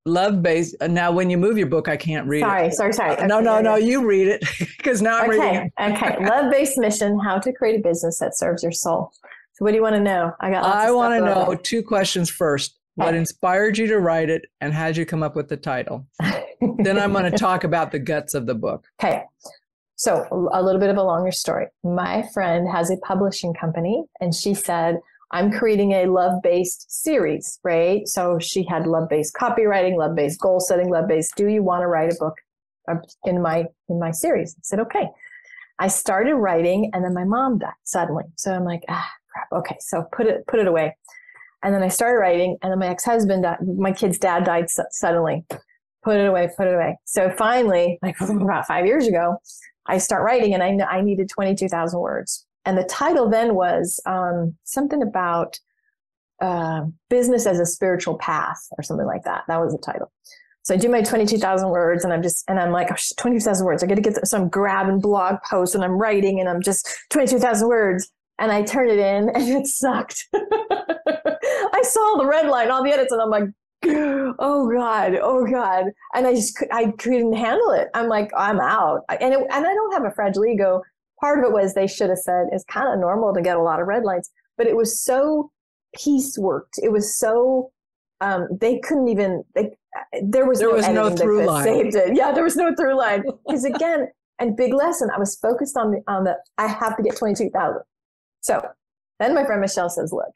love 0.06 0.42
based. 0.42 0.76
Uh, 0.82 0.88
now, 0.88 1.12
when 1.12 1.30
you 1.30 1.38
move 1.38 1.58
your 1.60 1.68
book, 1.68 1.88
I 1.88 1.96
can't 1.96 2.28
read 2.28 2.42
sorry, 2.42 2.68
it. 2.68 2.74
Sorry, 2.74 2.94
sorry, 2.94 3.16
sorry. 3.16 3.28
No, 3.28 3.40
no, 3.40 3.62
no. 3.62 3.76
You 3.76 4.06
read 4.06 4.28
it 4.28 4.44
because 4.78 5.02
now 5.02 5.20
I'm 5.20 5.30
okay, 5.30 5.40
reading. 5.40 5.72
It. 5.78 5.92
okay. 5.94 6.26
Love 6.26 6.52
based 6.52 6.78
mission: 6.78 7.20
How 7.20 7.38
to 7.38 7.54
create 7.54 7.80
a 7.80 7.84
business 7.84 8.18
that 8.20 8.36
serves 8.36 8.64
your 8.64 8.72
soul. 8.72 9.12
So, 9.54 9.66
what 9.66 9.72
do 9.72 9.78
you 9.78 9.84
want 9.84 9.96
to 9.96 10.02
know? 10.02 10.34
I 10.40 10.50
got. 10.50 10.64
I 10.64 10.92
want 10.92 11.14
to 11.14 11.26
know 11.26 11.56
two 11.56 11.84
questions 11.84 12.30
first. 12.30 12.80
What 12.96 13.16
inspired 13.16 13.78
you 13.78 13.88
to 13.88 14.00
write 14.00 14.30
it, 14.30 14.46
and 14.62 14.74
how 14.74 14.88
did 14.88 14.98
you 14.98 15.06
come 15.06 15.24
up 15.24 15.36
with 15.36 15.50
the 15.50 15.58
title? 15.58 16.06
then 16.80 17.00
I'm 17.00 17.12
going 17.12 17.30
to 17.30 17.38
talk 17.38 17.64
about 17.64 17.92
the 17.92 18.00
guts 18.00 18.34
of 18.34 18.46
the 18.46 18.56
book. 18.56 18.86
Okay. 19.02 19.24
So, 19.96 20.28
a 20.54 20.62
little 20.62 20.80
bit 20.80 20.90
of 20.90 20.98
a 20.98 21.04
longer 21.04 21.32
story. 21.32 21.68
My 21.84 22.24
friend 22.34 22.68
has 22.70 22.92
a 22.92 22.98
publishing 22.98 23.54
company, 23.54 24.04
and 24.20 24.36
she 24.36 24.54
said, 24.54 25.00
I'm 25.34 25.52
creating 25.52 25.94
a 25.94 26.06
love 26.06 26.44
based 26.44 27.04
series, 27.04 27.60
right? 27.64 28.08
So 28.08 28.38
she 28.38 28.64
had 28.64 28.86
love 28.86 29.10
based 29.10 29.34
copywriting, 29.34 29.98
love 29.98 30.16
based 30.16 30.40
goal 30.40 30.60
setting, 30.60 30.90
love 30.90 31.08
based. 31.08 31.36
Do 31.36 31.48
you 31.48 31.64
want 31.64 31.82
to 31.82 31.88
write 31.88 32.14
a 32.14 32.16
book 32.20 32.36
uh, 32.88 32.98
in 33.26 33.42
my 33.42 33.66
in 33.90 34.00
my 34.00 34.12
series? 34.12 34.54
I 34.56 34.62
said 34.62 34.80
okay. 34.82 35.08
I 35.80 35.88
started 35.88 36.36
writing, 36.36 36.92
and 36.94 37.04
then 37.04 37.16
my 37.16 37.24
mom 37.24 37.58
died 37.58 37.74
suddenly. 37.84 38.26
So 38.36 38.54
I'm 38.54 38.64
like, 38.64 38.84
ah, 38.90 39.10
crap. 39.32 39.48
Okay, 39.52 39.78
so 39.80 40.06
put 40.16 40.28
it 40.28 40.46
put 40.46 40.60
it 40.60 40.68
away. 40.68 40.96
And 41.64 41.74
then 41.74 41.84
I 41.84 41.88
started 41.88 42.20
writing, 42.20 42.58
and 42.62 42.72
then 42.72 42.80
my 42.80 42.88
ex 42.88 43.06
husband, 43.06 43.46
my 43.78 43.92
kid's 43.92 44.18
dad 44.18 44.44
died 44.44 44.68
suddenly. 44.92 45.46
Put 46.04 46.18
it 46.18 46.26
away, 46.26 46.50
put 46.58 46.68
it 46.68 46.74
away. 46.74 46.98
So 47.06 47.30
finally, 47.38 47.98
like 48.02 48.16
about 48.22 48.68
five 48.68 48.86
years 48.86 49.08
ago, 49.08 49.38
I 49.86 49.98
start 49.98 50.24
writing, 50.24 50.54
and 50.54 50.62
I 50.62 50.98
I 50.98 51.02
needed 51.02 51.30
twenty 51.30 51.56
two 51.56 51.70
thousand 51.70 52.00
words 52.00 52.46
and 52.66 52.78
the 52.78 52.84
title 52.84 53.30
then 53.30 53.56
was 53.56 54.00
um, 54.06 54.56
something 54.64 55.02
about 55.02 55.60
uh, 56.42 56.82
business 57.10 57.46
as 57.46 57.60
a 57.60 57.66
spiritual 57.66 58.18
path 58.18 58.60
or 58.78 58.84
something 58.84 59.06
like 59.06 59.24
that. 59.24 59.44
That 59.48 59.60
was 59.60 59.74
the 59.74 59.80
title. 59.80 60.12
So 60.64 60.74
I 60.74 60.78
do 60.78 60.88
my 60.88 61.02
22,000 61.02 61.70
words 61.70 62.06
and 62.06 62.14
I'm 62.14 62.24
just, 62.24 62.46
and 62.48 62.58
I'm 62.58 62.72
like, 62.72 62.90
oh, 62.90 62.96
22,000 63.18 63.66
words. 63.66 63.84
I 63.84 63.88
got 63.88 63.96
to 63.96 64.02
get 64.02 64.26
some 64.26 64.48
grabbing 64.48 65.02
blog 65.02 65.36
posts 65.50 65.76
and 65.76 65.84
I'm 65.84 65.92
writing 65.92 66.40
and 66.40 66.48
I'm 66.48 66.62
just 66.62 66.88
22,000 67.10 67.68
words. 67.68 68.10
And 68.40 68.52
I 68.52 68.64
turned 68.64 68.92
it 68.92 69.00
in 69.00 69.30
and 69.30 69.50
it 69.50 69.68
sucked. 69.68 70.28
I 70.34 71.82
saw 71.84 72.18
the 72.18 72.26
red 72.26 72.48
line, 72.48 72.72
all 72.72 72.84
the 72.84 72.92
edits, 72.92 73.12
and 73.12 73.22
I'm 73.22 73.30
like, 73.30 73.44
oh 74.40 74.70
God, 74.74 75.16
oh 75.22 75.46
God. 75.46 75.86
And 76.14 76.28
I 76.28 76.34
just, 76.34 76.58
I 76.72 76.92
couldn't 76.98 77.34
handle 77.34 77.72
it. 77.72 77.90
I'm 77.94 78.08
like, 78.08 78.32
I'm 78.36 78.60
out. 78.60 79.02
And, 79.10 79.34
it, 79.34 79.40
and 79.40 79.66
I 79.66 79.74
don't 79.74 79.94
have 79.94 80.06
a 80.06 80.12
fragile 80.12 80.46
ego 80.46 80.82
part 81.24 81.40
of 81.40 81.46
it 81.46 81.54
was 81.54 81.74
they 81.74 81.88
should 81.88 82.10
have 82.10 82.20
said 82.20 82.48
it's 82.52 82.66
kind 82.66 82.92
of 82.92 83.00
normal 83.00 83.34
to 83.34 83.42
get 83.42 83.56
a 83.56 83.62
lot 83.62 83.80
of 83.80 83.88
red 83.88 84.04
lines, 84.04 84.30
but 84.58 84.68
it 84.68 84.76
was 84.76 85.00
so 85.00 85.52
pieceworked. 85.96 86.80
It 86.82 86.92
was 86.92 87.18
so 87.18 87.72
um, 88.20 88.48
they 88.60 88.80
couldn't 88.80 89.08
even. 89.08 89.44
They, 89.56 89.72
there 90.22 90.46
was 90.46 90.60
there 90.60 90.70
no 90.70 90.76
was 90.76 90.88
no 90.90 91.16
through 91.16 91.46
line. 91.46 91.64
Saved 91.64 91.96
it. 91.96 92.16
Yeah, 92.16 92.32
there 92.32 92.44
was 92.44 92.56
no 92.56 92.76
through 92.76 92.98
line 92.98 93.24
because 93.48 93.64
again, 93.64 94.08
and 94.40 94.58
big 94.58 94.74
lesson. 94.74 95.10
I 95.16 95.20
was 95.20 95.38
focused 95.38 95.78
on 95.78 95.92
the 95.92 96.02
on 96.08 96.26
the. 96.26 96.38
I 96.58 96.68
have 96.68 96.98
to 96.98 97.04
get 97.04 97.16
twenty 97.16 97.36
two 97.36 97.50
thousand. 97.50 97.84
So 98.44 98.62
then 99.20 99.34
my 99.34 99.46
friend 99.46 99.62
Michelle 99.62 99.90
says, 99.90 100.14
"Look, 100.14 100.34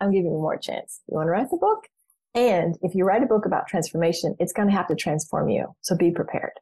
I'm 0.00 0.12
giving 0.12 0.30
you 0.30 0.38
more 0.38 0.56
chance. 0.56 1.00
You 1.08 1.16
want 1.16 1.26
to 1.26 1.32
write 1.32 1.50
the 1.50 1.56
book, 1.56 1.88
and 2.34 2.78
if 2.82 2.94
you 2.94 3.04
write 3.04 3.22
a 3.22 3.26
book 3.26 3.46
about 3.46 3.66
transformation, 3.66 4.36
it's 4.38 4.52
going 4.52 4.68
to 4.68 4.74
have 4.74 4.86
to 4.88 4.94
transform 4.94 5.48
you. 5.48 5.74
So 5.80 5.96
be 5.96 6.10
prepared." 6.10 6.52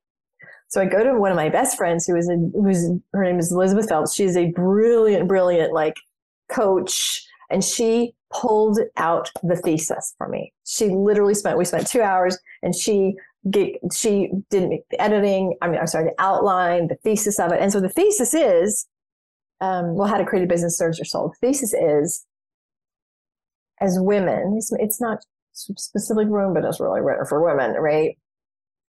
So 0.68 0.80
I 0.80 0.86
go 0.86 1.04
to 1.04 1.18
one 1.18 1.30
of 1.30 1.36
my 1.36 1.48
best 1.48 1.76
friends 1.76 2.06
who 2.06 2.16
is 2.16 2.28
a, 2.28 2.36
who's 2.54 2.88
her 3.12 3.24
name 3.24 3.38
is 3.38 3.52
Elizabeth 3.52 3.88
Phelps. 3.88 4.14
She's 4.14 4.36
a 4.36 4.50
brilliant, 4.52 5.28
brilliant 5.28 5.72
like 5.72 5.96
coach, 6.48 7.24
and 7.50 7.62
she 7.62 8.14
pulled 8.32 8.78
out 8.96 9.30
the 9.42 9.56
thesis 9.56 10.14
for 10.18 10.28
me. 10.28 10.52
She 10.66 10.88
literally 10.88 11.34
spent 11.34 11.58
we 11.58 11.64
spent 11.64 11.86
two 11.86 12.02
hours, 12.02 12.38
and 12.62 12.74
she 12.74 13.16
get, 13.50 13.78
she 13.92 14.30
did 14.50 14.70
the 14.90 15.02
editing. 15.02 15.56
I 15.62 15.68
mean, 15.68 15.80
I'm 15.80 15.86
sorry, 15.86 16.06
the 16.06 16.22
outline, 16.22 16.88
the 16.88 16.96
thesis 16.96 17.38
of 17.38 17.52
it. 17.52 17.60
And 17.60 17.72
so 17.72 17.80
the 17.80 17.88
thesis 17.88 18.34
is, 18.34 18.86
um, 19.60 19.94
well, 19.94 20.08
how 20.08 20.18
to 20.18 20.24
create 20.24 20.44
a 20.44 20.48
business 20.48 20.76
serves 20.78 20.98
your 20.98 21.04
soul. 21.04 21.32
The 21.40 21.48
thesis 21.48 21.74
is, 21.74 22.26
as 23.80 23.98
women, 24.00 24.58
it's, 24.78 25.00
not 25.00 25.18
specifically 25.52 26.24
for 26.24 26.46
women, 26.46 26.54
but 26.54 26.68
it's 26.68 26.80
really 26.80 27.00
written 27.00 27.26
for 27.26 27.42
women, 27.42 27.72
right? 27.72 28.16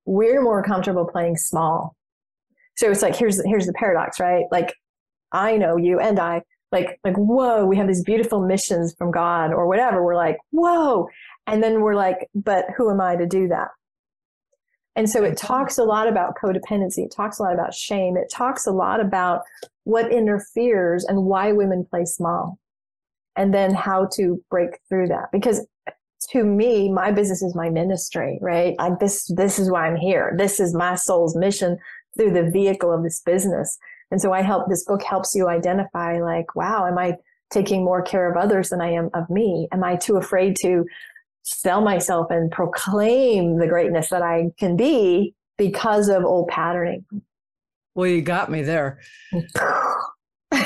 we're 0.05 0.41
more 0.41 0.63
comfortable 0.63 1.05
playing 1.05 1.37
small. 1.37 1.95
So 2.75 2.89
it's 2.89 3.01
like 3.01 3.15
here's 3.15 3.43
here's 3.45 3.67
the 3.67 3.73
paradox, 3.73 4.19
right? 4.19 4.45
Like 4.51 4.73
I 5.31 5.57
know 5.57 5.77
you 5.77 5.99
and 5.99 6.19
I 6.19 6.41
like 6.71 6.99
like 7.03 7.15
whoa, 7.15 7.65
we 7.65 7.77
have 7.77 7.87
these 7.87 8.03
beautiful 8.03 8.45
missions 8.45 8.95
from 8.97 9.11
God 9.11 9.53
or 9.53 9.67
whatever. 9.67 10.03
We're 10.03 10.15
like 10.15 10.37
whoa, 10.51 11.07
and 11.47 11.61
then 11.63 11.81
we're 11.81 11.95
like, 11.95 12.29
but 12.33 12.65
who 12.75 12.89
am 12.89 12.99
I 12.99 13.15
to 13.15 13.25
do 13.25 13.47
that? 13.49 13.69
And 14.95 15.09
so 15.09 15.23
it 15.23 15.37
talks 15.37 15.77
a 15.77 15.83
lot 15.83 16.07
about 16.07 16.35
codependency. 16.35 16.99
It 16.99 17.13
talks 17.15 17.39
a 17.39 17.43
lot 17.43 17.53
about 17.53 17.73
shame. 17.73 18.15
It 18.15 18.29
talks 18.31 18.67
a 18.67 18.71
lot 18.71 18.99
about 18.99 19.41
what 19.85 20.11
interferes 20.11 21.03
and 21.05 21.25
why 21.25 21.51
women 21.51 21.85
play 21.89 22.05
small 22.05 22.59
and 23.35 23.53
then 23.53 23.73
how 23.73 24.07
to 24.13 24.41
break 24.49 24.79
through 24.87 25.07
that. 25.07 25.29
Because 25.31 25.65
to 26.29 26.43
me, 26.43 26.91
my 26.91 27.11
business 27.11 27.41
is 27.41 27.55
my 27.55 27.69
ministry, 27.69 28.37
right? 28.41 28.75
I, 28.79 28.91
this, 28.99 29.29
this 29.35 29.59
is 29.59 29.69
why 29.69 29.87
I'm 29.87 29.95
here. 29.95 30.33
This 30.37 30.59
is 30.59 30.73
my 30.73 30.95
soul's 30.95 31.35
mission 31.35 31.77
through 32.15 32.33
the 32.33 32.49
vehicle 32.51 32.93
of 32.93 33.03
this 33.03 33.21
business. 33.21 33.77
And 34.11 34.21
so 34.21 34.31
I 34.31 34.41
help, 34.41 34.69
this 34.69 34.85
book 34.85 35.03
helps 35.03 35.33
you 35.33 35.49
identify 35.49 36.21
like, 36.21 36.55
wow, 36.55 36.85
am 36.87 36.97
I 36.97 37.17
taking 37.51 37.83
more 37.83 38.01
care 38.01 38.29
of 38.29 38.37
others 38.37 38.69
than 38.69 38.79
I 38.79 38.91
am 38.91 39.09
of 39.13 39.29
me? 39.29 39.67
Am 39.71 39.83
I 39.83 39.95
too 39.95 40.17
afraid 40.17 40.55
to 40.61 40.85
sell 41.43 41.81
myself 41.81 42.31
and 42.31 42.51
proclaim 42.51 43.59
the 43.59 43.67
greatness 43.67 44.09
that 44.09 44.21
I 44.21 44.51
can 44.57 44.75
be 44.75 45.35
because 45.57 46.09
of 46.09 46.23
old 46.23 46.47
patterning? 46.47 47.05
Well, 47.95 48.07
you 48.07 48.21
got 48.21 48.49
me 48.49 48.63
there. 48.63 48.99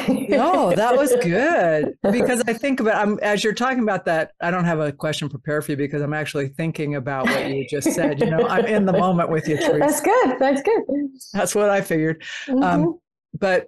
no, 0.07 0.73
that 0.75 0.95
was 0.95 1.15
good 1.21 1.93
because 2.11 2.41
I 2.47 2.53
think 2.53 2.79
about 2.79 2.95
I'm 2.95 3.19
as 3.19 3.43
you're 3.43 3.53
talking 3.53 3.83
about 3.83 4.05
that. 4.05 4.31
I 4.41 4.51
don't 4.51 4.65
have 4.65 4.79
a 4.79 4.91
question 4.91 5.29
prepared 5.29 5.65
for 5.65 5.71
you 5.71 5.77
because 5.77 6.01
I'm 6.01 6.13
actually 6.13 6.49
thinking 6.49 6.95
about 6.95 7.25
what 7.25 7.49
you 7.49 7.67
just 7.67 7.91
said. 7.91 8.19
You 8.19 8.29
know, 8.29 8.47
I'm 8.47 8.65
in 8.65 8.85
the 8.85 8.93
moment 8.93 9.29
with 9.29 9.47
you, 9.47 9.57
Teresa. 9.57 9.77
That's 9.79 10.01
good. 10.01 10.35
That's 10.39 10.61
good. 10.61 10.83
That's 11.33 11.55
what 11.55 11.69
I 11.69 11.81
figured. 11.81 12.23
Um, 12.49 12.55
mm-hmm. 12.55 12.63
Um, 12.63 12.99
but 13.37 13.67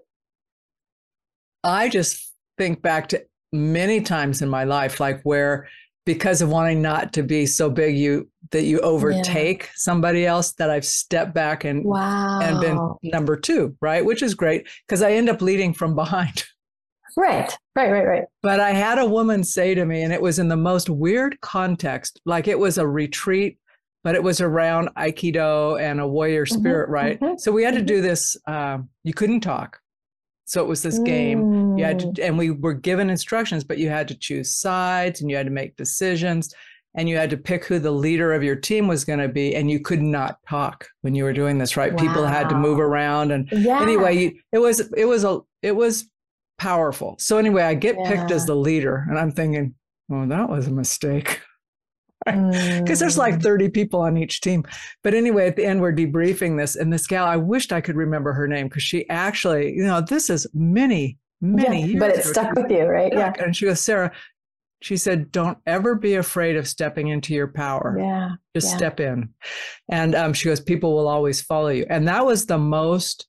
I 1.64 1.90
just 1.90 2.34
think 2.58 2.82
back 2.82 3.10
to 3.10 3.26
many 3.52 4.02
times 4.02 4.42
in 4.42 4.50
my 4.50 4.64
life, 4.64 5.00
like 5.00 5.22
where 5.24 5.68
because 6.10 6.42
of 6.42 6.50
wanting 6.50 6.82
not 6.82 7.14
to 7.14 7.22
be 7.22 7.46
so 7.46 7.70
big 7.70 7.96
you 7.96 8.28
that 8.50 8.64
you 8.64 8.80
overtake 8.80 9.62
yeah. 9.62 9.70
somebody 9.76 10.26
else 10.26 10.54
that 10.54 10.72
I've 10.72 10.84
stepped 10.84 11.36
back 11.36 11.66
and 11.66 11.86
wow. 11.86 12.40
and 12.42 12.60
been 12.60 13.12
number 13.12 13.38
2, 13.38 13.78
right? 13.80 14.04
Which 14.04 14.24
is 14.24 14.34
great 14.34 14.68
because 14.88 15.04
I 15.04 15.12
end 15.12 15.30
up 15.30 15.40
leading 15.44 15.72
from 15.74 15.96
behind. 15.96 16.46
Right. 17.18 17.52
Right, 17.76 17.92
right, 17.92 18.06
right. 18.06 18.24
But 18.44 18.60
I 18.60 18.70
had 18.70 19.00
a 19.00 19.06
woman 19.06 19.44
say 19.44 19.74
to 19.74 19.84
me 19.84 20.04
and 20.04 20.14
it 20.14 20.22
was 20.22 20.38
in 20.38 20.48
the 20.48 20.56
most 20.56 20.90
weird 20.90 21.42
context, 21.42 22.22
like 22.24 22.48
it 22.48 22.58
was 22.58 22.78
a 22.78 22.88
retreat 22.88 23.58
but 24.04 24.16
it 24.16 24.24
was 24.24 24.40
around 24.40 24.90
aikido 24.96 25.82
and 25.82 26.00
a 26.00 26.08
warrior 26.08 26.46
mm-hmm, 26.46 26.60
spirit 26.60 26.86
mm-hmm, 26.86 26.94
right 26.94 27.20
mm-hmm, 27.20 27.38
so 27.38 27.52
we 27.52 27.64
had 27.64 27.74
to 27.74 27.82
do 27.82 27.96
mm-hmm. 27.96 28.04
this 28.04 28.38
um, 28.48 28.88
you 29.04 29.14
couldn't 29.14 29.42
talk 29.42 29.80
so 30.50 30.64
it 30.64 30.68
was 30.68 30.82
this 30.82 30.98
game. 30.98 31.78
You 31.78 31.86
had 31.86 32.00
to, 32.00 32.08
mm. 32.08 32.28
and 32.28 32.36
we 32.36 32.50
were 32.50 32.74
given 32.74 33.12
instructions, 33.12 33.64
but 33.64 33.78
you 33.78 33.88
had 33.90 34.08
to 34.08 34.16
choose 34.16 34.56
sides 34.56 35.22
and 35.22 35.30
you 35.30 35.38
had 35.38 35.46
to 35.46 35.52
make 35.52 35.76
decisions 35.76 36.56
and 36.96 37.08
you 37.08 37.18
had 37.18 37.30
to 37.30 37.38
pick 37.38 37.66
who 37.66 37.78
the 37.78 37.92
leader 37.92 38.34
of 38.34 38.42
your 38.42 38.56
team 38.56 38.88
was 38.88 39.06
going 39.06 39.20
to 39.20 39.28
be. 39.28 39.56
And 39.56 39.70
you 39.70 39.80
could 39.80 40.02
not 40.02 40.40
talk 40.50 40.88
when 41.02 41.14
you 41.14 41.24
were 41.24 41.34
doing 41.34 41.60
this, 41.60 41.78
right? 41.78 41.94
Wow. 41.94 42.00
People 42.00 42.26
had 42.26 42.50
to 42.50 42.56
move 42.56 42.80
around. 42.80 43.32
And 43.32 43.48
yeah. 43.52 43.80
anyway, 43.80 44.34
it 44.52 44.58
was, 44.58 44.80
it 44.98 45.06
was 45.06 45.24
a, 45.24 45.40
it 45.62 45.76
was 45.76 46.10
powerful. 46.58 47.16
So 47.20 47.38
anyway, 47.38 47.62
I 47.62 47.76
get 47.76 47.96
yeah. 48.00 48.10
picked 48.10 48.32
as 48.32 48.48
the 48.48 48.56
leader 48.56 49.06
and 49.08 49.20
I'm 49.20 49.32
thinking, 49.32 49.76
oh, 50.12 50.26
that 50.26 50.50
was 50.50 50.66
a 50.66 50.72
mistake 50.72 51.42
because 52.26 53.00
there's 53.00 53.18
like 53.18 53.36
mm. 53.36 53.44
30 53.44 53.70
people 53.70 54.02
on 54.02 54.18
each 54.18 54.42
team. 54.42 54.66
But 55.04 55.14
anyway, 55.14 55.48
at 55.48 55.56
the 55.56 55.66
end, 55.66 55.82
we're 55.82 55.94
debriefing 55.94 56.58
this. 56.58 56.76
And 56.76 56.92
this 56.92 57.08
gal, 57.08 57.26
I 57.26 57.38
wished 57.38 57.72
I 57.72 57.82
could 57.82 57.96
remember 57.96 58.34
her 58.34 58.48
name 58.48 58.68
because 58.68 58.84
she 58.84 59.10
actually, 59.10 59.74
you 59.74 59.84
know, 59.84 60.02
this 60.02 60.30
is 60.30 60.46
many, 60.54 61.18
many 61.42 61.80
yeah, 61.80 61.86
years. 61.86 62.00
But 62.00 62.12
it 62.12 62.24
stuck 62.24 62.54
with 62.56 62.70
you, 62.70 62.86
right? 62.86 63.14
Yeah. 63.14 63.34
And 63.40 63.56
she 63.56 63.66
goes, 63.66 63.80
Sarah, 63.80 64.12
she 64.82 64.98
said, 64.98 65.32
don't 65.32 65.58
ever 65.66 65.96
be 65.96 66.16
afraid 66.16 66.56
of 66.56 66.68
stepping 66.68 67.08
into 67.08 67.34
your 67.34 67.48
power. 67.48 67.98
Yeah. 68.00 68.32
Just 68.56 68.72
yeah. 68.72 68.78
step 68.78 69.00
in. 69.00 69.30
And 69.90 70.16
um, 70.16 70.34
she 70.34 70.50
goes, 70.50 70.60
people 70.60 70.96
will 70.96 71.08
always 71.08 71.42
follow 71.42 71.70
you. 71.70 71.86
And 71.90 72.08
that 72.08 72.26
was 72.26 72.46
the 72.46 72.58
most 72.58 73.28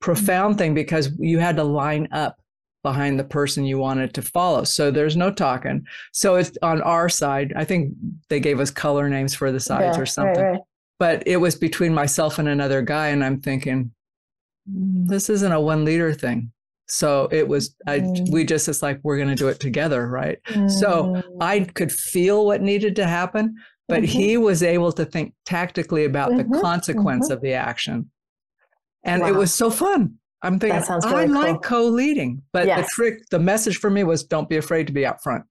profound 0.00 0.58
thing 0.58 0.74
because 0.74 1.10
you 1.18 1.38
had 1.38 1.56
to 1.56 1.64
line 1.64 2.08
up 2.12 2.36
behind 2.84 3.18
the 3.18 3.24
person 3.24 3.64
you 3.64 3.78
wanted 3.78 4.14
to 4.14 4.22
follow. 4.22 4.62
So 4.62 4.92
there's 4.92 5.16
no 5.16 5.32
talking. 5.32 5.84
So 6.12 6.36
it's 6.36 6.56
on 6.62 6.80
our 6.82 7.08
side. 7.08 7.52
I 7.56 7.64
think 7.64 7.94
they 8.28 8.38
gave 8.38 8.60
us 8.60 8.70
color 8.70 9.08
names 9.08 9.34
for 9.34 9.50
the 9.50 9.58
sides 9.58 9.96
yeah, 9.96 10.02
or 10.02 10.06
something. 10.06 10.44
Right, 10.44 10.50
right. 10.52 10.60
But 11.00 11.26
it 11.26 11.38
was 11.38 11.56
between 11.56 11.92
myself 11.92 12.38
and 12.38 12.48
another 12.48 12.82
guy. 12.82 13.08
And 13.08 13.24
I'm 13.24 13.40
thinking, 13.40 13.90
mm, 14.70 15.08
this 15.08 15.28
isn't 15.28 15.50
a 15.50 15.60
one 15.60 15.84
leader 15.84 16.12
thing. 16.12 16.52
So 16.86 17.28
it 17.32 17.48
was, 17.48 17.74
I, 17.86 18.00
mm. 18.00 18.30
we 18.30 18.44
just, 18.44 18.68
it's 18.68 18.82
like, 18.82 19.00
we're 19.02 19.16
going 19.16 19.30
to 19.30 19.34
do 19.34 19.48
it 19.48 19.58
together. 19.58 20.06
Right. 20.06 20.38
Mm. 20.50 20.70
So 20.70 21.22
I 21.40 21.60
could 21.60 21.90
feel 21.90 22.46
what 22.46 22.60
needed 22.60 22.94
to 22.96 23.06
happen, 23.06 23.56
but 23.88 24.02
mm-hmm. 24.02 24.18
he 24.18 24.36
was 24.36 24.62
able 24.62 24.92
to 24.92 25.04
think 25.04 25.32
tactically 25.46 26.04
about 26.04 26.30
mm-hmm. 26.30 26.52
the 26.52 26.60
consequence 26.60 27.26
mm-hmm. 27.26 27.32
of 27.32 27.40
the 27.40 27.54
action. 27.54 28.10
And 29.02 29.22
wow. 29.22 29.28
it 29.28 29.34
was 29.34 29.52
so 29.52 29.70
fun. 29.70 30.16
I'm 30.44 30.58
thinking, 30.58 30.82
really 30.88 31.06
I 31.06 31.26
cool. 31.26 31.34
like 31.34 31.62
co-leading, 31.62 32.42
but 32.52 32.66
yes. 32.66 32.80
the 32.80 32.88
trick, 32.94 33.28
the 33.30 33.38
message 33.38 33.78
for 33.78 33.88
me 33.88 34.04
was 34.04 34.22
don't 34.22 34.48
be 34.48 34.58
afraid 34.58 34.86
to 34.86 34.92
be 34.92 35.06
out 35.06 35.22
front. 35.22 35.44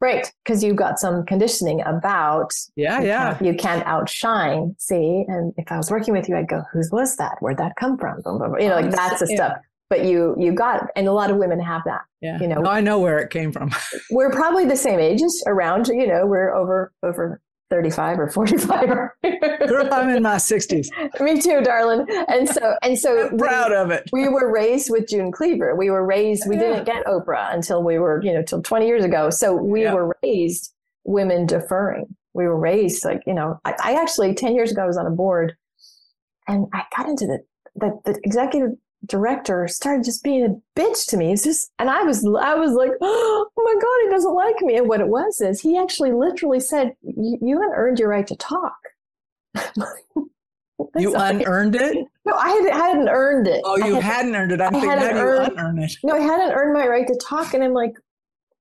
Right, 0.00 0.32
because 0.42 0.64
you've 0.64 0.76
got 0.76 0.98
some 0.98 1.26
conditioning 1.26 1.82
about 1.82 2.54
yeah, 2.74 3.00
you 3.00 3.06
yeah. 3.06 3.34
Can't, 3.34 3.46
you 3.46 3.54
can't 3.54 3.86
outshine. 3.86 4.74
See, 4.78 5.26
and 5.28 5.52
if 5.58 5.70
I 5.70 5.76
was 5.76 5.90
working 5.90 6.14
with 6.14 6.26
you, 6.26 6.36
I'd 6.36 6.48
go, 6.48 6.62
"Whose 6.72 6.90
was 6.90 7.16
that? 7.16 7.36
Where'd 7.40 7.58
that 7.58 7.76
come 7.76 7.98
from?" 7.98 8.22
You 8.24 8.68
know, 8.70 8.76
like 8.76 8.86
oh, 8.86 8.90
that's 8.90 9.20
the 9.20 9.26
yeah. 9.28 9.36
stuff. 9.36 9.58
But 9.90 10.06
you 10.06 10.34
you 10.38 10.54
got, 10.54 10.84
it. 10.84 10.88
and 10.96 11.06
a 11.06 11.12
lot 11.12 11.30
of 11.30 11.36
women 11.36 11.60
have 11.60 11.82
that. 11.84 12.00
Yeah, 12.22 12.40
you 12.40 12.48
know, 12.48 12.62
no, 12.62 12.70
I 12.70 12.80
know 12.80 12.98
where 12.98 13.18
it 13.18 13.28
came 13.28 13.52
from. 13.52 13.72
we're 14.10 14.30
probably 14.30 14.64
the 14.64 14.76
same 14.76 15.00
ages, 15.00 15.44
around. 15.46 15.88
You 15.88 16.06
know, 16.06 16.24
we're 16.24 16.54
over 16.54 16.92
over 17.02 17.42
35 17.70 18.20
or 18.20 18.28
45 18.28 18.88
Girl, 19.68 19.88
I'm 19.92 20.08
in 20.10 20.22
my 20.22 20.36
60s. 20.36 20.88
Me 21.20 21.40
too, 21.40 21.60
darling. 21.62 22.06
And 22.28 22.48
so 22.48 22.74
and 22.82 22.98
so 22.98 23.28
I'm 23.28 23.38
proud 23.38 23.70
we, 23.70 23.76
of 23.76 23.90
it. 23.90 24.10
We 24.12 24.28
were 24.28 24.52
raised 24.52 24.90
with 24.90 25.08
June 25.08 25.32
Cleaver. 25.32 25.74
We 25.76 25.90
were 25.90 26.04
raised, 26.04 26.44
we 26.48 26.56
yeah. 26.56 26.62
didn't 26.62 26.84
get 26.84 27.06
Oprah 27.06 27.54
until 27.54 27.82
we 27.82 27.98
were, 27.98 28.22
you 28.22 28.32
know, 28.32 28.42
till 28.42 28.62
20 28.62 28.86
years 28.86 29.04
ago. 29.04 29.30
So 29.30 29.54
we 29.54 29.84
yeah. 29.84 29.94
were 29.94 30.16
raised 30.22 30.72
women 31.04 31.46
deferring. 31.46 32.14
We 32.34 32.44
were 32.44 32.58
raised 32.58 33.04
like, 33.04 33.22
you 33.26 33.34
know, 33.34 33.60
I, 33.64 33.74
I 33.82 33.94
actually 33.94 34.34
10 34.34 34.54
years 34.54 34.72
ago 34.72 34.82
I 34.82 34.86
was 34.86 34.98
on 34.98 35.06
a 35.06 35.10
board 35.10 35.56
and 36.48 36.66
I 36.72 36.84
got 36.96 37.08
into 37.08 37.26
the 37.26 37.38
the, 37.76 37.98
the 38.04 38.18
executive 38.24 38.70
director 39.06 39.66
started 39.68 40.04
just 40.04 40.22
being 40.22 40.44
a 40.44 40.78
bitch 40.80 41.06
to 41.08 41.16
me. 41.16 41.32
It's 41.32 41.44
just, 41.44 41.70
and 41.78 41.90
I 41.90 42.02
was, 42.02 42.24
I 42.24 42.54
was 42.54 42.72
like, 42.72 42.92
oh 43.00 43.50
my 43.56 43.74
God, 43.74 44.04
he 44.04 44.10
doesn't 44.10 44.34
like 44.34 44.60
me. 44.60 44.76
And 44.76 44.88
what 44.88 45.00
it 45.00 45.08
was 45.08 45.40
is 45.40 45.60
he 45.60 45.78
actually 45.78 46.12
literally 46.12 46.60
said, 46.60 46.94
you 47.02 47.60
haven't 47.60 47.76
earned 47.76 47.98
your 47.98 48.08
right 48.08 48.26
to 48.26 48.36
talk. 48.36 48.76
you 50.96 51.14
unearned 51.14 51.76
it? 51.76 52.06
No, 52.26 52.34
I, 52.34 52.50
had, 52.50 52.68
I 52.68 52.76
hadn't 52.76 53.08
earned 53.08 53.48
it. 53.48 53.62
Oh, 53.64 53.78
you 53.78 53.98
had, 53.98 54.26
not 54.26 54.38
earned 54.38 54.52
it. 54.52 54.60
I'm 54.60 54.72
thinking, 54.72 54.90
how 54.90 54.98
do 54.98 55.16
you 55.16 55.38
unearn 55.40 55.78
it? 55.82 55.96
No, 56.04 56.14
I 56.14 56.20
hadn't 56.20 56.52
earned 56.52 56.74
my 56.74 56.86
right 56.86 57.06
to 57.06 57.16
talk. 57.16 57.54
And 57.54 57.64
I'm 57.64 57.72
like, 57.72 57.94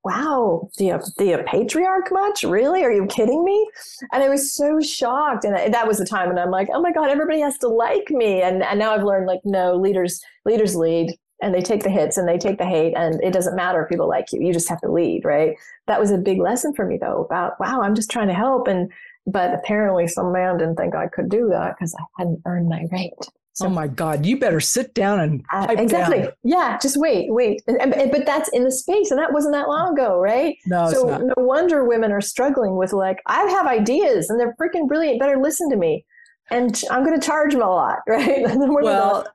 wow, 0.10 0.70
the, 0.78 1.02
you 1.20 1.38
patriarch 1.46 2.12
much? 2.12 2.44
Really? 2.44 2.84
Are 2.84 2.92
you 2.92 3.06
kidding 3.06 3.44
me? 3.44 3.70
And 4.12 4.24
I 4.24 4.30
was 4.30 4.54
so 4.54 4.80
shocked. 4.80 5.46
And 5.46 5.74
that 5.74 5.88
was 5.88 6.00
the 6.00 6.06
time 6.06 6.30
when 6.30 6.40
I'm 6.40 6.50
like, 6.50 6.68
oh 6.74 6.82
my 6.82 6.92
God, 6.92 7.10
everybody 7.10 7.40
has 7.42 7.58
to 7.60 7.68
like 7.68 8.10
me. 8.10 8.42
And, 8.42 8.64
and 8.64 8.80
now 8.80 8.94
I've 8.94 9.04
learned 9.04 9.28
like, 9.28 9.42
no, 9.46 9.76
leaders, 9.76 10.22
leaders 10.46 10.76
lead 10.76 11.16
and 11.42 11.54
they 11.54 11.62
take 11.62 11.84
the 11.84 11.90
hits 11.90 12.18
and 12.18 12.28
they 12.28 12.38
take 12.38 12.58
the 12.58 12.66
hate 12.66 12.94
and 12.98 13.22
it 13.24 13.34
doesn't 13.34 13.56
matter 13.56 13.84
if 13.84 13.90
people 13.90 14.10
like 14.10 14.26
you. 14.32 14.42
You 14.42 14.52
just 14.52 14.70
have 14.70 14.82
to 14.82 14.92
lead, 14.92 15.24
right? 15.24 15.56
That 15.88 16.00
was 16.00 16.12
a 16.12 16.18
big 16.18 16.40
lesson 16.40 16.74
for 16.74 16.86
me 16.86 16.98
though 16.98 17.24
about, 17.24 17.60
wow, 17.60 17.82
I'm 17.82 17.96
just 17.96 18.10
trying 18.10 18.28
to 18.28 18.34
help. 18.34 18.68
And, 18.68 18.92
but 19.28 19.54
apparently 19.54 20.08
some 20.08 20.32
man 20.32 20.58
didn't 20.58 20.76
think 20.76 20.96
I 20.96 21.08
could 21.08 21.30
do 21.30 21.50
that 21.50 21.76
because 21.76 21.96
I 21.96 22.04
hadn't 22.18 22.42
earned 22.46 22.68
my 22.68 22.86
right. 22.92 23.14
So, 23.54 23.66
oh 23.66 23.70
my 23.70 23.88
God, 23.88 24.26
you 24.26 24.40
better 24.40 24.60
sit 24.60 24.94
down 24.94 25.20
and 25.20 25.44
uh, 25.52 25.68
exactly. 25.70 26.20
Down. 26.20 26.32
Yeah, 26.44 26.78
just 26.82 26.98
wait, 26.98 27.32
wait. 27.32 27.62
And, 27.68 27.94
and, 27.94 28.12
but 28.12 28.26
that's 28.26 28.50
in 28.54 28.64
the 28.64 28.72
space, 28.72 29.12
and 29.12 29.20
that 29.20 29.34
wasn't 29.34 29.54
that 29.54 29.68
long 29.68 29.94
ago, 29.94 30.20
right? 30.20 30.56
No, 30.66 30.90
so 30.90 31.18
no 31.18 31.34
wonder 31.38 31.84
women 31.84 32.12
are 32.12 32.22
struggling 32.22 32.78
with 32.78 32.94
like, 32.94 33.22
I 33.26 33.42
have 33.50 33.68
ideas, 33.68 34.30
and 34.30 34.40
they're 34.40 34.56
freaking 34.62 34.88
brilliant. 34.88 35.20
Better 35.20 35.38
listen 35.38 35.70
to 35.72 35.76
me, 35.76 36.06
and 36.52 36.82
I'm 36.90 37.04
going 37.04 37.20
to 37.20 37.26
charge 37.26 37.54
them 37.54 37.62
a 37.62 37.70
lot, 37.70 38.00
right? 38.08 38.46
well, 38.48 39.28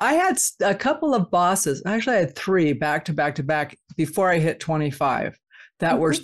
I 0.00 0.14
had 0.14 0.38
a 0.60 0.74
couple 0.74 1.14
of 1.14 1.30
bosses. 1.30 1.82
Actually, 1.84 2.16
I 2.16 2.20
had 2.20 2.34
three 2.34 2.72
back 2.72 3.04
to 3.06 3.12
back 3.12 3.34
to 3.34 3.42
back 3.42 3.76
before 3.96 4.30
I 4.30 4.38
hit 4.38 4.60
25 4.60 5.38
that 5.80 5.92
mm-hmm. 5.92 6.00
were 6.00 6.14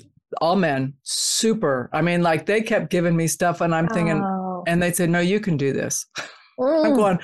all 0.41 0.57
men, 0.57 0.95
super. 1.03 1.91
I 1.93 2.03
mean, 2.03 2.23
like 2.23 2.47
they 2.47 2.61
kept 2.61 2.91
giving 2.91 3.17
me 3.17 3.27
stuff, 3.27 3.61
and 3.61 3.75
I'm 3.75 3.89
thinking, 3.89 4.23
oh. 4.25 4.65
and 4.67 4.83
they'd 4.83 4.97
say, 4.97 5.07
"No, 5.07 5.21
you 5.21 5.41
can 5.41 5.57
do 5.57 5.73
this." 5.73 6.07
Mm. 6.59 6.87
I'm 6.87 6.97
going, 6.97 7.19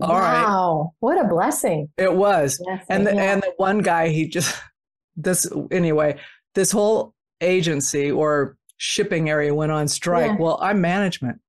all 0.00 0.08
wow, 0.10 0.82
right. 0.82 0.90
what 1.00 1.24
a 1.24 1.28
blessing. 1.28 1.88
It 1.96 2.12
was. 2.12 2.60
Yes, 2.66 2.84
and 2.88 3.06
the, 3.06 3.14
yeah. 3.14 3.32
and 3.32 3.42
the 3.42 3.52
one 3.56 3.78
guy, 3.78 4.08
he 4.08 4.28
just 4.28 4.54
this 5.16 5.50
anyway, 5.70 6.18
this 6.54 6.70
whole 6.70 7.14
agency 7.40 8.10
or 8.10 8.56
shipping 8.76 9.28
area 9.28 9.54
went 9.54 9.72
on 9.72 9.88
strike. 9.88 10.32
Yeah. 10.32 10.36
Well, 10.36 10.58
I'm 10.62 10.80
management. 10.80 11.40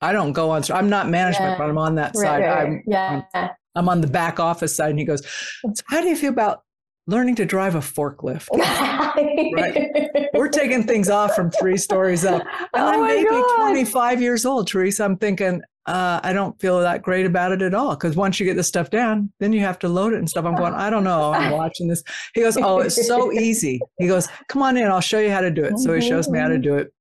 I 0.00 0.12
don't 0.12 0.32
go 0.32 0.50
on. 0.50 0.62
I'm 0.72 0.88
not 0.88 1.08
management, 1.08 1.52
yeah. 1.52 1.58
but 1.58 1.68
I'm 1.68 1.78
on 1.78 1.94
that 1.96 2.12
right, 2.16 2.22
side. 2.22 2.42
Right, 2.42 2.66
I'm, 2.66 2.82
yeah. 2.86 3.22
I'm, 3.34 3.50
I'm 3.74 3.88
on 3.88 4.00
the 4.00 4.06
back 4.06 4.40
office 4.40 4.74
side. 4.74 4.90
And 4.90 4.98
he 4.98 5.04
goes, 5.04 5.22
so 5.26 5.72
"How 5.88 6.00
do 6.00 6.08
you 6.08 6.16
feel 6.16 6.32
about 6.32 6.62
learning 7.10 7.34
to 7.34 7.44
drive 7.44 7.74
a 7.74 7.80
forklift. 7.80 8.48
right? 8.50 10.28
We're 10.34 10.48
taking 10.48 10.86
things 10.86 11.10
off 11.10 11.34
from 11.34 11.50
three 11.50 11.76
stories 11.76 12.24
up. 12.24 12.42
And 12.72 12.84
oh 12.84 13.02
I'm 13.02 13.06
maybe 13.06 13.28
God. 13.28 13.56
25 13.56 14.22
years 14.22 14.46
old, 14.46 14.68
Teresa. 14.68 15.04
I'm 15.04 15.16
thinking, 15.16 15.60
uh, 15.86 16.20
I 16.22 16.32
don't 16.32 16.58
feel 16.60 16.78
that 16.80 17.02
great 17.02 17.26
about 17.26 17.50
it 17.50 17.62
at 17.62 17.74
all. 17.74 17.96
Because 17.96 18.14
once 18.14 18.38
you 18.38 18.46
get 18.46 18.54
the 18.54 18.62
stuff 18.62 18.90
down, 18.90 19.32
then 19.40 19.52
you 19.52 19.60
have 19.60 19.78
to 19.80 19.88
load 19.88 20.12
it 20.12 20.18
and 20.18 20.30
stuff. 20.30 20.44
I'm 20.44 20.54
going, 20.54 20.72
I 20.72 20.88
don't 20.88 21.02
know. 21.02 21.32
I'm 21.32 21.50
watching 21.50 21.88
this. 21.88 22.04
He 22.34 22.42
goes, 22.42 22.56
Oh, 22.56 22.78
it's 22.78 23.06
so 23.08 23.32
easy. 23.40 23.80
He 23.98 24.06
goes, 24.06 24.28
Come 24.48 24.62
on 24.62 24.76
in. 24.76 24.86
I'll 24.86 25.00
show 25.00 25.18
you 25.18 25.30
how 25.30 25.40
to 25.40 25.50
do 25.50 25.64
it. 25.64 25.78
So 25.78 25.92
he 25.92 26.00
shows 26.00 26.28
me 26.28 26.38
how 26.38 26.46
to 26.46 26.54
mm-hmm. 26.54 26.62
do 26.62 26.76
it. 26.76 26.92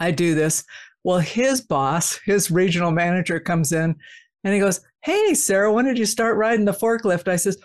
I 0.00 0.10
do 0.10 0.34
this. 0.34 0.64
Well, 1.04 1.20
his 1.20 1.60
boss, 1.60 2.18
his 2.24 2.50
regional 2.50 2.90
manager 2.90 3.38
comes 3.38 3.70
in 3.70 3.94
and 4.42 4.54
he 4.54 4.58
goes, 4.58 4.80
Hey, 5.02 5.34
Sarah, 5.34 5.72
when 5.72 5.84
did 5.84 5.98
you 5.98 6.06
start 6.06 6.36
riding 6.36 6.64
the 6.64 6.72
forklift? 6.72 7.28
I 7.28 7.36
says, 7.36 7.58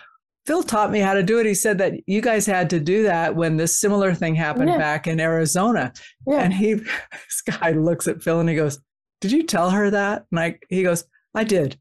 Phil 0.45 0.63
taught 0.63 0.91
me 0.91 0.99
how 0.99 1.13
to 1.13 1.23
do 1.23 1.39
it. 1.39 1.45
He 1.45 1.53
said 1.53 1.77
that 1.77 1.93
you 2.07 2.21
guys 2.21 2.45
had 2.45 2.69
to 2.71 2.79
do 2.79 3.03
that 3.03 3.35
when 3.35 3.57
this 3.57 3.79
similar 3.79 4.13
thing 4.13 4.35
happened 4.35 4.69
yeah. 4.69 4.77
back 4.77 5.05
in 5.05 5.19
Arizona. 5.19 5.93
Yeah. 6.25 6.41
And 6.41 6.53
he, 6.53 6.73
this 6.73 7.41
guy 7.45 7.71
looks 7.71 8.07
at 8.07 8.23
Phil 8.23 8.39
and 8.39 8.49
he 8.49 8.55
goes, 8.55 8.79
Did 9.19 9.31
you 9.31 9.43
tell 9.43 9.69
her 9.69 9.89
that? 9.91 10.25
And 10.31 10.39
I, 10.39 10.59
he 10.69 10.83
goes, 10.83 11.03
I 11.35 11.43
did. 11.43 11.77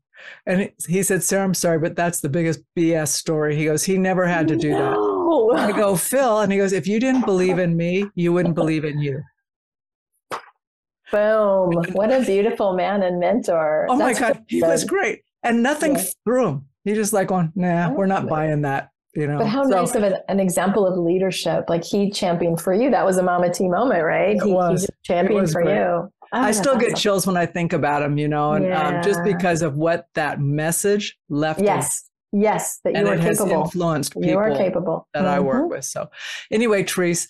And 0.47 0.71
he 0.87 1.03
said, 1.03 1.23
Sarah, 1.23 1.45
I'm 1.45 1.55
sorry, 1.55 1.79
but 1.79 1.97
that's 1.97 2.21
the 2.21 2.29
biggest 2.29 2.61
BS 2.77 3.09
story. 3.09 3.57
He 3.57 3.65
goes, 3.65 3.85
He 3.85 3.97
never 3.97 4.27
had 4.27 4.49
to 4.49 4.57
do 4.57 4.71
no. 4.71 5.53
that. 5.55 5.61
I 5.61 5.73
go, 5.73 5.97
Phil. 5.97 6.41
And 6.41 6.53
he 6.53 6.59
goes, 6.59 6.73
If 6.73 6.87
you 6.87 7.01
didn't 7.01 7.25
believe 7.25 7.59
in 7.59 7.77
me, 7.77 8.07
you 8.15 8.33
wouldn't 8.33 8.55
believe 8.55 8.85
in 8.85 9.01
you. 9.01 9.23
Boom. 11.11 11.73
What 11.93 12.13
a 12.13 12.21
beautiful 12.25 12.75
man 12.75 13.03
and 13.03 13.19
mentor. 13.19 13.87
Oh 13.89 13.99
that's 13.99 14.21
my 14.21 14.29
God. 14.29 14.45
He 14.49 14.63
was 14.63 14.85
great. 14.85 15.23
And 15.43 15.63
nothing 15.63 15.97
yeah. 15.97 16.05
threw 16.25 16.47
him. 16.47 16.67
He 16.85 16.95
just 16.95 17.13
like 17.13 17.29
going, 17.29 17.53
nah, 17.55 17.91
we're 17.93 18.07
not 18.07 18.29
buying 18.29 18.63
that. 18.63 18.91
You 19.15 19.27
know, 19.27 19.39
but 19.39 19.49
how 19.49 19.65
So- 19.65 19.71
nice 19.71 19.95
of 19.97 20.05
an, 20.05 20.15
an 20.29 20.39
example 20.39 20.87
of 20.87 20.97
leadership. 20.97 21.65
Like 21.69 21.83
he 21.85 22.11
championed 22.11 22.61
for 22.61 22.73
you. 22.73 22.91
That 22.91 23.05
was 23.05 23.17
a 23.17 23.23
Mama 23.25 23.53
T 23.53 23.69
moment, 23.69 24.05
right? 24.05 24.37
It 24.37 24.43
he, 24.45 24.53
was. 24.53 24.83
he 24.83 24.89
championed 25.03 25.51
for 25.51 25.63
great. 25.63 25.75
you. 25.77 25.83
Oh, 25.83 26.11
I 26.33 26.53
still 26.53 26.77
get 26.77 26.91
awesome. 26.93 26.97
chills 26.97 27.27
when 27.27 27.37
I 27.37 27.45
think 27.45 27.73
about 27.73 28.03
him, 28.03 28.17
you 28.19 28.29
know, 28.29 28.53
and 28.53 28.73
um, 28.73 29.03
just 29.03 29.25
because 29.25 29.63
of 29.63 29.75
what 29.75 30.07
that 30.15 30.41
message 30.41 31.19
left. 31.29 31.59
us. 31.59 31.65
Yes, 31.67 32.11
yes, 32.31 32.81
that 32.85 32.93
you 32.93 32.99
and 33.01 33.09
are 33.09 33.15
it 33.15 33.21
has 33.21 33.39
capable. 33.39 33.63
influenced 33.65 34.13
people 34.13 34.29
You 34.31 34.39
are 34.39 34.55
capable. 34.55 35.09
that 35.13 35.27
I 35.27 35.41
work 35.41 35.65
Mhm. 35.65 35.71
with. 35.71 35.85
So, 35.87 36.09
anyway, 36.53 36.85
Therese, 36.85 37.27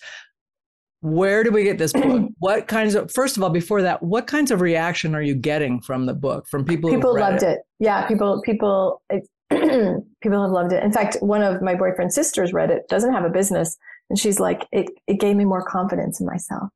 where 0.99 1.43
do 1.43 1.49
we 1.51 1.63
get 1.63 1.79
this 1.79 1.93
book? 1.93 2.29
what 2.37 2.67
kinds 2.67 2.93
of, 2.93 3.11
first 3.11 3.37
of 3.37 3.43
all, 3.43 3.49
before 3.49 3.81
that, 3.81 4.03
what 4.03 4.27
kinds 4.27 4.51
of 4.51 4.61
reaction 4.61 5.15
are 5.15 5.21
you 5.23 5.33
getting 5.33 5.81
from 5.81 6.05
the 6.05 6.13
book 6.13 6.45
from 6.47 6.63
people? 6.63 6.91
People 6.91 7.15
loved 7.19 7.41
it. 7.41 7.59
Yeah, 7.79 8.05
people, 8.07 8.39
people, 8.45 9.01
it, 9.09 9.27
people 10.21 10.41
have 10.41 10.51
loved 10.51 10.73
it. 10.73 10.83
In 10.83 10.91
fact, 10.91 11.17
one 11.21 11.41
of 11.41 11.61
my 11.61 11.75
boyfriend's 11.75 12.15
sisters 12.15 12.53
read 12.53 12.71
it. 12.71 12.87
Doesn't 12.87 13.13
have 13.13 13.25
a 13.25 13.29
business, 13.29 13.77
and 14.09 14.17
she's 14.17 14.39
like, 14.39 14.67
it, 14.71 14.87
it 15.07 15.19
gave 15.19 15.35
me 15.35 15.45
more 15.45 15.63
confidence 15.63 16.19
in 16.19 16.25
myself. 16.25 16.69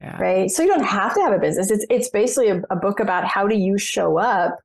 Yeah. 0.00 0.16
right? 0.18 0.50
So 0.50 0.62
you 0.62 0.68
don't 0.68 0.84
have 0.84 1.14
to 1.14 1.20
have 1.20 1.32
a 1.32 1.38
business. 1.38 1.70
It's 1.70 1.84
it's 1.90 2.08
basically 2.10 2.50
a, 2.50 2.62
a 2.70 2.76
book 2.76 3.00
about 3.00 3.24
how 3.24 3.48
do 3.48 3.56
you 3.56 3.78
show 3.78 4.16
up 4.18 4.58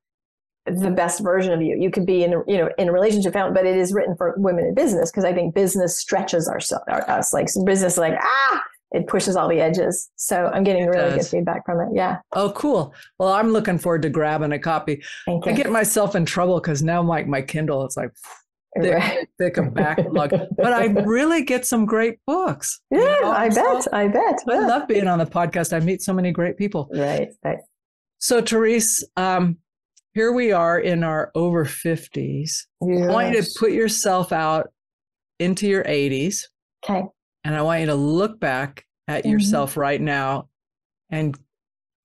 the 0.65 0.91
best 0.91 1.21
version 1.21 1.51
of 1.51 1.61
you. 1.61 1.75
You 1.77 1.91
could 1.91 2.05
be 2.05 2.23
in 2.23 2.33
a, 2.33 2.43
you 2.47 2.57
know 2.57 2.69
in 2.77 2.89
a 2.89 2.91
relationship, 2.91 3.33
family, 3.33 3.53
but 3.53 3.65
it 3.65 3.75
is 3.75 3.93
written 3.93 4.15
for 4.15 4.35
women 4.37 4.65
in 4.65 4.75
business 4.75 5.11
because 5.11 5.25
I 5.25 5.33
think 5.33 5.55
business 5.55 5.97
stretches 5.97 6.47
our, 6.47 6.59
our 6.87 7.09
us 7.09 7.33
like 7.33 7.47
business 7.65 7.97
like 7.97 8.13
ah 8.21 8.63
it 8.93 9.07
pushes 9.07 9.35
all 9.35 9.49
the 9.49 9.59
edges. 9.59 10.09
So 10.15 10.49
I'm 10.53 10.63
getting 10.63 10.85
really 10.85 11.17
good 11.17 11.25
feedback 11.27 11.65
from 11.65 11.81
it. 11.81 11.89
Yeah, 11.93 12.19
Oh, 12.31 12.51
cool. 12.55 12.93
Well, 13.19 13.33
I'm 13.33 13.49
looking 13.49 13.77
forward 13.79 14.03
to 14.03 14.09
grabbing 14.09 14.51
a 14.53 14.59
copy. 14.59 15.03
thank 15.25 15.47
I 15.47 15.51
get 15.51 15.71
myself 15.71 16.15
in 16.15 16.25
trouble 16.25 16.59
because 16.59 16.81
now 16.83 17.01
my, 17.01 17.23
my 17.23 17.41
Kindle, 17.41 17.83
it's 17.85 17.97
like 17.97 18.11
thick, 18.81 19.29
thick 19.37 19.57
a 19.57 19.63
backlog, 19.63 20.31
but 20.57 20.73
I 20.73 20.85
really 20.85 21.43
get 21.43 21.65
some 21.65 21.85
great 21.85 22.19
books. 22.25 22.81
you 22.91 22.99
yeah, 23.01 23.15
know? 23.21 23.31
I 23.31 23.49
So 23.49 23.61
bet. 23.73 23.93
I 23.93 24.07
bet. 24.07 24.39
I 24.47 24.59
love 24.59 24.87
being 24.87 25.07
on 25.07 25.19
the 25.19 25.25
podcast. 25.25 25.73
I 25.75 25.79
meet 25.79 26.01
so 26.01 26.13
many 26.13 26.31
great 26.31 26.57
people. 26.57 26.89
Right. 26.93 27.29
Right. 27.43 27.59
So, 28.19 28.41
Therese, 28.41 29.03
um, 29.17 29.57
here 30.13 30.31
we 30.31 30.51
are 30.51 30.79
in 30.79 31.03
our 31.03 31.31
over 31.35 31.65
50s. 31.65 32.51
I 32.81 32.85
want 32.85 33.35
you 33.35 33.41
to 33.41 33.49
put 33.59 33.71
yourself 33.71 34.31
out 34.31 34.71
into 35.39 35.67
your 35.67 35.83
80s, 35.83 36.43
Okay. 36.87 37.03
And 37.43 37.55
I 37.55 37.61
want 37.61 37.81
you 37.81 37.87
to 37.87 37.95
look 37.95 38.39
back 38.39 38.85
at 39.07 39.23
Mhm. 39.23 39.31
yourself 39.31 39.77
right 39.77 39.99
now 40.01 40.47
and 41.09 41.37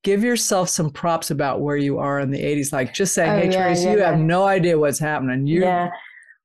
give 0.05 0.22
yourself 0.22 0.68
some 0.68 0.91
props 0.91 1.30
about 1.30 1.61
where 1.61 1.76
you 1.76 1.99
are 1.99 2.20
in 2.20 2.30
the 2.30 2.43
80s. 2.43 2.72
Like, 2.72 2.95
just 2.95 3.14
say, 3.14 3.28
Oh, 3.28 3.34
hey, 3.34 3.47
yeah, 3.51 3.64
Therese, 3.64 3.84
yeah, 3.84 3.93
you 3.93 3.99
have 4.01 4.18
no 4.18 4.45
idea 4.45 4.78
what's 4.78 4.99
happening. 4.99 5.47
You, 5.47 5.62
yeah. 5.62 5.91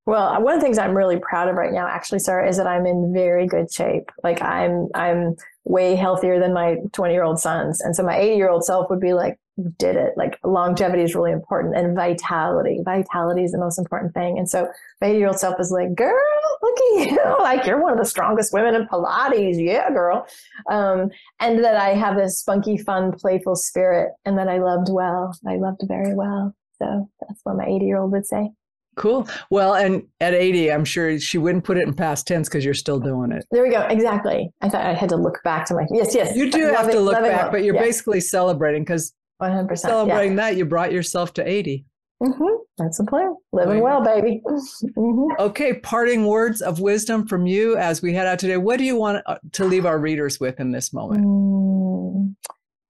Well, 0.05 0.41
one 0.41 0.55
of 0.55 0.59
the 0.59 0.65
things 0.65 0.77
I'm 0.77 0.97
really 0.97 1.17
proud 1.19 1.47
of 1.47 1.55
right 1.55 1.71
now, 1.71 1.87
actually, 1.87 2.19
Sarah, 2.19 2.47
is 2.47 2.57
that 2.57 2.67
I'm 2.67 2.85
in 2.85 3.13
very 3.13 3.47
good 3.47 3.71
shape. 3.71 4.11
Like 4.23 4.41
I'm, 4.41 4.89
I'm 4.95 5.35
way 5.63 5.95
healthier 5.95 6.39
than 6.39 6.53
my 6.53 6.77
20 6.91 7.13
year 7.13 7.23
old 7.23 7.39
sons. 7.39 7.79
And 7.79 7.95
so 7.95 8.03
my 8.03 8.17
80 8.17 8.35
year 8.35 8.49
old 8.49 8.65
self 8.65 8.89
would 8.89 8.99
be 8.99 9.13
like, 9.13 9.33
"You 9.33 9.42
did 9.77 9.95
it. 9.95 10.13
Like 10.17 10.39
longevity 10.43 11.03
is 11.03 11.15
really 11.15 11.31
important 11.31 11.75
and 11.75 11.95
vitality. 11.95 12.79
Vitality 12.83 13.43
is 13.43 13.51
the 13.51 13.59
most 13.59 13.77
important 13.77 14.13
thing. 14.13 14.37
And 14.37 14.49
so 14.49 14.67
my 15.01 15.07
80 15.07 15.17
year 15.19 15.27
old 15.27 15.39
self 15.39 15.59
is 15.59 15.71
like, 15.71 15.93
girl, 15.95 16.15
look 16.61 16.77
at 16.77 17.11
you. 17.11 17.19
like 17.39 17.65
you're 17.65 17.81
one 17.81 17.93
of 17.93 17.99
the 17.99 18.05
strongest 18.05 18.53
women 18.53 18.73
in 18.75 18.87
Pilates. 18.87 19.63
Yeah, 19.63 19.89
girl. 19.91 20.27
Um, 20.69 21.09
and 21.39 21.63
that 21.63 21.75
I 21.75 21.89
have 21.89 22.15
this 22.17 22.39
spunky, 22.39 22.77
fun, 22.77 23.11
playful 23.11 23.55
spirit 23.55 24.11
and 24.25 24.37
that 24.37 24.47
I 24.47 24.57
loved 24.57 24.87
well. 24.91 25.37
I 25.47 25.57
loved 25.57 25.81
very 25.87 26.15
well. 26.15 26.55
So 26.81 27.09
that's 27.27 27.39
what 27.43 27.55
my 27.57 27.65
80 27.65 27.85
year 27.85 27.99
old 27.99 28.11
would 28.11 28.25
say. 28.25 28.49
cool. 28.95 29.27
Well, 29.49 29.75
and 29.75 30.03
at 30.19 30.33
80, 30.33 30.71
I'm 30.71 30.85
sure 30.85 31.19
she 31.19 31.37
wouldn't 31.37 31.63
put 31.63 31.77
it 31.77 31.87
in 31.87 31.93
past 31.93 32.27
tense 32.27 32.49
because 32.49 32.65
you're 32.65 32.73
still 32.73 32.99
doing 32.99 33.31
it. 33.31 33.45
There 33.51 33.63
we 33.63 33.69
go. 33.69 33.81
Exactly. 33.81 34.51
I 34.61 34.69
thought 34.69 34.85
I 34.85 34.93
had 34.93 35.09
to 35.09 35.15
look 35.15 35.41
back 35.43 35.65
to 35.67 35.75
my 35.75 35.85
yes, 35.91 36.13
yes. 36.15 36.35
You 36.35 36.49
do 36.51 36.65
have 36.73 36.89
to 36.91 36.99
look 36.99 37.13
back, 37.15 37.43
well. 37.43 37.51
but 37.51 37.63
you're 37.63 37.75
Yeah, 37.75 37.81
basically 37.81 38.19
celebrating 38.19 38.83
because 38.83 39.13
100%. 39.43 39.77
celebrating 39.77 40.35
that 40.35 40.55
you 40.55 40.65
brought 40.65 40.91
yourself 40.91 41.33
to 41.35 41.47
80. 41.47 41.85
Yeah. 42.21 42.27
hmm 42.29 42.43
That's 42.77 42.97
the 42.97 43.05
plan. 43.05 43.35
Living 43.51 43.81
well, 43.81 44.03
baby. 44.03 44.41
hmm 44.95 45.27
Okay, 45.39 45.73
parting 45.79 46.25
words 46.25 46.61
of 46.61 46.79
wisdom 46.79 47.27
from 47.27 47.47
you 47.47 47.75
as 47.77 48.01
we 48.01 48.13
head 48.13 48.27
out 48.27 48.39
today. 48.39 48.57
What 48.57 48.77
do 48.77 48.85
you 48.85 48.95
want 48.95 49.23
uh, 49.25 49.37
to 49.53 49.65
leave 49.65 49.85
our 49.85 49.97
readers 49.99 50.39
with 50.39 50.59
in 50.59 50.71
this 50.71 50.93
moment? 50.93 51.25
Mm, 51.25 52.35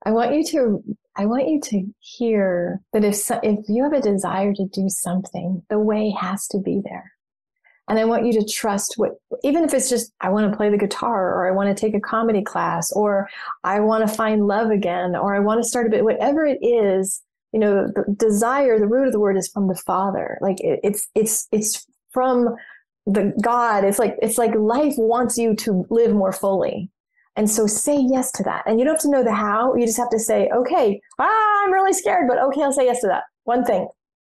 I 0.05 0.11
want 0.11 0.35
you 0.35 0.43
to. 0.45 0.83
I 1.15 1.25
want 1.27 1.47
you 1.47 1.61
to 1.61 1.83
hear 1.99 2.81
that 2.91 3.03
if 3.03 3.15
so, 3.15 3.39
if 3.43 3.59
you 3.69 3.83
have 3.83 3.93
a 3.93 4.01
desire 4.01 4.53
to 4.53 4.65
do 4.73 4.89
something, 4.89 5.63
the 5.69 5.79
way 5.79 6.13
has 6.19 6.47
to 6.49 6.59
be 6.59 6.81
there. 6.83 7.12
And 7.89 7.99
I 7.99 8.05
want 8.05 8.25
you 8.25 8.33
to 8.33 8.45
trust 8.45 8.93
what, 8.97 9.11
even 9.43 9.63
if 9.63 9.73
it's 9.73 9.89
just, 9.89 10.13
I 10.21 10.29
want 10.29 10.49
to 10.49 10.55
play 10.55 10.69
the 10.69 10.77
guitar 10.77 11.33
or 11.33 11.47
I 11.47 11.51
want 11.51 11.75
to 11.75 11.79
take 11.79 11.93
a 11.93 11.99
comedy 11.99 12.41
class 12.41 12.91
or 12.93 13.29
I 13.63 13.81
want 13.81 14.07
to 14.07 14.13
find 14.13 14.47
love 14.47 14.71
again 14.71 15.15
or 15.15 15.35
I 15.35 15.39
want 15.39 15.61
to 15.61 15.67
start 15.67 15.87
a 15.87 15.89
bit, 15.89 16.03
whatever 16.03 16.45
it 16.45 16.59
is, 16.61 17.21
you 17.51 17.59
know, 17.59 17.87
the 17.87 18.05
desire, 18.15 18.79
the 18.79 18.87
root 18.87 19.07
of 19.07 19.11
the 19.13 19.19
word 19.19 19.35
is 19.35 19.49
from 19.49 19.67
the 19.67 19.75
Father. 19.75 20.37
Like 20.41 20.61
it, 20.61 20.79
it's, 20.81 21.07
it's, 21.13 21.47
it's 21.51 21.85
from 22.11 22.55
the 23.05 23.33
God. 23.41 23.83
It's 23.83 23.99
like, 23.99 24.15
it's 24.21 24.37
like 24.37 24.55
life 24.55 24.93
wants 24.97 25.37
you 25.37 25.53
to 25.55 25.85
live 25.89 26.15
more 26.15 26.31
fully. 26.31 26.89
And 27.35 27.49
so 27.49 27.67
say 27.67 27.97
yes 27.99 28.31
to 28.33 28.43
that. 28.43 28.63
And 28.65 28.79
you 28.79 28.85
don't 28.85 28.93
have 28.93 29.01
to 29.01 29.09
know 29.09 29.23
the 29.23 29.33
how. 29.33 29.75
You 29.75 29.85
just 29.85 29.97
have 29.97 30.11
to 30.11 30.19
say, 30.19 30.49
okay, 30.55 31.01
ah, 31.19 31.63
I'm 31.65 31.73
really 31.73 31.93
scared, 31.93 32.27
but 32.29 32.39
okay, 32.39 32.61
I'll 32.61 32.71
say 32.71 32.85
yes 32.85 33.01
to 33.01 33.07
that. 33.07 33.23
One 33.43 33.65
thing 33.65 33.87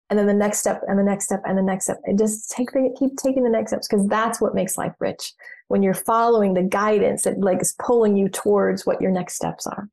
and 0.10 0.20
then 0.20 0.28
the 0.28 0.34
next 0.34 0.60
step 0.60 0.82
and 0.88 1.00
the 1.00 1.04
next 1.04 1.26
step 1.26 1.42
and 1.46 1.58
the 1.58 1.64
next 1.64 1.86
step 1.86 2.00
and 2.06 2.18
just 2.20 2.52
take 2.52 2.72
the 2.72 2.94
keep 2.98 3.16
taking 3.18 3.44
the 3.44 3.50
next 3.50 3.72
steps 3.72 3.88
because 3.88 4.08
that's 4.08 4.40
what 4.40 4.54
makes 4.54 4.78
life 4.78 4.94
rich 5.00 5.34
when 5.70 5.82
you're 5.82 5.94
following 5.94 6.54
the 6.54 6.64
guidance 6.64 7.24
that 7.24 7.40
like 7.40 7.62
is 7.62 7.76
pulling 7.80 8.16
you 8.16 8.30
towards 8.30 8.86
what 8.86 9.02
your 9.02 9.12
next 9.12 9.36
steps 9.36 9.66
are 9.66 9.90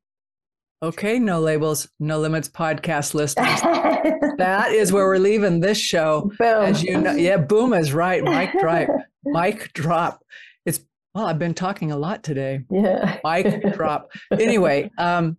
Okay, 0.83 1.19
no 1.19 1.39
labels, 1.39 1.87
no 1.99 2.19
limits 2.19 2.49
podcast 2.49 3.13
listeners. 3.13 3.61
that 4.39 4.71
is 4.71 4.91
where 4.91 5.05
we're 5.05 5.19
leaving 5.19 5.59
this 5.59 5.77
show. 5.77 6.31
boom 6.39 6.63
As 6.63 6.81
you 6.81 6.99
know, 6.99 7.13
yeah, 7.13 7.37
boom 7.37 7.73
is 7.73 7.93
right. 7.93 8.23
Mic 8.23 8.51
drop. 8.59 8.87
Mic 9.23 9.71
drop. 9.73 10.25
It's 10.65 10.79
well, 11.13 11.27
I've 11.27 11.37
been 11.37 11.53
talking 11.53 11.91
a 11.91 11.97
lot 11.97 12.23
today. 12.23 12.63
yeah 12.71 13.19
Mic 13.23 13.73
drop. 13.73 14.09
Anyway, 14.31 14.89
um, 14.97 15.37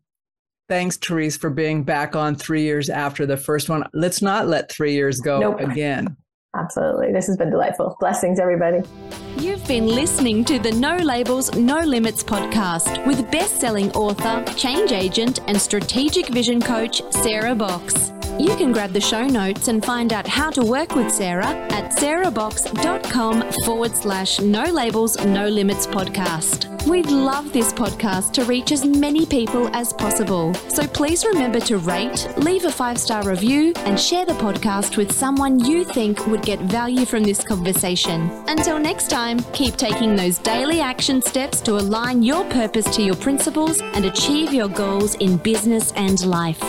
thanks, 0.72 0.96
Therese, 0.96 1.36
for 1.36 1.50
being 1.50 1.82
back 1.82 2.16
on 2.16 2.34
three 2.34 2.62
years 2.62 2.88
after 2.88 3.26
the 3.26 3.36
first 3.36 3.68
one. 3.68 3.84
Let's 3.92 4.22
not 4.22 4.48
let 4.48 4.72
three 4.72 4.94
years 4.94 5.20
go 5.20 5.38
Nope. 5.38 5.60
again. 5.60 6.16
absolutely 6.54 7.10
this 7.12 7.26
has 7.26 7.38
been 7.38 7.48
delightful 7.48 7.96
blessings 7.98 8.38
everybody 8.38 8.78
You've 9.38 9.66
been 9.66 9.86
listening 9.86 10.44
to 10.44 10.58
the 10.58 10.70
No 10.70 10.96
Labels, 10.96 11.54
No 11.56 11.80
Limits 11.80 12.22
podcast 12.22 13.06
with 13.06 13.30
best 13.30 13.58
selling 13.58 13.90
author, 13.92 14.44
change 14.54 14.92
agent, 14.92 15.40
and 15.46 15.60
strategic 15.60 16.28
vision 16.28 16.60
coach, 16.60 17.02
Sarah 17.10 17.54
Box. 17.54 18.12
You 18.38 18.56
can 18.56 18.72
grab 18.72 18.92
the 18.92 19.00
show 19.00 19.26
notes 19.26 19.68
and 19.68 19.84
find 19.84 20.12
out 20.12 20.26
how 20.26 20.50
to 20.50 20.64
work 20.64 20.94
with 20.94 21.12
Sarah 21.12 21.46
at 21.46 21.92
sarahbox.com 21.92 23.52
forward 23.64 23.94
slash 23.94 24.40
no 24.40 24.64
labels, 24.64 25.22
no 25.24 25.48
limits 25.48 25.86
podcast. 25.86 26.68
We'd 26.86 27.06
love 27.06 27.52
this 27.52 27.72
podcast 27.72 28.32
to 28.32 28.44
reach 28.44 28.72
as 28.72 28.84
many 28.84 29.24
people 29.24 29.68
as 29.74 29.92
possible. 29.92 30.52
So 30.68 30.86
please 30.86 31.24
remember 31.24 31.60
to 31.60 31.78
rate, 31.78 32.26
leave 32.38 32.64
a 32.64 32.72
five 32.72 32.98
star 32.98 33.22
review, 33.22 33.72
and 33.76 33.98
share 33.98 34.26
the 34.26 34.32
podcast 34.32 34.96
with 34.96 35.12
someone 35.12 35.60
you 35.60 35.84
think 35.84 36.26
would 36.26 36.42
get 36.42 36.58
value 36.60 37.04
from 37.04 37.22
this 37.22 37.44
conversation. 37.44 38.30
Until 38.48 38.78
next 38.78 39.10
time, 39.10 39.38
keep 39.52 39.76
taking 39.76 40.16
those 40.16 40.38
daily 40.38 40.80
action 40.80 41.22
steps 41.22 41.60
to 41.62 41.72
align 41.72 42.22
your 42.22 42.44
purpose 42.46 42.94
to 42.96 43.02
your 43.02 43.16
principles 43.16 43.80
and 43.80 44.04
achieve 44.04 44.52
your 44.52 44.68
goals 44.68 45.14
in 45.16 45.36
business 45.36 45.92
and 45.92 46.24
life. 46.26 46.62